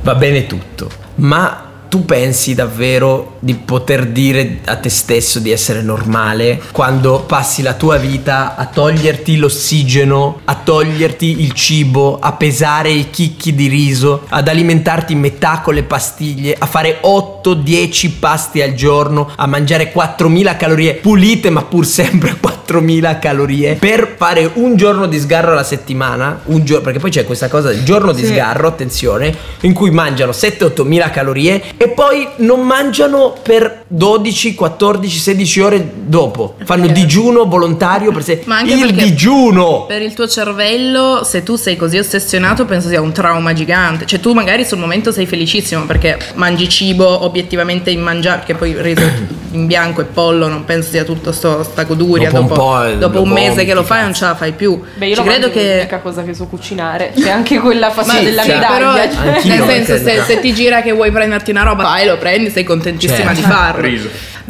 va 0.03 0.15
bene 0.15 0.47
tutto, 0.47 0.91
ma 1.17 1.70
tu 1.91 2.05
pensi 2.05 2.55
davvero 2.55 3.35
di 3.41 3.55
poter 3.55 4.07
dire 4.07 4.61
a 4.67 4.77
te 4.77 4.89
stesso 4.89 5.41
di 5.41 5.51
essere 5.51 5.83
normale 5.83 6.63
quando 6.71 7.25
passi 7.27 7.63
la 7.63 7.75
tua 7.75 7.97
vita 7.97 8.55
a 8.55 8.67
toglierti 8.67 9.37
l'ossigeno, 9.37 10.41
a 10.45 10.55
toglierti 10.55 11.41
il 11.43 11.53
cibo, 11.53 12.19
a 12.21 12.33
pesare 12.33 12.91
i 12.91 13.11
chicchi 13.11 13.57
di 13.57 13.67
riso, 13.67 14.25
ad 14.29 14.47
alimentarti 14.47 15.17
metà 15.17 15.61
con 15.65 15.75
le 15.75 15.83
pastiglie, 15.83 16.55
a 16.57 16.67
fare 16.67 17.01
8-10 17.03 18.13
pasti 18.21 18.63
al 18.63 18.75
giorno, 18.75 19.29
a 19.35 19.47
mangiare 19.47 19.91
4000 19.91 20.57
calorie 20.57 20.95
pulite 20.95 21.51
ma 21.51 21.63
pur 21.65 21.85
sempre 21.85 22.37
4000 22.41 23.19
calorie 23.19 23.75
per 23.75 24.15
fare 24.17 24.49
un 24.55 24.77
giorno 24.77 25.07
di 25.07 25.19
sgarro 25.19 25.51
alla 25.51 25.65
settimana, 25.65 26.43
un 26.45 26.65
giorno 26.65 26.85
perché 26.85 27.01
poi 27.01 27.11
c'è 27.11 27.25
questa 27.25 27.49
cosa 27.49 27.71
del 27.71 27.83
giorno 27.83 28.13
di 28.13 28.25
Sì. 28.25 28.29
sgarro, 28.29 28.69
attenzione, 28.69 29.35
in 29.63 29.73
cui 29.73 29.91
mangiano 29.91 30.31
7-8 30.31 30.87
mila 30.87 31.11
calorie 31.11 31.61
e 31.83 31.89
poi 31.89 32.29
non 32.37 32.61
mangiano 32.67 33.35
per 33.43 33.85
12, 33.87 34.55
14, 34.55 35.19
16 35.19 35.61
ore 35.61 35.91
dopo. 35.95 36.57
Fanno 36.63 36.87
digiuno 36.89 37.47
volontario 37.47 38.13
per 38.13 38.23
sé. 38.23 38.43
Ma 38.45 38.59
anche 38.59 38.75
il 38.75 38.93
digiuno. 38.93 39.87
Per 39.87 40.03
il 40.03 40.13
tuo 40.13 40.29
cervello, 40.29 41.25
se 41.25 41.43
tu 41.43 41.57
sei 41.57 41.77
così 41.77 41.97
ossessionato, 41.97 42.67
penso 42.67 42.89
sia 42.89 43.01
un 43.01 43.13
trauma 43.13 43.55
gigante. 43.55 44.05
Cioè, 44.05 44.21
tu 44.21 44.35
magari 44.35 44.67
sul 44.67 44.77
momento 44.77 45.11
sei 45.11 45.25
felicissimo 45.25 45.87
perché 45.87 46.19
mangi 46.35 46.69
cibo 46.69 47.25
obiettivamente 47.25 47.89
immangiabile, 47.89 48.45
che 48.45 48.55
poi 48.57 48.75
riso 48.77 49.40
in 49.53 49.67
bianco 49.67 50.01
e 50.01 50.05
pollo 50.05 50.47
non 50.49 50.65
penso 50.65 50.91
sia 50.91 51.05
tutto 51.05 51.33
sto, 51.33 51.63
sta 51.63 51.83
goduria. 51.85 52.31
Dopo 52.31 52.43
un 52.43 52.49
Dopo, 52.49 52.61
po', 52.61 52.85
eh, 52.85 52.97
dopo 52.99 53.15
lo 53.17 53.23
un 53.23 53.31
mese 53.31 53.65
che 53.65 53.75
lo 53.75 53.83
fai, 53.83 54.03
non 54.03 54.15
ce 54.15 54.25
la 54.25 54.35
fai 54.35 54.53
più. 54.53 54.81
Beh, 54.95 55.07
io 55.09 55.15
Ci 55.17 55.23
lo 55.23 55.27
credo 55.29 55.51
che. 55.51 55.75
l'unica 55.77 55.99
cosa 55.99 56.23
che 56.23 56.35
so 56.35 56.47
cucinare. 56.47 57.13
C'è 57.17 57.31
anche 57.31 57.59
quella 57.59 57.91
fase 57.91 58.13
Ma 58.13 58.21
della 58.21 58.43
sì, 58.43 58.49
medaglia. 58.49 58.73
però, 58.77 58.95
cioè. 58.95 59.33
Nel 59.49 59.65
senso, 59.65 59.93
perché- 59.95 60.19
se, 60.19 60.23
se 60.35 60.41
ti 60.41 60.55
gira 60.55 60.83
che 60.83 60.93
vuoi 60.93 61.11
prenderti 61.11 61.51
una 61.51 61.63
roba, 61.65 61.83
vai, 61.83 62.07
lo 62.07 62.17
prendi, 62.19 62.51
sei 62.51 62.65
contentissima 62.65 63.35
Certo. 63.35 63.35
di 63.35 63.43
farlo. 63.43 63.89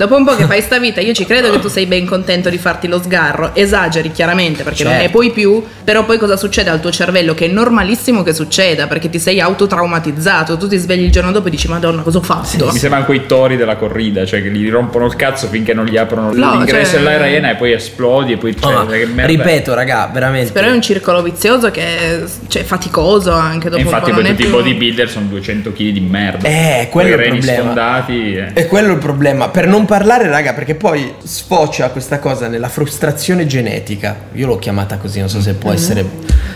Dopo 0.00 0.16
un 0.16 0.24
po' 0.24 0.34
che 0.34 0.46
fai 0.46 0.62
sta 0.62 0.78
vita, 0.78 1.02
io 1.02 1.12
ci 1.12 1.26
credo 1.26 1.50
che 1.50 1.58
tu 1.58 1.68
sei 1.68 1.84
ben 1.84 2.06
contento 2.06 2.48
di 2.48 2.56
farti 2.56 2.88
lo 2.88 3.02
sgarro. 3.02 3.50
Esageri 3.54 4.10
chiaramente 4.12 4.62
perché 4.62 4.82
non 4.82 4.92
ne 4.94 5.00
Certo. 5.00 5.12
puoi 5.12 5.30
più. 5.30 5.62
Però 5.84 6.06
poi 6.06 6.16
cosa 6.16 6.38
succede 6.38 6.70
al 6.70 6.80
tuo 6.80 6.90
cervello? 6.90 7.34
Che 7.34 7.44
è 7.44 7.48
normalissimo 7.48 8.22
che 8.22 8.32
succeda 8.32 8.86
perché 8.86 9.10
ti 9.10 9.18
sei 9.18 9.42
autotraumatizzato. 9.42 10.56
Tu 10.56 10.68
ti 10.68 10.78
svegli 10.78 11.02
il 11.02 11.10
giorno 11.10 11.32
dopo 11.32 11.48
e 11.48 11.50
dici, 11.50 11.68
Madonna, 11.68 12.00
cosa 12.00 12.16
ho 12.16 12.22
fatto? 12.22 12.70
Mi 12.72 12.78
sembrano 12.78 13.04
quei 13.04 13.26
tori 13.26 13.56
della 13.58 13.76
corrida, 13.76 14.24
cioè 14.24 14.40
che 14.40 14.48
gli 14.50 14.70
rompono 14.70 15.04
il 15.04 15.16
cazzo 15.16 15.48
finché 15.48 15.74
non 15.74 15.84
gli 15.84 15.98
aprono 15.98 16.32
No, 16.32 16.52
l'ingresso 16.52 16.92
cioè- 16.92 17.00
dell'arena 17.02 17.50
e 17.50 17.56
poi 17.56 17.72
esplodi 17.72 18.32
e 18.32 18.36
poi 18.38 18.56
Oh, 18.62 18.70
cioè, 18.88 19.04
merda 19.04 19.22
è? 19.22 19.26
ripeto, 19.26 19.74
raga, 19.74 20.08
veramente. 20.10 20.52
Però 20.52 20.66
è 20.68 20.70
un 20.72 20.80
circolo 20.80 21.20
vizioso 21.22 21.70
che 21.70 21.82
è 21.82 22.22
cioè, 22.48 22.62
faticoso 22.64 23.32
anche 23.32 23.66
E 23.66 23.70
dopo 23.70 23.82
un 23.82 23.86
infatti 23.88 24.10
po'. 24.12 24.14
poi 24.16 24.22
non 24.22 24.32
è 24.32 24.34
tutti 24.34 24.46
i 24.46 24.50
più- 24.50 24.56
bodybuilder 24.56 25.10
sono 25.10 25.26
200 25.26 25.72
kg 25.72 25.76
di 25.90 26.00
merda. 26.00 26.48
Eh, 26.48 26.88
quello 26.90 27.16
è 27.18 27.26
il 27.26 27.28
problema. 27.32 27.60
sfondati. 27.62 28.34
eh. 28.34 28.50
E 28.54 28.66
quello 28.66 28.88
è 28.88 28.92
il 28.92 28.98
problema. 28.98 29.48
Per 29.50 29.66
non 29.66 29.84
parlare, 29.90 30.28
raga, 30.28 30.52
perché 30.52 30.76
poi 30.76 31.14
sfocia 31.24 31.90
questa 31.90 32.20
cosa 32.20 32.46
nella 32.46 32.68
frustrazione 32.68 33.44
genetica. 33.44 34.16
Io 34.34 34.46
l'ho 34.46 34.56
chiamata 34.56 34.98
così, 34.98 35.18
non 35.18 35.28
so 35.28 35.40
se 35.40 35.54
può 35.54 35.72
essere. 35.72 36.06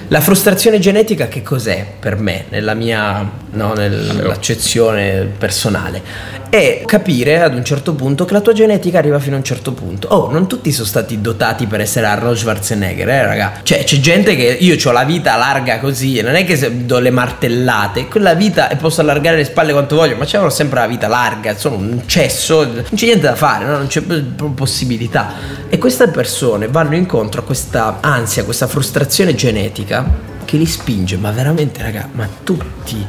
La 0.09 0.20
frustrazione 0.20 0.79
genetica 0.79 1.27
che 1.27 1.42
cos'è 1.42 1.85
per 1.99 2.16
me, 2.16 2.44
nella 2.51 2.75
mia 2.75 3.29
no, 3.51 3.73
nell'accezione 3.73 5.29
personale? 5.37 6.33
È 6.49 6.83
capire 6.87 7.42
ad 7.42 7.55
un 7.55 7.64
certo 7.64 7.94
punto 7.94 8.25
che 8.25 8.33
la 8.33 8.40
tua 8.40 8.53
genetica 8.53 8.99
arriva 8.99 9.18
fino 9.18 9.35
a 9.35 9.38
un 9.38 9.44
certo 9.44 9.73
punto. 9.73 10.07
Oh, 10.09 10.31
non 10.31 10.47
tutti 10.47 10.70
sono 10.70 10.87
stati 10.87 11.20
dotati 11.20 11.66
per 11.66 11.81
essere 11.81 12.07
Arnold 12.07 12.37
Schwarzenegger, 12.37 13.09
eh, 13.09 13.27
raga. 13.27 13.53
Cioè, 13.64 13.83
c'è 13.83 13.99
gente 13.99 14.37
che 14.37 14.57
io 14.61 14.77
ho 14.85 14.92
la 14.92 15.03
vita 15.03 15.35
larga 15.35 15.81
così, 15.81 16.18
e 16.18 16.23
non 16.23 16.37
è 16.37 16.44
che 16.44 16.57
se 16.57 16.87
do 16.87 17.01
le 17.01 17.11
martellate, 17.11 18.07
quella 18.07 18.35
vita 18.35 18.68
e 18.68 18.76
posso 18.76 19.01
allargare 19.01 19.37
le 19.37 19.45
spalle 19.45 19.72
quanto 19.72 19.97
voglio, 19.97 20.14
ma 20.14 20.24
c'è 20.24 20.39
sempre 20.51 20.78
la 20.78 20.87
vita 20.87 21.09
larga, 21.09 21.57
sono 21.57 21.74
un 21.74 22.03
cesso, 22.07 22.64
non 22.64 22.85
c'è 22.95 23.07
niente 23.07 23.24
da 23.25 23.35
fare, 23.35 23.64
no? 23.64 23.77
non 23.77 23.87
c'è 23.87 24.03
possibilità. 24.03 25.33
E 25.68 25.79
queste 25.79 26.09
persone 26.09 26.68
vanno 26.68 26.95
incontro 26.95 27.41
a 27.41 27.45
questa 27.45 27.99
ansia, 28.01 28.45
questa 28.45 28.66
frustrazione 28.66 29.35
genetica 29.35 30.33
che 30.45 30.57
li 30.57 30.66
spinge, 30.66 31.16
ma 31.16 31.31
veramente, 31.31 31.83
raga, 31.83 32.09
ma 32.12 32.29
tutti 32.43 33.05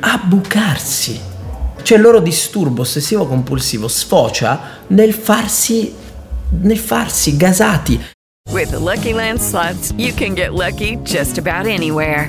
a 0.00 0.20
bucarsi. 0.22 1.20
Cioè 1.82 1.96
il 1.96 2.02
loro 2.02 2.20
disturbo 2.20 2.82
ossessivo 2.82 3.26
compulsivo 3.26 3.88
sfocia 3.88 4.60
nel 4.88 5.12
farsi 5.14 5.94
nel 6.50 6.78
farsi 6.78 7.36
gasati. 7.36 8.00
With 8.50 8.70
the 8.70 8.78
Lucky 8.78 9.12
Land 9.12 9.40
slots, 9.40 9.92
you 9.96 10.12
can 10.12 10.34
get 10.34 10.52
lucky 10.52 10.98
just 11.04 11.38
about 11.38 11.66
anywhere. 11.66 12.28